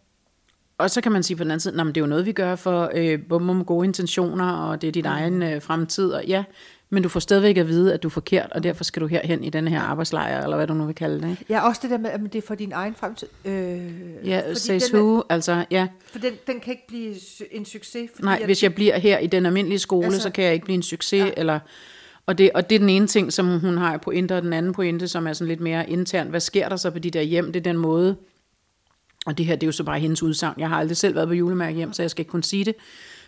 og 0.79 0.91
så 0.91 1.01
kan 1.01 1.13
man 1.13 1.23
sige 1.23 1.37
på 1.37 1.45
den 1.45 1.51
anden 1.51 1.61
side, 1.61 1.77
men 1.77 1.87
det 1.87 1.97
er 1.97 2.01
jo 2.01 2.07
noget, 2.07 2.27
vi 2.27 2.33
gør 2.33 2.57
for 2.57 2.91
øh, 2.95 3.43
med 3.43 3.65
gode 3.65 3.87
intentioner, 3.87 4.53
og 4.53 4.83
det 4.83 4.89
er 4.89 4.93
dit 4.93 5.05
mm. 5.05 5.11
egen 5.11 5.43
øh, 5.43 5.63
fremtid, 5.63 6.11
og 6.11 6.25
ja, 6.27 6.45
men 6.91 7.03
du 7.03 7.09
får 7.09 7.21
stadigvæk 7.21 7.57
at 7.57 7.69
vide, 7.69 7.95
at 7.95 8.03
du 8.03 8.09
er 8.09 8.11
forkert, 8.11 8.53
og 8.53 8.63
derfor 8.63 8.85
skal 8.85 9.03
du 9.03 9.07
herhen 9.07 9.45
i 9.45 9.51
denne 9.51 9.71
her 9.71 9.81
arbejdslejr, 9.81 10.43
eller 10.43 10.57
hvad 10.57 10.67
du 10.67 10.75
nu 10.75 10.85
vil 10.85 10.95
kalde 10.95 11.21
det. 11.21 11.31
Ikke? 11.31 11.45
Ja, 11.49 11.69
også 11.69 11.81
det 11.83 11.91
der 11.91 11.99
med, 11.99 12.11
at 12.11 12.21
det 12.21 12.35
er 12.35 12.47
for 12.47 12.55
din 12.55 12.73
egen 12.73 12.95
fremtid. 12.95 13.29
Øh, 13.45 13.81
ja, 14.25 14.55
says 14.55 14.95
who, 14.95 15.23
altså, 15.29 15.65
ja. 15.71 15.89
For 16.13 16.19
den, 16.19 16.33
den 16.47 16.61
kan 16.61 16.71
ikke 16.73 16.87
blive 16.89 17.15
en 17.51 17.65
succes. 17.65 18.11
Fordi 18.15 18.25
Nej, 18.25 18.39
at, 18.41 18.47
hvis 18.47 18.63
jeg 18.63 18.75
bliver 18.75 18.99
her 18.99 19.19
i 19.19 19.27
den 19.27 19.47
almindelige 19.47 19.79
skole, 19.79 20.05
altså, 20.05 20.21
så 20.21 20.31
kan 20.31 20.45
jeg 20.45 20.53
ikke 20.53 20.65
blive 20.65 20.75
en 20.75 20.83
succes, 20.83 21.25
ja. 21.25 21.31
eller... 21.37 21.59
Og 22.27 22.39
det, 22.39 22.51
og 22.55 22.71
det 22.71 22.75
er 22.75 22.79
den 22.79 22.89
ene 22.89 23.07
ting, 23.07 23.33
som 23.33 23.61
hun 23.61 23.79
har 23.79 23.97
pointe, 23.97 24.37
og 24.37 24.43
den 24.43 24.53
anden 24.53 24.73
pointe, 24.73 25.09
som 25.09 25.27
er 25.27 25.33
sådan 25.33 25.49
lidt 25.49 25.61
mere 25.61 25.91
intern. 25.91 26.29
Hvad 26.29 26.41
sker 26.41 26.69
der 26.69 26.77
så 26.77 26.91
på 26.91 26.99
de 26.99 27.11
der 27.11 27.23
hjem? 27.23 27.47
Det 27.47 27.57
er 27.57 27.65
den 27.65 27.77
måde, 27.77 28.17
og 29.27 29.39
det 29.39 29.47
her, 29.47 29.55
det 29.55 29.63
er 29.63 29.69
jo 29.69 29.73
så 29.73 29.85
bare 29.85 30.01
hendes 30.01 30.23
udsagn. 30.23 30.61
Jeg 30.61 30.69
har 30.69 30.77
aldrig 30.77 30.97
selv 30.97 31.15
været 31.15 31.29
på 31.29 31.35
julemærke 31.35 31.77
hjem, 31.77 31.93
så 31.93 32.03
jeg 32.03 32.11
skal 32.11 32.21
ikke 32.21 32.31
kunne 32.31 32.45
sige 32.45 32.65
det. 32.65 32.75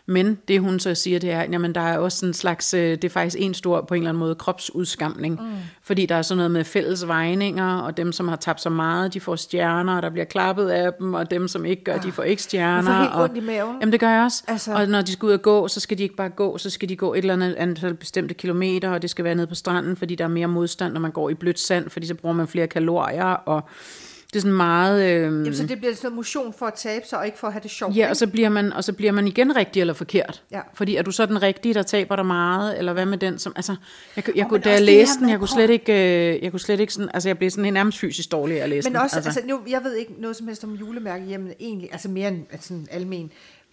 Men 0.07 0.39
det 0.49 0.61
hun 0.61 0.81
så 0.81 0.95
siger, 0.95 1.19
det 1.19 1.31
er, 1.31 1.41
jamen 1.41 1.75
der 1.75 1.81
er 1.81 1.99
også 1.99 2.27
en 2.27 2.35
slags, 2.35 2.75
øh, 2.75 2.91
det 2.91 3.05
er 3.05 3.09
faktisk 3.09 3.37
en 3.41 3.55
stor 3.55 3.81
på 3.81 3.95
en 3.95 4.03
eller 4.03 4.11
anden 4.11 4.19
måde 4.19 4.35
kropsudskamning. 4.35 5.41
Mm. 5.43 5.49
Fordi 5.83 6.07
der 6.07 6.15
er 6.15 6.23
sådan 6.23 6.37
noget 6.37 6.51
med 6.51 6.65
fælles 6.65 7.07
vejninger, 7.07 7.77
og 7.79 7.97
dem 7.97 8.13
som 8.13 8.29
har 8.29 8.37
tabt 8.37 8.61
så 8.61 8.71
meget, 8.71 9.15
de 9.15 9.21
får 9.21 9.37
stjerner, 9.37 9.97
og 9.97 10.03
der 10.03 10.11
bliver 10.11 10.25
klappet 10.25 10.69
af 10.69 10.93
dem, 10.93 11.15
og 11.15 11.31
dem 11.31 11.49
som 11.49 11.65
ikke 11.65 11.85
gør, 11.85 11.99
de 11.99 12.13
får 12.13 12.23
ikke 12.23 12.43
stjerner. 12.43 12.99
Jeg 12.99 13.11
får 13.13 13.23
helt 13.23 13.33
og, 13.33 13.37
i 13.37 13.41
maven. 13.41 13.77
Jamen 13.81 13.93
det 13.93 14.01
gør 14.01 14.11
jeg 14.11 14.25
også. 14.25 14.45
Altså. 14.49 14.75
Og 14.75 14.87
når 14.87 15.03
de 15.03 15.13
skal 15.13 15.27
ud 15.27 15.33
og 15.33 15.43
gå, 15.43 15.69
så 15.69 15.81
skal 15.81 15.99
de 15.99 16.03
ikke 16.03 16.17
bare 16.17 16.29
gå, 16.29 16.59
så 16.59 16.71
skal 16.71 16.89
de 16.89 16.97
gå 16.97 17.15
et 17.15 17.19
eller 17.19 17.35
andet 17.35 17.55
antal 17.55 17.95
bestemte 17.95 18.35
kilometer, 18.35 18.91
og 18.91 19.03
det 19.03 19.11
skal 19.11 19.25
være 19.25 19.35
nede 19.35 19.47
på 19.47 19.55
stranden, 19.55 19.97
fordi 19.97 20.15
der 20.15 20.25
er 20.25 20.29
mere 20.29 20.49
modstand, 20.49 20.93
når 20.93 21.01
man 21.01 21.11
går 21.11 21.31
i 21.31 21.35
blødt 21.35 21.59
sand, 21.59 21.91
fordi 21.91 22.07
så 22.07 22.15
bruger 22.15 22.35
man 22.35 22.49
flere 22.49 22.67
kalorier, 22.67 23.25
og 23.25 23.69
det 24.33 24.39
er 24.39 24.41
sådan 24.41 24.57
meget... 24.57 25.03
Øh... 25.03 25.23
Jamen, 25.23 25.55
så 25.55 25.67
det 25.67 25.79
bliver 25.79 25.95
sådan 25.95 26.17
motion 26.17 26.53
for 26.53 26.67
at 26.67 26.75
tabe 26.75 27.07
sig, 27.07 27.19
og 27.19 27.27
ikke 27.27 27.39
for 27.39 27.47
at 27.47 27.53
have 27.53 27.63
det 27.63 27.71
sjovt. 27.71 27.97
Ja, 27.97 28.09
og 28.09 28.17
så, 28.17 28.27
bliver 28.27 28.49
man, 28.49 28.73
og 28.73 28.85
så 28.85 28.93
bliver 28.93 29.13
man 29.13 29.27
igen 29.27 29.57
rigtig 29.57 29.81
eller 29.81 29.95
forkert. 29.95 30.43
Ja. 30.51 30.61
Fordi 30.75 30.97
er 30.97 31.03
du 31.03 31.11
så 31.11 31.27
den 31.27 31.43
rigtige, 31.43 31.75
der 31.75 31.83
taber 31.83 32.17
dig 32.17 32.27
meget, 32.27 32.79
eller 32.79 32.93
hvad 32.93 33.07
med 33.07 33.19
den, 33.19 33.39
som... 33.39 33.53
Altså, 33.57 33.77
jeg, 34.17 34.29
jeg, 34.29 34.37
jeg 34.37 34.47
kunne, 34.49 34.61
da 34.61 34.71
jeg 34.71 34.83
læste 34.83 35.21
den, 35.21 35.29
jeg 35.29 35.39
kunne 35.39 35.49
slet 35.49 35.71
ikke... 35.71 35.93
Øh, 35.93 36.43
jeg 36.43 36.51
kunne 36.51 36.61
slet 36.61 36.81
ikke 36.81 36.93
sådan... 36.93 37.11
Altså, 37.15 37.29
jeg 37.29 37.39
blev 37.39 37.51
sådan 37.51 37.65
en 37.65 37.73
nærmest 37.73 37.99
fysisk 37.99 38.33
dårlig 38.33 38.63
at 38.63 38.69
læse 38.69 38.91
Men 38.91 38.97
også, 38.97 39.17
den, 39.17 39.27
altså. 39.27 39.41
altså 39.41 39.55
nu, 39.55 39.61
jeg 39.69 39.85
ved 39.85 39.95
ikke 39.95 40.13
noget 40.19 40.37
som 40.37 40.47
helst 40.47 40.65
om 40.65 40.75
julemærke 40.75 41.25
hjemme, 41.25 41.55
egentlig, 41.61 41.89
altså 41.93 42.09
mere 42.09 42.29
end 42.29 42.47
altså, 42.53 42.75
almen. 42.91 43.31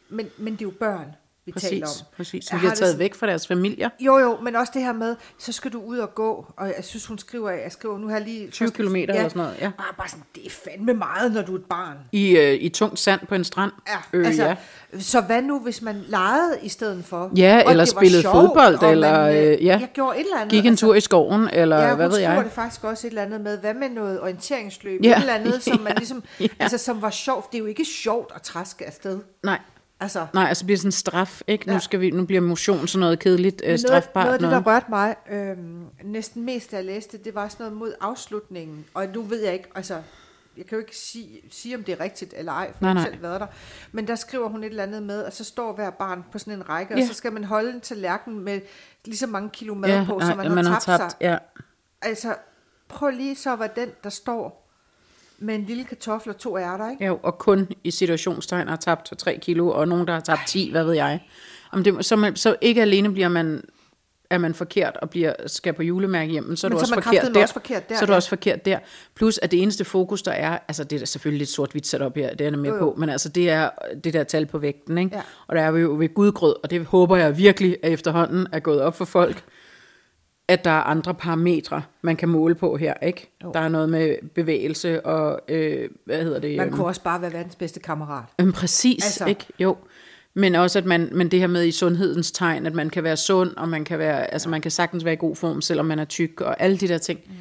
Men, 0.10 0.28
men 0.38 0.54
det 0.54 0.62
er 0.62 0.66
jo 0.66 0.74
børn 0.80 1.06
vi 1.50 1.54
præcis, 1.54 1.70
taler 1.70 1.88
om. 1.88 2.16
Præcis, 2.18 2.46
som 2.46 2.60
har 2.60 2.76
taget 2.76 3.00
væk 3.00 3.16
fra 3.16 3.28
deres 3.28 3.48
familier. 3.48 3.90
Jo, 4.00 4.18
jo, 4.18 4.38
men 4.44 4.56
også 4.56 4.72
det 4.76 4.82
her 4.82 4.94
med, 4.94 5.16
så 5.38 5.52
skal 5.52 5.74
du 5.74 5.82
ud 5.82 5.98
og 5.98 6.16
gå, 6.16 6.46
og 6.58 6.68
jeg 6.68 6.84
synes, 6.84 7.06
hun 7.06 7.18
skriver, 7.18 7.50
jeg 7.50 7.72
skriver, 7.72 7.98
nu 7.98 8.08
har 8.08 8.20
lige... 8.20 8.50
20 8.52 8.72
km 8.72 8.96
ja, 8.96 9.02
eller 9.02 9.30
sådan 9.30 9.32
noget, 9.36 9.56
ja. 9.62 9.68
Og 9.78 9.96
bare 9.98 10.10
sådan, 10.10 10.24
det 10.36 10.46
er 10.46 10.50
fandme 10.50 10.94
meget, 10.94 11.32
når 11.32 11.42
du 11.42 11.54
er 11.54 11.60
et 11.60 11.66
barn. 11.66 11.98
I, 12.12 12.38
øh, 12.38 12.54
i 12.54 12.70
tungt 12.70 13.00
sand 13.00 13.20
på 13.28 13.36
en 13.36 13.44
strand. 13.44 13.72
Ja, 13.88 13.98
øh, 14.14 14.28
altså, 14.28 14.44
ja. 14.44 14.56
Så 15.00 15.22
hvad 15.22 15.42
nu, 15.42 15.60
hvis 15.60 15.82
man 15.82 16.04
legede 16.08 16.58
i 16.62 16.70
stedet 16.70 17.06
for? 17.06 17.32
Ja, 17.36 17.62
eller 17.70 17.86
spillede 17.86 18.22
sjovt, 18.22 18.36
fodbold, 18.36 18.92
eller 18.92 19.12
man, 19.12 19.36
øh, 19.36 19.66
ja. 19.66 19.78
jeg 19.82 19.90
gjorde 19.94 20.20
et 20.20 20.24
eller 20.24 20.38
andet. 20.38 20.50
Gik 20.50 20.66
en 20.66 20.78
tur 20.78 20.94
altså, 20.94 20.98
i 20.98 21.02
skoven, 21.02 21.50
eller 21.54 21.80
ja, 21.80 21.96
hvad 21.96 22.10
ved 22.10 22.18
jeg. 22.18 22.36
Ja, 22.38 22.44
det 22.44 22.52
faktisk 22.52 22.84
også 22.84 23.08
et 23.08 23.12
eller 23.12 23.22
andet 23.22 23.42
med, 23.42 23.58
hvad 23.58 23.74
med 23.74 23.90
noget 23.90 24.22
orienteringsløb, 24.22 25.04
ja. 25.04 25.12
et 25.12 25.20
eller 25.20 25.34
andet, 25.34 25.64
som 25.70 25.80
man 25.80 25.96
ligesom, 25.98 26.24
ja. 26.40 26.48
altså 26.60 26.78
som 26.78 27.02
var 27.02 27.10
sjovt. 27.10 27.52
Det 27.52 27.58
er 27.58 27.60
jo 27.60 27.66
ikke 27.66 27.86
sjovt 27.86 28.32
at 28.36 28.42
træske 28.42 28.86
afsted. 28.86 29.20
Nej. 29.44 29.60
Altså, 30.02 30.28
Nej, 30.34 30.46
altså 30.48 30.66
bliver 30.66 30.78
sådan 30.78 30.88
en 30.88 30.92
straf, 30.92 31.42
ikke? 31.48 31.64
Ja. 31.68 31.74
Nu, 31.74 31.80
skal 31.80 32.00
vi, 32.00 32.12
nu 32.12 32.26
bliver 32.26 32.42
motion 32.42 32.88
sådan 32.88 33.00
noget 33.00 33.20
kedeligt 33.20 33.62
øh, 33.66 33.80
strafbart. 33.80 34.26
Noget 34.26 34.34
af 34.34 34.40
det, 34.40 34.52
der 34.52 34.72
rørte 34.72 34.86
mig 34.90 35.16
øh, 35.32 35.58
næsten 36.04 36.46
mest, 36.46 36.72
da 36.72 36.76
jeg 36.76 36.86
læste, 36.86 37.18
det 37.18 37.36
var 37.36 37.48
sådan 37.48 37.64
noget 37.64 37.78
mod 37.78 37.94
afslutningen. 38.02 38.86
Og 38.94 39.08
nu 39.14 39.22
ved 39.22 39.44
jeg 39.44 39.54
ikke, 39.54 39.70
altså, 39.76 40.02
jeg 40.58 40.66
kan 40.66 40.76
jo 40.76 40.80
ikke 40.80 40.98
sige, 40.98 41.42
sige 41.52 41.76
om 41.76 41.84
det 41.84 41.92
er 41.92 42.00
rigtigt 42.00 42.34
eller 42.38 42.52
ej, 42.52 42.74
for 42.74 42.86
nej, 42.86 42.94
har 42.94 43.06
selv 43.06 43.22
været 43.22 43.42
der. 43.42 43.48
Men 43.92 44.08
der 44.08 44.16
skriver 44.16 44.50
hun 44.50 44.64
et 44.64 44.70
eller 44.70 44.84
andet 44.84 45.04
med, 45.04 45.22
og 45.24 45.34
så 45.34 45.44
står 45.44 45.74
hver 45.74 45.90
barn 45.90 46.26
på 46.32 46.40
sådan 46.40 46.54
en 46.54 46.70
række, 46.70 46.94
ja. 46.94 47.02
og 47.02 47.08
så 47.08 47.14
skal 47.14 47.34
man 47.34 47.44
holde 47.44 47.74
en 47.74 47.82
tallerken 47.82 48.40
med 48.40 48.62
lige 49.06 49.18
så 49.18 49.28
mange 49.28 49.50
kilo 49.50 49.74
mad 49.74 49.90
ja, 49.90 50.06
på, 50.06 50.20
som 50.20 50.38
man, 50.38 50.52
man 50.52 50.66
har 50.66 50.74
tabt, 50.74 50.86
har 50.86 50.98
tabt 50.98 51.12
sig. 51.12 51.22
Ja. 51.22 51.38
Altså, 52.02 52.36
prøv 52.88 53.10
lige 53.10 53.36
så, 53.36 53.56
hvad 53.56 53.70
den, 53.76 53.90
der 54.04 54.10
står 54.10 54.69
med 55.42 55.56
en 55.56 55.64
lille 55.64 55.84
kartoffel 55.84 56.30
og 56.30 56.38
to 56.38 56.58
ærter, 56.58 56.90
ikke? 56.90 57.04
Ja, 57.04 57.12
og 57.24 57.38
kun 57.38 57.68
i 57.84 57.92
situationstegn 57.92 58.68
har 58.68 58.76
tabt 58.76 59.14
3 59.18 59.38
kilo, 59.42 59.70
og 59.70 59.88
nogen, 59.88 60.08
der 60.08 60.14
har 60.14 60.20
tabt 60.20 60.42
10, 60.48 60.72
hvad 60.72 60.84
ved 60.84 60.94
jeg. 60.94 61.20
Om 61.72 61.84
det, 61.84 62.06
så, 62.06 62.16
man, 62.16 62.36
så 62.36 62.56
ikke 62.62 62.82
alene 62.82 63.14
bliver 63.14 63.30
man 63.30 63.64
er 64.30 64.38
man 64.38 64.54
forkert 64.54 64.98
og 65.02 65.10
bliver, 65.10 65.34
skal 65.48 65.74
på 65.74 65.84
julemærke 65.84 66.32
hjem, 66.32 66.56
så 66.56 66.68
er 66.68 66.70
men 66.70 66.78
du 66.78 66.82
også 66.82 66.94
forkert 66.94 67.34
der. 67.34 67.42
Også 67.42 67.54
forkert 67.54 67.90
der. 67.90 67.96
Så 67.96 68.02
er 68.02 68.06
du 68.06 68.12
ja. 68.12 68.16
også 68.16 68.30
forkert 68.30 68.66
der. 68.66 68.80
Plus 69.16 69.38
at 69.38 69.52
det 69.52 69.62
eneste 69.62 69.86
fokus, 69.86 70.22
der 70.22 70.32
er, 70.32 70.58
altså 70.68 70.84
det 70.84 71.02
er 71.02 71.06
selvfølgelig 71.06 71.40
lidt 71.40 71.50
sort-hvidt 71.50 71.88
sat 71.88 72.02
op 72.02 72.16
her, 72.16 72.30
det 72.30 72.42
er 72.42 72.50
jeg 72.50 72.60
med 72.60 72.70
jo, 72.70 72.76
jo. 72.76 72.80
på, 72.80 72.96
men 72.98 73.10
altså 73.10 73.30
det 73.30 73.50
er 73.50 73.70
det 74.04 74.14
der 74.14 74.24
tal 74.24 74.46
på 74.46 74.58
vægten, 74.58 74.98
ikke? 74.98 75.16
Ja. 75.16 75.22
Og 75.48 75.56
der 75.56 75.62
er 75.62 75.72
vi 75.72 75.82
jo 75.82 75.96
ved 76.00 76.14
gudgrød, 76.14 76.56
og 76.64 76.70
det 76.70 76.86
håber 76.86 77.16
jeg 77.16 77.38
virkelig, 77.38 77.78
at 77.84 77.92
efterhånden 77.92 78.48
er 78.52 78.60
gået 78.60 78.82
op 78.82 78.96
for 78.96 79.06
folk, 79.06 79.44
at 80.50 80.66
der 80.66 80.72
er 80.72 80.84
andre 80.84 81.14
parametre, 81.14 81.82
man 82.02 82.16
kan 82.16 82.30
måle 82.30 82.56
på 82.56 82.78
her, 82.78 82.94
ikke? 83.02 83.32
Jo. 83.44 83.52
Der 83.54 83.60
er 83.60 83.70
noget 83.70 83.90
med 83.90 84.16
bevægelse 84.36 85.06
og, 85.06 85.42
øh, 85.48 85.90
hvad 86.06 86.24
hedder 86.24 86.40
det? 86.40 86.58
Man 86.58 86.68
øhm, 86.68 86.76
kunne 86.76 86.88
også 86.88 87.04
bare 87.04 87.22
være 87.22 87.34
verdens 87.34 87.56
bedste 87.56 87.80
kammerat. 87.80 88.24
Øh, 88.42 88.54
præcis, 88.54 89.06
altså. 89.06 89.26
ikke? 89.26 89.46
Jo. 89.60 89.78
Men 90.34 90.56
også, 90.56 90.80
at 90.80 90.86
man, 90.86 91.10
men 91.12 91.32
det 91.32 91.40
her 91.40 91.48
med 91.48 91.66
i 91.66 91.72
sundhedens 91.72 92.32
tegn, 92.32 92.66
at 92.66 92.74
man 92.74 92.90
kan 92.90 93.04
være 93.04 93.18
sund, 93.18 93.56
og 93.58 93.70
man 93.70 93.84
kan 93.84 94.00
være, 94.00 94.34
altså 94.34 94.50
man 94.50 94.62
kan 94.62 94.72
sagtens 94.72 95.06
være 95.06 95.14
i 95.14 95.18
god 95.18 95.36
form, 95.36 95.62
selvom 95.62 95.86
man 95.86 96.00
er 96.00 96.06
tyk, 96.06 96.42
og 96.42 96.62
alle 96.62 96.78
de 96.78 96.88
der 96.88 96.98
ting. 96.98 97.20
Mm 97.28 97.34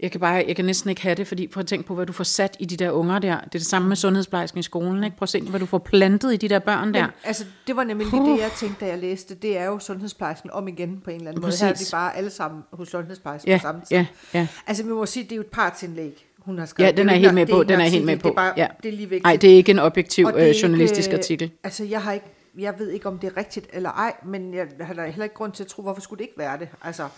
jeg 0.00 0.10
kan, 0.10 0.20
bare, 0.20 0.44
jeg 0.48 0.56
kan 0.56 0.64
næsten 0.64 0.90
ikke 0.90 1.02
have 1.02 1.14
det, 1.14 1.26
fordi 1.26 1.46
prøv 1.46 1.60
at 1.60 1.66
tænke 1.66 1.86
på, 1.86 1.94
hvad 1.94 2.06
du 2.06 2.12
får 2.12 2.24
sat 2.24 2.56
i 2.60 2.64
de 2.64 2.76
der 2.76 2.90
unger 2.90 3.18
der. 3.18 3.36
Det 3.36 3.44
er 3.44 3.48
det 3.50 3.66
samme 3.66 3.88
med 3.88 3.96
sundhedsplejersken 3.96 4.60
i 4.60 4.62
skolen. 4.62 5.04
Ikke? 5.04 5.16
Prøv 5.16 5.24
at 5.24 5.28
se, 5.28 5.40
hvad 5.40 5.60
du 5.60 5.66
får 5.66 5.78
plantet 5.78 6.34
i 6.34 6.36
de 6.36 6.48
der 6.48 6.58
børn 6.58 6.94
der. 6.94 7.00
Men, 7.02 7.10
altså, 7.24 7.44
det 7.66 7.76
var 7.76 7.84
nemlig 7.84 8.14
uh. 8.14 8.28
det, 8.28 8.38
jeg 8.38 8.50
tænkte, 8.56 8.84
da 8.84 8.90
jeg 8.90 8.98
læste. 8.98 9.34
Det 9.34 9.58
er 9.58 9.64
jo 9.64 9.78
sundhedsplejersken 9.78 10.50
om 10.50 10.68
igen 10.68 11.00
på 11.04 11.10
en 11.10 11.16
eller 11.16 11.30
anden 11.30 11.42
Præcis. 11.42 11.62
måde. 11.62 11.68
Her 11.68 11.74
er 11.74 11.78
vi 11.78 11.84
bare 11.90 12.16
alle 12.16 12.30
sammen 12.30 12.62
hos 12.72 12.88
sundhedsplejersken 12.88 13.50
ja, 13.50 13.58
på 13.58 13.62
samme 13.62 13.80
tid. 13.80 13.96
Ja, 13.96 14.06
ja. 14.34 14.46
Altså, 14.66 14.82
vi 14.82 14.92
må 14.92 15.06
sige, 15.06 15.22
det 15.22 15.32
er 15.32 15.36
jo 15.36 15.42
et 15.42 15.46
partsindlæg 15.46 16.26
hun 16.38 16.58
har 16.58 16.66
skrevet. 16.66 16.86
Ja, 16.86 16.96
den 16.96 17.08
er, 17.08 17.14
er 17.14 17.18
helt 17.18 17.34
med 17.34 17.46
på. 17.46 17.62
Den 17.62 17.80
er 17.80 17.84
helt 17.84 18.04
med 18.04 18.16
på. 18.16 18.28
Det 18.28 18.32
er, 18.32 18.34
bare, 18.34 18.52
ja. 18.56 18.66
det 18.82 18.88
er 18.88 18.92
lige 18.92 19.08
vigtigt. 19.08 19.24
Nej, 19.24 19.36
det 19.36 19.52
er 19.52 19.54
ikke 19.54 19.70
en 19.70 19.78
objektiv 19.78 20.30
øh, 20.36 20.50
journalistisk 20.50 21.08
ikke, 21.08 21.18
artikel. 21.18 21.50
Altså, 21.64 21.84
jeg 21.84 22.02
har 22.02 22.12
ikke 22.12 22.26
jeg 22.58 22.74
ved 22.78 22.90
ikke, 22.90 23.08
om 23.08 23.18
det 23.18 23.32
er 23.32 23.36
rigtigt 23.36 23.66
eller 23.72 23.90
ej, 23.90 24.14
men 24.24 24.54
jeg 24.54 24.66
har 24.80 25.06
heller 25.06 25.24
ikke 25.24 25.34
grund 25.34 25.52
til 25.52 25.62
at 25.62 25.66
tro, 25.66 25.82
hvorfor 25.82 26.00
skulle 26.00 26.18
det 26.18 26.24
ikke 26.24 26.38
være 26.38 26.58
det? 26.58 26.68
Altså, 26.82 27.08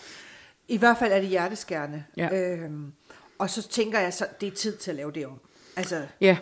i 0.67 0.77
hvert 0.77 0.97
fald 0.97 1.11
er 1.11 1.19
det 1.19 1.29
hjerteskærende. 1.29 2.03
Ja. 2.17 2.29
Øhm, 2.33 2.91
og 3.39 3.49
så 3.49 3.67
tænker 3.67 3.99
jeg 3.99 4.13
så, 4.13 4.25
det 4.41 4.47
er 4.47 4.51
tid 4.51 4.77
til 4.77 4.91
at 4.91 4.97
lave 4.97 5.11
det 5.11 5.25
om. 5.25 5.39
Altså, 5.75 6.01
ja, 6.21 6.37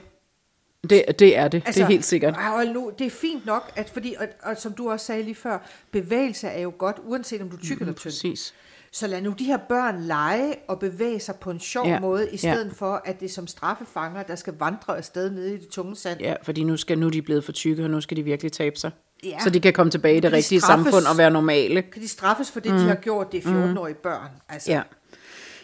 det, 0.90 1.20
det 1.20 1.38
er 1.38 1.48
det. 1.48 1.58
Altså, 1.58 1.58
det 1.58 1.62
er 1.62 1.66
altså, 1.66 1.86
helt 1.86 2.06
sikkert. 2.06 2.36
Og 2.56 2.66
nu, 2.66 2.92
det 3.00 3.08
er 3.08 3.12
fint 3.12 3.46
nok, 3.46 3.72
at 3.76 3.90
fordi, 3.90 4.16
og, 4.20 4.28
og 4.44 4.58
som 4.58 4.74
du 4.74 4.92
også 4.92 5.06
sagde 5.06 5.24
lige 5.24 5.36
før, 5.36 5.60
bevægelse 5.92 6.48
er 6.48 6.62
jo 6.62 6.74
godt, 6.78 6.98
uanset 7.04 7.42
om 7.42 7.50
du 7.50 7.56
er 7.56 7.62
tyk 7.62 7.80
mm, 7.80 7.84
eller 7.84 7.94
tynd. 7.94 8.12
Præcis. 8.12 8.54
Så 8.92 9.08
lad 9.08 9.22
nu 9.22 9.36
de 9.40 9.46
her 9.46 9.58
børn 9.58 10.02
lege 10.02 10.56
og 10.68 10.80
bevæge 10.80 11.20
sig 11.20 11.36
på 11.36 11.52
en 11.52 11.60
sjov 11.60 11.88
ja. 11.88 12.00
måde, 12.00 12.30
i 12.32 12.38
stedet 12.38 12.66
ja. 12.66 12.72
for, 12.74 13.02
at 13.06 13.20
det 13.20 13.26
er 13.26 13.30
som 13.30 13.48
straffefanger, 13.48 14.24
der 14.24 14.36
skal 14.36 14.54
vandre 14.60 14.98
afsted 14.98 15.32
nede 15.32 15.54
i 15.54 15.58
det 15.58 15.68
tunge 15.68 15.96
sand. 15.96 16.20
Ja, 16.20 16.36
fordi 16.44 16.64
nu, 16.64 16.78
skal, 16.78 17.00
nu 17.00 17.06
er 17.06 17.12
de 17.12 17.22
blevet 17.22 17.44
for 17.44 17.52
tykke, 17.52 17.84
og 17.84 17.90
nu 17.90 18.02
skal 18.02 18.18
de 18.18 18.24
virkelig 18.24 18.52
tabe 18.52 18.76
sig. 18.80 18.92
Ja. 19.24 19.38
Så 19.44 19.50
de 19.50 19.60
kan 19.60 19.74
komme 19.74 19.92
tilbage 19.92 20.18
i 20.18 20.20
det 20.20 20.34
rigtige 20.34 20.62
straffes, 20.62 20.86
samfund 20.86 21.06
og 21.06 21.18
være 21.18 21.32
normale. 21.32 21.82
Kan 21.82 22.02
de 22.02 22.08
straffes 22.08 22.52
for 22.52 22.60
det, 22.60 22.72
mm. 22.72 22.78
de 22.78 22.84
har 22.84 22.96
gjort, 22.96 23.32
det 23.32 23.46
er 23.46 23.50
14-årige 23.50 23.94
mm. 23.94 24.00
børn? 24.04 24.30
Altså. 24.50 24.72
Ja. 24.72 24.82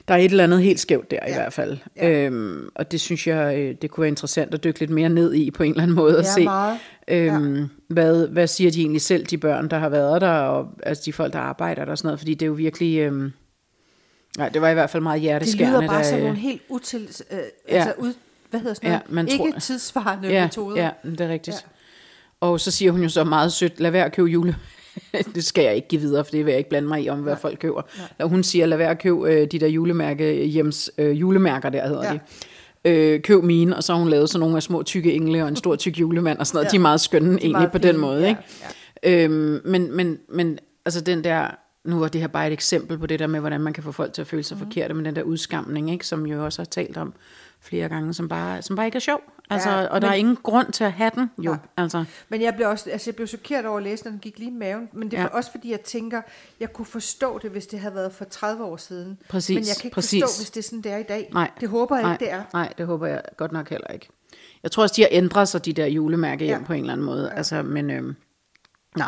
Der 0.07 0.13
er 0.13 0.17
et 0.17 0.31
eller 0.31 0.43
andet 0.43 0.61
helt 0.61 0.79
skævt 0.79 1.11
der 1.11 1.17
ja. 1.21 1.31
i 1.31 1.33
hvert 1.33 1.53
fald. 1.53 1.77
Ja. 1.95 2.25
Øhm, 2.25 2.69
og 2.75 2.91
det 2.91 3.01
synes 3.01 3.27
jeg, 3.27 3.57
øh, 3.57 3.75
det 3.81 3.91
kunne 3.91 4.01
være 4.01 4.07
interessant 4.07 4.53
at 4.53 4.63
dykke 4.63 4.79
lidt 4.79 4.91
mere 4.91 5.09
ned 5.09 5.33
i 5.33 5.51
på 5.51 5.63
en 5.63 5.71
eller 5.71 5.83
anden 5.83 5.95
måde. 5.95 6.17
At 6.17 6.25
ja, 6.25 6.31
se, 6.31 6.43
meget. 6.43 6.79
Øhm, 7.07 7.55
ja. 7.55 7.67
hvad, 7.87 8.27
hvad 8.27 8.47
siger 8.47 8.71
de 8.71 8.79
egentlig 8.79 9.01
selv, 9.01 9.25
de 9.25 9.37
børn, 9.37 9.69
der 9.69 9.77
har 9.77 9.89
været 9.89 10.21
der, 10.21 10.31
og 10.31 10.67
altså 10.83 11.03
de 11.05 11.13
folk, 11.13 11.33
der 11.33 11.39
arbejder 11.39 11.85
der 11.85 11.91
og 11.91 11.97
sådan 11.97 12.07
noget. 12.07 12.19
Fordi 12.19 12.33
det 12.33 12.41
er 12.41 12.47
jo 12.47 12.53
virkelig... 12.53 12.99
Øhm, 12.99 13.31
nej, 14.37 14.49
det 14.49 14.61
var 14.61 14.69
i 14.69 14.73
hvert 14.73 14.89
fald 14.89 15.03
meget 15.03 15.21
hjerteskærende. 15.21 15.75
Det 15.75 15.83
lyder 15.83 15.93
bare 15.93 16.03
som 16.03 16.19
nogle 16.19 16.37
helt 16.37 16.61
util... 16.69 17.09
Øh, 17.31 17.37
ja. 17.37 17.75
altså 17.75 17.93
ud, 17.97 18.13
hvad 18.49 18.59
hedder 18.59 18.73
sådan 18.73 18.89
noget? 18.89 19.01
Ja, 19.09 19.13
man 19.13 19.27
ikke 19.27 19.51
tror, 19.51 19.59
tidsvarende 19.59 20.29
ja, 20.29 20.43
metoder. 20.43 20.81
Ja, 20.83 20.89
det 21.03 21.21
er 21.21 21.29
rigtigt. 21.29 21.55
Ja. 21.55 21.81
Og 22.42 22.60
så 22.60 22.71
siger 22.71 22.92
hun 22.92 23.04
jo 23.04 23.10
så 23.10 23.23
meget 23.23 23.52
sødt, 23.52 23.79
lad 23.79 23.92
være 23.92 24.06
at 24.06 24.15
købe 24.15 24.27
jule, 24.27 24.56
det 25.35 25.44
skal 25.44 25.63
jeg 25.63 25.75
ikke 25.75 25.87
give 25.87 26.02
videre, 26.02 26.25
for 26.25 26.31
det 26.31 26.46
vil 26.46 26.52
jeg 26.52 26.58
ikke 26.58 26.69
blande 26.69 26.87
mig 26.87 27.04
i, 27.04 27.10
om 27.10 27.19
hvad 27.19 27.33
ja. 27.33 27.39
folk 27.39 27.60
køber. 27.60 27.81
Ja. 28.19 28.25
Hun 28.25 28.44
siger, 28.44 28.65
lad 28.65 28.77
være 28.77 28.89
at 28.89 29.00
købe 29.00 29.33
øh, 29.33 29.48
de 29.52 29.60
der 29.60 29.67
julemærke, 29.67 30.46
hjems 30.46 30.92
øh, 30.98 31.19
julemærker 31.19 31.69
der, 31.69 31.87
hedder 31.87 32.04
ja. 32.04 32.13
de. 32.13 32.19
Øh, 32.85 33.21
køb 33.21 33.44
mine, 33.44 33.75
og 33.75 33.83
så 33.83 33.94
har 33.94 34.00
hun 34.00 34.10
lavet 34.10 34.29
sådan 34.29 34.39
nogle 34.39 34.56
af 34.56 34.63
små 34.63 34.83
tykke 34.83 35.13
engle 35.13 35.44
og 35.44 35.48
en 35.48 35.56
stor 35.56 35.75
tyk 35.75 36.00
julemand 36.00 36.39
og 36.39 36.48
sådan 36.48 36.58
noget. 36.58 36.65
Ja. 36.65 36.71
De 36.71 36.75
er 36.75 36.81
meget 36.81 37.02
skønne 37.02 37.27
er 37.27 37.31
egentlig 37.31 37.52
meget 37.52 37.71
på 37.71 37.77
fine. 37.77 37.87
den 37.92 37.98
måde. 38.02 38.21
Ja. 38.21 38.27
Ikke? 38.27 38.42
Ja. 39.04 39.23
Øhm, 39.23 39.62
men, 39.65 39.96
men, 39.96 40.17
men 40.29 40.60
altså 40.85 41.02
den 41.02 41.23
der, 41.23 41.48
nu 41.85 42.00
var 42.00 42.08
det 42.08 42.21
her 42.21 42.27
bare 42.27 42.48
et 42.48 42.54
eksempel 42.54 42.98
på 42.98 43.08
det 43.08 43.19
der 43.19 43.27
med, 43.27 43.39
hvordan 43.39 43.62
man 43.62 43.73
kan 43.73 43.83
få 43.83 43.92
folk 43.92 44.13
til 44.13 44.21
at 44.21 44.27
føle 44.27 44.44
sig 44.44 44.58
mm. 44.58 44.63
forkerte, 44.63 44.94
men 44.94 45.06
den 45.06 45.15
der 45.15 45.23
udskamning, 45.23 45.92
ikke, 45.92 46.08
som 46.08 46.25
jo 46.25 46.46
også 46.46 46.60
har 46.60 46.65
talt 46.65 46.98
om 46.98 47.13
flere 47.62 47.89
gange, 47.89 48.13
som 48.13 48.27
bare, 48.27 48.62
som 48.62 48.75
bare 48.75 48.85
ikke 48.85 48.95
er 48.95 48.99
sjov. 48.99 49.21
Altså, 49.49 49.69
ja, 49.69 49.85
og 49.87 50.01
der 50.01 50.07
men, 50.07 50.13
er 50.13 50.17
ingen 50.17 50.35
grund 50.43 50.71
til 50.71 50.83
at 50.83 50.91
have 50.91 51.12
den, 51.15 51.31
jo. 51.37 51.51
Ja. 51.51 51.57
Altså. 51.77 52.05
Men 52.29 52.41
jeg 52.41 52.55
blev 52.55 52.67
også, 52.67 52.89
altså 52.89 53.09
jeg 53.09 53.15
blev 53.15 53.27
chokeret 53.27 53.65
over 53.65 53.77
at 53.77 53.83
læse, 53.83 54.03
når 54.03 54.12
den 54.12 54.19
gik 54.19 54.39
lige 54.39 54.51
i 54.51 54.53
maven. 54.53 54.89
Men 54.93 55.12
det 55.12 55.19
var 55.19 55.25
ja. 55.25 55.37
også 55.37 55.51
fordi, 55.51 55.71
jeg 55.71 55.81
tænker, 55.81 56.21
jeg 56.59 56.73
kunne 56.73 56.85
forstå 56.85 57.39
det, 57.39 57.51
hvis 57.51 57.67
det 57.67 57.79
havde 57.79 57.95
været 57.95 58.13
for 58.13 58.25
30 58.25 58.63
år 58.63 58.77
siden. 58.77 59.17
Præcis, 59.29 59.55
Men 59.55 59.67
jeg 59.67 59.75
kan 59.81 59.87
ikke 59.87 59.95
præcis. 59.95 60.23
forstå, 60.23 60.41
hvis 60.41 60.49
det 60.51 60.59
er 60.59 60.63
sådan, 60.63 60.81
det 60.81 60.91
er 60.91 60.97
i 60.97 61.03
dag. 61.03 61.29
Nej, 61.33 61.51
det 61.62 61.69
håber 61.69 61.95
jeg 61.95 62.03
nej, 62.03 62.13
ikke, 62.13 62.25
det 62.25 62.31
er. 62.33 62.43
Nej, 62.53 62.73
det 62.77 62.85
håber 62.85 63.07
jeg 63.07 63.21
godt 63.37 63.51
nok 63.51 63.69
heller 63.69 63.87
ikke. 63.87 64.07
Jeg 64.63 64.71
tror 64.71 64.83
også, 64.83 64.93
de 64.95 65.01
har 65.01 65.09
ændret 65.12 65.47
sig, 65.47 65.65
de 65.65 65.73
der 65.73 65.85
julemærke 65.85 66.45
hjem 66.45 66.59
Ja. 66.59 66.65
på 66.65 66.73
en 66.73 66.79
eller 66.79 66.93
anden 66.93 67.05
måde. 67.05 67.29
Ja. 67.31 67.37
Altså, 67.37 67.63
men, 67.63 67.91
øh, 67.91 68.03
nå. 68.95 69.03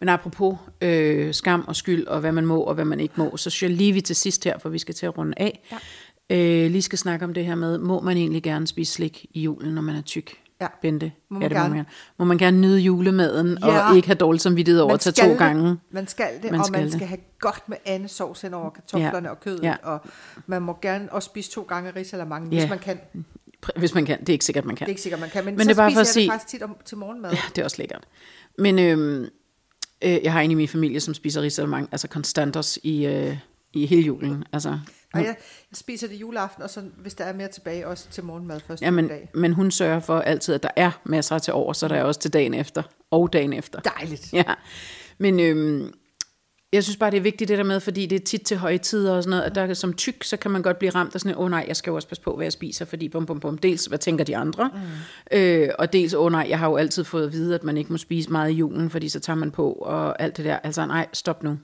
men 0.00 0.08
apropos 0.08 0.56
øh, 0.80 1.34
skam 1.34 1.64
og 1.68 1.76
skyld, 1.76 2.06
og 2.06 2.20
hvad 2.20 2.32
man 2.32 2.46
må 2.46 2.60
og 2.60 2.74
hvad 2.74 2.84
man 2.84 3.00
ikke 3.00 3.14
må, 3.16 3.36
så 3.36 3.50
synes 3.50 3.70
jeg 3.70 3.76
lige 3.78 3.92
vi 3.92 4.00
til 4.00 4.16
sidst 4.16 4.44
her, 4.44 4.58
for 4.58 4.68
vi 4.68 4.78
skal 4.78 4.94
til 4.94 5.06
at 5.06 5.18
runde 5.18 5.34
af, 5.36 5.60
ja. 5.72 5.78
Øh, 6.30 6.70
lige 6.70 6.82
skal 6.82 6.98
snakke 6.98 7.24
om 7.24 7.34
det 7.34 7.44
her 7.46 7.54
med, 7.54 7.78
må 7.78 8.00
man 8.00 8.16
egentlig 8.16 8.42
gerne 8.42 8.66
spise 8.66 8.92
slik 8.92 9.26
i 9.30 9.40
julen, 9.40 9.74
når 9.74 9.82
man 9.82 9.96
er 9.96 10.02
tyk? 10.02 10.32
Ja. 10.60 10.66
Bente, 10.82 11.12
Må 11.28 11.38
man 11.38 11.42
ja, 11.42 11.48
det 11.48 11.54
må 11.56 11.60
gerne. 11.60 11.68
man 11.74 11.76
gerne. 11.78 11.88
Må 12.18 12.24
man 12.24 12.38
gerne 12.38 12.60
nyde 12.60 12.78
julemaden, 12.80 13.58
ja. 13.62 13.88
Og 13.90 13.96
ikke 13.96 14.08
have 14.08 14.16
dårligt 14.16 14.42
samvittighed 14.42 14.80
over 14.80 14.94
at 14.94 15.00
tage 15.00 15.26
to 15.26 15.30
det. 15.30 15.38
gange? 15.38 15.76
Man 15.90 16.06
skal 16.06 16.28
det, 16.42 16.50
Man 16.50 16.60
og 16.60 16.66
skal 16.66 16.76
man 16.78 16.84
det. 16.84 16.92
skal 16.92 17.06
have 17.06 17.18
godt 17.40 17.68
med 17.68 17.76
andesovs 17.86 18.40
hen 18.40 18.54
over 18.54 18.70
kartoflerne 18.70 19.28
Ja. 19.28 19.30
og 19.34 19.40
kødet, 19.40 19.62
Ja. 19.62 19.74
og 19.82 20.00
man 20.46 20.62
må 20.62 20.78
gerne 20.82 21.12
også 21.12 21.26
spise 21.26 21.50
to 21.50 21.62
gange 21.62 21.90
risalamande, 21.96 22.48
Ja. 22.52 22.60
hvis 22.60 22.70
man 22.70 22.78
kan. 22.78 22.98
Det 23.14 23.72
Hvis 23.76 23.94
man 23.94 24.04
kan. 24.06 24.20
Det 24.20 24.28
er 24.28 24.32
ikke 24.32 24.44
sikkert, 24.44 24.64
man 24.64 24.76
kan. 24.76 24.84
er 24.84 24.88
ikke 24.88 25.02
sikkert, 25.02 25.20
man 25.20 25.30
kan, 25.30 25.44
men, 25.44 25.54
Men 25.54 25.60
så 25.64 25.68
det 25.68 25.72
er 25.72 25.76
bare 25.76 25.90
spiser 25.90 25.94
for 25.96 26.00
at 26.00 26.06
jeg 26.06 26.12
sige- 26.12 26.24
det 26.24 26.32
faktisk 26.32 26.48
tit 26.48 26.62
om, 26.62 26.76
til 26.84 26.96
morgenmad. 26.98 27.30
Ja, 27.30 27.38
det 27.48 27.58
er 27.58 27.64
også 27.64 27.76
lækkert. 27.78 28.04
Men 28.58 28.78
øhm, 28.78 29.22
øh, 30.04 30.18
jeg 30.24 30.32
har 30.32 30.40
en 30.40 30.50
i 30.50 30.54
min 30.54 30.68
familie, 30.68 31.00
som 31.00 31.14
spiser 31.14 31.42
risalemang, 31.42 31.88
altså 31.92 32.08
konstantos 32.08 32.78
i, 32.82 33.06
øh, 33.06 33.36
i 33.72 33.86
hele 33.86 34.02
julen. 34.02 34.44
Altså, 34.52 34.78
Og 35.14 35.26
jeg, 35.26 35.36
jeg 35.70 35.76
spiser 35.76 36.08
det 36.08 36.20
juleaften, 36.20 36.62
og 36.62 36.70
så 36.70 36.80
hvis 36.96 37.14
der 37.14 37.24
er 37.24 37.32
mere 37.32 37.48
tilbage, 37.48 37.86
også 37.86 38.08
til 38.10 38.24
morgenmad 38.24 38.60
første 38.60 38.84
ja, 38.84 38.90
men, 38.90 39.08
dag. 39.08 39.30
men 39.34 39.52
hun 39.52 39.70
sørger 39.70 40.00
for 40.00 40.18
altid, 40.18 40.54
at 40.54 40.62
der 40.62 40.70
er 40.76 40.90
masser 41.04 41.38
til 41.38 41.52
over, 41.52 41.72
så 41.72 41.88
der 41.88 41.96
er 41.96 42.02
også 42.02 42.20
til 42.20 42.32
dagen 42.32 42.54
efter 42.54 42.82
og 43.10 43.32
dagen 43.32 43.52
efter. 43.52 43.80
Dejligt. 43.80 44.32
Ja, 44.32 44.54
men 45.18 45.40
øhm, 45.40 45.92
jeg 46.74 46.84
synes 46.84 46.96
bare, 46.96 47.10
det 47.10 47.16
er 47.16 47.20
vigtigt 47.20 47.48
det 47.48 47.58
der 47.58 47.64
med, 47.64 47.80
fordi 47.80 48.06
det 48.06 48.16
er 48.20 48.24
tit 48.24 48.42
til 48.42 48.56
højtider 48.56 49.16
og 49.16 49.22
sådan 49.22 49.30
noget, 49.30 49.42
at 49.42 49.54
der 49.54 49.74
som 49.74 49.92
tyk, 49.92 50.24
så 50.24 50.36
kan 50.36 50.50
man 50.50 50.62
godt 50.62 50.78
blive 50.78 50.90
ramt 50.90 51.14
af 51.14 51.20
sådan, 51.20 51.36
åh 51.36 51.44
oh, 51.44 51.50
nej, 51.50 51.64
jeg 51.68 51.76
skal 51.76 51.90
jo 51.90 51.94
også 51.94 52.08
passe 52.08 52.22
på, 52.22 52.36
hvad 52.36 52.44
jeg 52.44 52.52
spiser, 52.52 52.84
fordi 52.84 53.08
bum, 53.08 53.26
bum, 53.26 53.40
bum, 53.40 53.58
dels, 53.58 53.86
hvad 53.86 53.98
tænker 53.98 54.24
de 54.24 54.36
andre, 54.36 54.70
mm. 54.74 55.38
øh, 55.38 55.68
og 55.78 55.92
dels, 55.92 56.14
åh 56.14 56.24
oh, 56.24 56.32
nej, 56.32 56.46
jeg 56.48 56.58
har 56.58 56.68
jo 56.68 56.76
altid 56.76 57.04
fået 57.04 57.26
at 57.26 57.32
vide, 57.32 57.54
at 57.54 57.64
man 57.64 57.76
ikke 57.76 57.92
må 57.92 57.98
spise 57.98 58.32
meget 58.32 58.50
i 58.50 58.54
julen, 58.54 58.90
fordi 58.90 59.08
så 59.08 59.20
tager 59.20 59.36
man 59.36 59.50
på, 59.50 59.72
og 59.72 60.22
alt 60.22 60.36
det 60.36 60.44
der. 60.44 60.56
Altså 60.56 60.86
nej, 60.86 61.06
stop 61.12 61.42
nu. 61.42 61.58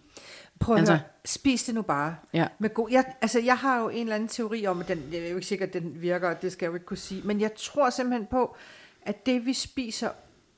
Prøv 0.60 0.74
at 0.74 0.78
Altså- 0.78 0.94
høre, 0.94 1.02
spis 1.24 1.64
det 1.64 1.74
nu 1.74 1.82
bare. 1.82 2.16
Ja. 2.32 2.46
Med 2.58 2.74
god, 2.74 2.90
jeg, 2.90 3.04
altså, 3.20 3.38
jeg 3.40 3.58
har 3.58 3.80
jo 3.80 3.88
en 3.88 4.00
eller 4.00 4.14
anden 4.14 4.28
teori 4.28 4.66
om, 4.66 4.80
at 4.80 4.88
den, 4.88 5.08
jeg 5.12 5.20
er 5.20 5.28
jo 5.28 5.36
ikke 5.36 5.46
sikker, 5.48 5.66
at 5.66 5.72
den 5.72 6.02
virker, 6.02 6.34
det 6.34 6.52
skal 6.52 6.66
jeg 6.66 6.70
jo 6.70 6.74
ikke 6.74 6.86
kunne 6.86 6.96
sige, 6.96 7.22
men 7.24 7.40
jeg 7.40 7.54
tror 7.54 7.90
simpelthen 7.90 8.26
på, 8.26 8.56
at 9.02 9.26
det 9.26 9.46
vi 9.46 9.52
spiser, 9.52 10.10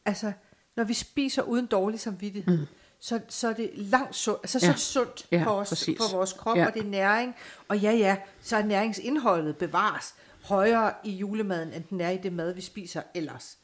altså, 0.05 0.33
når 0.77 0.85
vi 0.85 0.95
spiser 0.95 1.43
uden 1.43 1.67
dårlig 1.67 2.01
samvittighed, 2.01 2.59
mm. 2.59 2.67
så, 3.01 3.21
så 3.29 3.49
er 3.49 3.53
det 3.53 3.71
langt 3.75 4.15
sundt, 4.15 4.39
altså, 4.43 4.59
så 4.61 4.67
Ja. 4.67 4.71
er 4.71 4.75
det 4.75 4.83
sundt 4.83 5.27
Ja, 5.33 5.43
for, 5.45 5.51
os, 5.51 5.69
præcis. 5.69 5.99
for 5.99 6.17
vores 6.17 6.33
krop, 6.33 6.57
Ja. 6.57 6.67
og 6.67 6.75
det 6.75 6.83
er 6.83 6.87
næring, 6.87 7.35
og 7.69 7.79
ja, 7.79 7.93
ja, 7.93 8.17
så 8.43 8.57
er 8.57 8.63
næringsindholdet 8.63 9.57
bevares 9.57 10.15
højere 10.45 10.93
i 11.05 11.11
julemaden, 11.11 11.73
end 11.73 11.85
den 11.91 12.01
er 12.01 12.11
i 12.11 12.17
det 12.17 12.33
mad, 12.33 12.53
vi 12.55 12.61
spiser 12.61 13.03
ellers. 13.15 13.59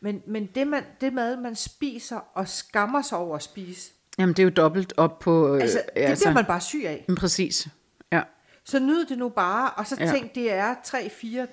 Men, 0.00 0.22
men 0.26 0.46
det, 0.46 0.66
man, 0.66 0.84
det 1.00 1.12
mad, 1.12 1.36
man 1.36 1.56
spiser 1.56 2.20
og 2.34 2.48
skammer 2.48 3.02
sig 3.02 3.18
over 3.18 3.36
at 3.36 3.42
spise, 3.42 3.90
Jamen, 4.18 4.32
det 4.34 4.38
er 4.38 4.44
jo 4.44 4.50
dobbelt 4.56 4.92
op 4.96 5.18
på... 5.18 5.54
Øh, 5.54 5.62
altså, 5.62 5.78
det 5.96 6.00
altså, 6.02 6.24
bliver 6.24 6.34
man 6.34 6.44
bare 6.44 6.60
syg 6.60 6.82
af. 6.86 7.04
Men 7.08 7.16
præcis. 7.16 7.68
Ja. 8.12 8.22
Så 8.64 8.78
nyd 8.78 9.06
det 9.06 9.18
nu 9.18 9.28
bare, 9.28 9.70
og 9.70 9.86
så 9.86 9.96
Ja. 10.00 10.10
tænk, 10.12 10.34
det 10.34 10.52
er 10.52 10.74
3-4 10.86 11.46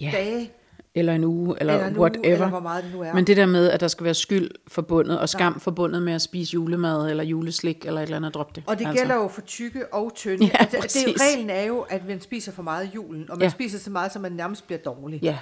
Ja. 0.00 0.10
dage, 0.14 0.52
Eller 0.94 1.12
en 1.14 1.24
uge, 1.24 1.56
eller, 1.60 1.72
eller 1.74 1.86
en 1.86 1.92
uge, 1.96 2.00
whatever. 2.02 2.34
eller 2.34 2.48
hvor 2.48 2.60
meget 2.60 2.84
det 2.84 2.92
nu 2.92 3.00
er. 3.02 3.12
Men 3.14 3.26
det 3.26 3.36
der 3.36 3.46
med, 3.46 3.70
at 3.70 3.80
der 3.80 3.88
skal 3.88 4.04
være 4.04 4.14
skyld 4.14 4.50
forbundet, 4.68 5.18
og 5.20 5.28
skam 5.28 5.60
forbundet 5.60 6.02
med 6.02 6.12
at 6.12 6.22
spise 6.22 6.54
julemad, 6.54 7.10
eller 7.10 7.24
juleslik, 7.24 7.86
eller 7.86 8.00
et 8.00 8.04
eller 8.04 8.16
andet, 8.16 8.34
drop 8.34 8.56
det. 8.56 8.64
og 8.66 8.78
det 8.78 8.86
altså. 8.86 9.00
gælder 9.02 9.14
jo 9.14 9.28
for 9.28 9.40
tykke 9.40 9.94
og 9.94 10.12
tynde. 10.14 10.44
Ja, 10.44 10.50
Altså, 10.72 11.04
det, 11.06 11.20
reglen 11.20 11.50
er 11.50 11.62
jo, 11.62 11.80
at 11.80 12.06
man 12.08 12.20
spiser 12.20 12.52
for 12.52 12.62
meget 12.62 12.84
i 12.86 12.90
julen, 12.94 13.30
og 13.30 13.36
man 13.36 13.40
Ja. 13.40 13.44
ja. 13.44 13.50
spiser 13.50 13.78
så 13.78 13.90
meget, 13.90 14.12
så 14.12 14.18
man 14.18 14.32
nærmest 14.32 14.66
bliver 14.66 14.78
dårlig. 14.78 15.20
Ja, 15.22 15.38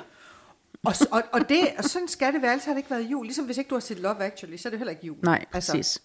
Og, 0.85 0.95
og, 1.11 1.23
og, 1.33 1.49
det, 1.49 1.59
og 1.79 1.85
sådan 1.85 2.09
skal 2.09 2.33
det 2.33 2.43
være, 2.43 2.53
ellers 2.53 2.65
har 2.65 2.73
det 2.73 2.79
ikke 2.79 2.91
været 2.91 3.03
jul. 3.11 3.25
Ligesom 3.27 3.45
hvis 3.45 3.59
ikke 3.59 3.69
du 3.69 3.75
har 3.75 3.81
set 3.81 3.99
Love 3.99 4.23
Actually, 4.25 4.57
så 4.57 4.69
er 4.69 4.71
det 4.71 4.79
heller 4.79 4.91
ikke 4.93 5.07
jul. 5.07 5.17
nej, 5.23 5.45
præcis. 5.53 6.03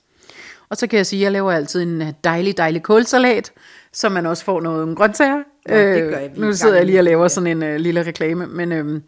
Og 0.70 0.78
så 0.78 0.88
kan 0.88 0.98
jeg 0.98 1.06
sige, 1.06 1.20
at 1.20 1.24
jeg 1.24 1.32
laver 1.32 1.52
altid 1.52 1.82
en 1.82 2.02
øh, 2.02 2.08
dejlig, 2.24 2.58
dejlig 2.58 2.84
kålsalat, 2.84 3.52
så 3.94 4.10
man 4.10 4.26
også 4.26 4.44
får 4.44 4.62
noget 4.62 4.98
grøntsager. 4.98 5.36
Nå, 5.36 5.76
det 5.76 6.12
gør 6.12 6.18
jeg, 6.18 6.32
er 6.36 6.40
nu 6.40 6.54
sidder 6.54 6.76
jeg 6.76 6.86
lige 6.86 7.00
og 7.00 7.04
laver 7.04 7.22
ja. 7.22 7.28
sådan 7.28 7.64
en 7.64 7.74
uh, 7.74 7.76
lille 7.76 8.04
reklame, 8.04 8.48
men, 8.48 8.72
øhm, 8.72 9.04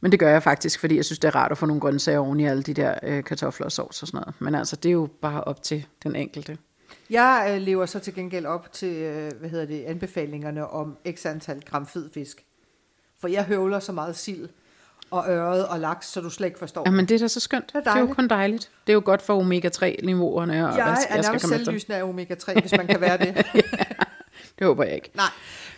men 0.00 0.12
det 0.12 0.20
gør 0.20 0.30
jeg 0.30 0.42
faktisk, 0.42 0.80
fordi 0.80 0.96
jeg 0.96 1.04
synes, 1.04 1.18
det 1.18 1.28
er 1.28 1.36
rart 1.36 1.52
at 1.52 1.58
få 1.58 1.66
nogle 1.66 1.80
grøntsager 1.80 2.18
oven 2.18 2.40
i 2.40 2.46
alle 2.46 2.62
de 2.62 2.74
der 2.74 2.94
øh, 3.02 3.24
kartofler 3.24 3.64
og 3.64 3.72
sovs 3.72 4.02
og 4.02 4.08
sådan 4.08 4.18
noget. 4.20 4.34
Men 4.38 4.54
altså, 4.54 4.76
det 4.76 4.88
er 4.88 4.92
jo 4.92 5.08
bare 5.22 5.44
op 5.44 5.62
til 5.62 5.86
den 6.02 6.16
enkelte. 6.16 6.58
Jeg 7.10 7.52
øh, 7.54 7.62
lever 7.62 7.86
så 7.86 7.98
til 7.98 8.14
gengæld 8.14 8.46
op 8.46 8.72
til, 8.72 8.96
øh, 8.96 9.30
hvad 9.40 9.50
hedder 9.50 9.66
det, 9.66 9.84
anbefalingerne 9.84 10.68
om 10.68 10.96
x 11.10 11.26
antal 11.26 11.62
gram 11.70 11.86
fed 11.86 12.10
fisk. 12.14 12.44
For 13.20 13.28
jeg 13.28 13.44
høvler 13.44 13.78
så 13.78 13.92
meget 13.92 14.16
sild 14.16 14.48
og 15.10 15.24
øret 15.28 15.66
og 15.66 15.80
laks, 15.80 16.06
så 16.06 16.20
du 16.20 16.30
slet 16.30 16.46
ikke 16.46 16.58
forstår. 16.58 16.82
Jamen, 16.86 17.06
det 17.06 17.14
er 17.14 17.18
da 17.18 17.28
så 17.28 17.40
skønt. 17.40 17.66
Det 17.66 17.74
er 17.74 17.80
det 17.80 17.88
er 17.88 18.00
jo 18.00 18.14
kun 18.14 18.28
dejligt. 18.28 18.70
Det 18.86 18.92
er 18.92 18.94
jo 18.94 19.02
godt 19.04 19.22
for 19.22 19.40
omega-3-niveauerne. 19.42 20.52
Og 20.68 20.76
jeg 20.76 20.84
hvad 20.84 20.92
er 20.92 20.96
skal 21.00 21.22
nærmest 21.22 21.48
selvlysende 21.48 21.98
af 21.98 22.02
omega-3, 22.02 22.60
hvis 22.60 22.72
man 22.76 22.86
kan 22.86 23.00
være 23.00 23.18
det. 23.18 23.36
Det 24.58 24.66
håber 24.66 24.84
jeg 24.84 24.94
ikke. 24.94 25.10
Nej, 25.14 25.26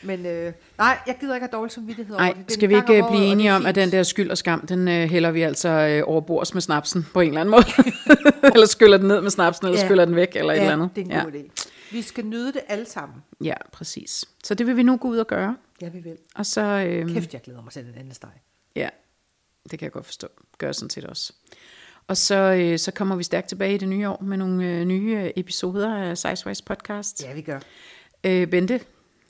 men 0.02 0.26
øh, 0.26 0.52
nej, 0.78 0.98
jeg 1.06 1.16
gider 1.20 1.34
ikke 1.34 1.44
have 1.46 1.58
dårlig 1.58 1.72
samvittighed 1.72 2.14
over 2.14 2.22
Nej, 2.22 2.32
det. 2.32 2.44
det. 2.46 2.50
er 2.50 2.54
skal 2.54 2.68
vi 2.68 2.74
ikke 2.74 2.80
om 2.82 2.86
blive 2.86 3.04
året, 3.04 3.18
det 3.20 3.30
enige 3.32 3.48
er 3.48 3.54
om, 3.54 3.66
at 3.66 3.74
den 3.74 3.92
der 3.92 4.02
skyld 4.02 4.30
og 4.30 4.38
skam, 4.38 4.66
den 4.66 4.88
øh, 4.88 5.10
hælder 5.10 5.30
vi 5.30 5.42
altså 5.42 5.68
øh, 5.68 6.02
over 6.06 6.20
bords 6.20 6.54
med 6.54 6.62
snapsen 6.62 7.06
på 7.12 7.20
en 7.20 7.28
eller 7.28 7.40
anden 7.40 7.50
måde? 7.50 7.64
eller 8.54 8.66
skyller 8.66 8.96
den 8.96 9.08
ned 9.08 9.20
med 9.20 9.30
snapsen, 9.30 9.66
eller 9.66 9.78
Ja. 9.80 9.86
skyller 9.86 10.04
den 10.04 10.16
væk, 10.16 10.36
eller 10.36 10.52
et 10.52 10.56
ja, 10.56 10.62
eller 10.62 10.72
andet? 10.72 10.90
det 10.96 11.00
er 11.00 11.04
en 11.04 11.10
ja. 11.12 11.22
god 11.22 11.32
idé. 11.32 11.68
Vi 11.92 12.02
skal 12.02 12.24
nyde 12.26 12.46
det 12.52 12.60
alle 12.68 12.86
sammen. 12.86 13.16
ja, 13.44 13.54
præcis. 13.72 14.24
Så 14.44 14.54
det 14.54 14.66
vil 14.66 14.76
vi 14.76 14.82
nu 14.82 14.96
gå 14.96 15.08
ud 15.08 15.18
og 15.18 15.26
gøre. 15.26 15.56
Ja, 15.82 15.88
vi 15.88 15.98
vil. 15.98 16.16
Og 16.34 16.46
så, 16.46 16.60
øh, 16.60 17.08
Kæft, 17.14 17.32
jeg 17.32 17.40
glæder 17.42 17.62
mig 17.62 17.72
til 17.72 17.84
den 17.84 17.94
anden 17.98 18.14
steg. 18.14 18.30
ja, 18.76 18.88
det 19.70 19.78
kan 19.78 19.86
jeg 19.86 19.92
godt 19.92 20.04
forstå. 20.04 20.28
Gør 20.58 20.66
jeg 20.66 20.74
sådan 20.74 20.90
set 20.90 21.04
også. 21.04 21.32
Og 22.08 22.16
så, 22.16 22.34
øh, 22.34 22.78
så 22.78 22.92
kommer 22.92 23.16
vi 23.16 23.22
stærkt 23.22 23.48
tilbage 23.48 23.74
i 23.74 23.78
det 23.78 23.88
nye 23.88 24.08
år 24.08 24.22
med 24.22 24.36
nogle 24.36 24.66
øh, 24.66 24.84
nye 24.84 25.32
episoder 25.36 25.94
af 25.96 26.18
Sizewise 26.18 26.64
Podcast. 26.64 27.22
Ja, 27.24 27.34
vi 27.34 27.42
gør. 27.42 27.60
Øh, 28.24 28.48
Bente, 28.50 28.80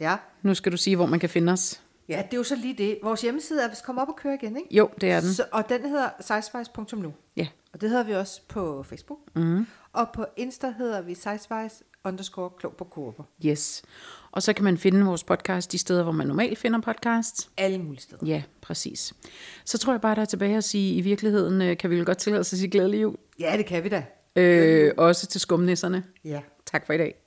Ja. 0.01 0.17
nu 0.43 0.55
skal 0.55 0.73
du 0.73 0.77
sige, 0.77 0.97
hvor 0.97 1.07
man 1.07 1.21
kan 1.21 1.29
finde 1.29 1.53
os. 1.53 1.81
ja, 2.09 2.23
det 2.27 2.33
er 2.33 2.37
jo 2.37 2.43
så 2.45 2.57
lige 2.57 2.75
det. 2.79 2.99
Vores 3.03 3.23
hjemmeside 3.23 3.63
er 3.63 3.69
vist 3.69 3.85
kommet 3.85 4.03
op 4.03 4.09
og 4.09 4.17
køre 4.17 4.35
igen, 4.35 4.57
ikke? 4.57 4.75
Jo, 4.77 4.91
det 5.01 5.11
er 5.11 5.21
den. 5.21 5.35
Så, 5.35 5.45
og 5.53 5.69
den 5.69 5.81
hedder 5.89 6.09
sizewise.nu. 6.21 7.15
Ja, 7.37 7.47
Og 7.73 7.81
det 7.81 7.91
hedder 7.91 8.05
vi 8.05 8.13
også 8.15 8.41
på 8.49 8.83
Facebook. 8.83 9.19
Mm. 9.35 9.67
Og 9.93 10.09
på 10.15 10.27
Insta 10.37 10.75
hedder 10.79 11.01
vi 11.01 11.15
sizewise 11.15 11.85
underscore 12.05 12.51
klog 12.59 12.77
på 12.77 12.85
kurver. 12.85 13.25
yes. 13.47 13.83
Og 14.33 14.43
så 14.43 14.53
kan 14.53 14.65
man 14.65 14.79
finde 14.79 15.05
vores 15.05 15.25
podcast 15.25 15.73
de 15.73 15.79
steder, 15.79 16.03
hvor 16.03 16.13
man 16.13 16.27
normalt 16.27 16.59
finder 16.59 16.81
podcasts. 16.81 17.51
Alle 17.57 17.79
mulige 17.79 18.01
steder. 18.03 18.27
Ja, 18.27 18.43
præcis. 18.61 19.13
Så 19.65 19.79
tror 19.79 19.93
jeg 19.93 20.01
bare, 20.01 20.15
der 20.15 20.21
er 20.21 20.25
tilbage 20.27 20.57
at 20.57 20.65
sige, 20.65 20.95
i 20.95 21.01
virkeligheden 21.01 21.63
øh, 21.63 21.77
kan 21.77 21.91
vi 21.91 21.97
vel 21.97 22.05
godt 22.05 22.19
tillade 22.19 22.41
os 22.41 22.53
at 22.53 22.59
sige 22.59 22.71
glædelig 22.71 23.03
jul. 23.03 23.17
Ja, 23.41 23.57
det 23.57 23.67
kan 23.67 23.85
vi 23.85 23.89
da. 23.89 24.05
Øh, 24.37 24.93
også 24.97 25.27
til 25.27 25.41
skumnisserne. 25.41 26.05
Ja. 26.25 26.41
Tak 26.67 26.87
for 26.87 26.93
i 26.93 26.99
dag. 26.99 27.22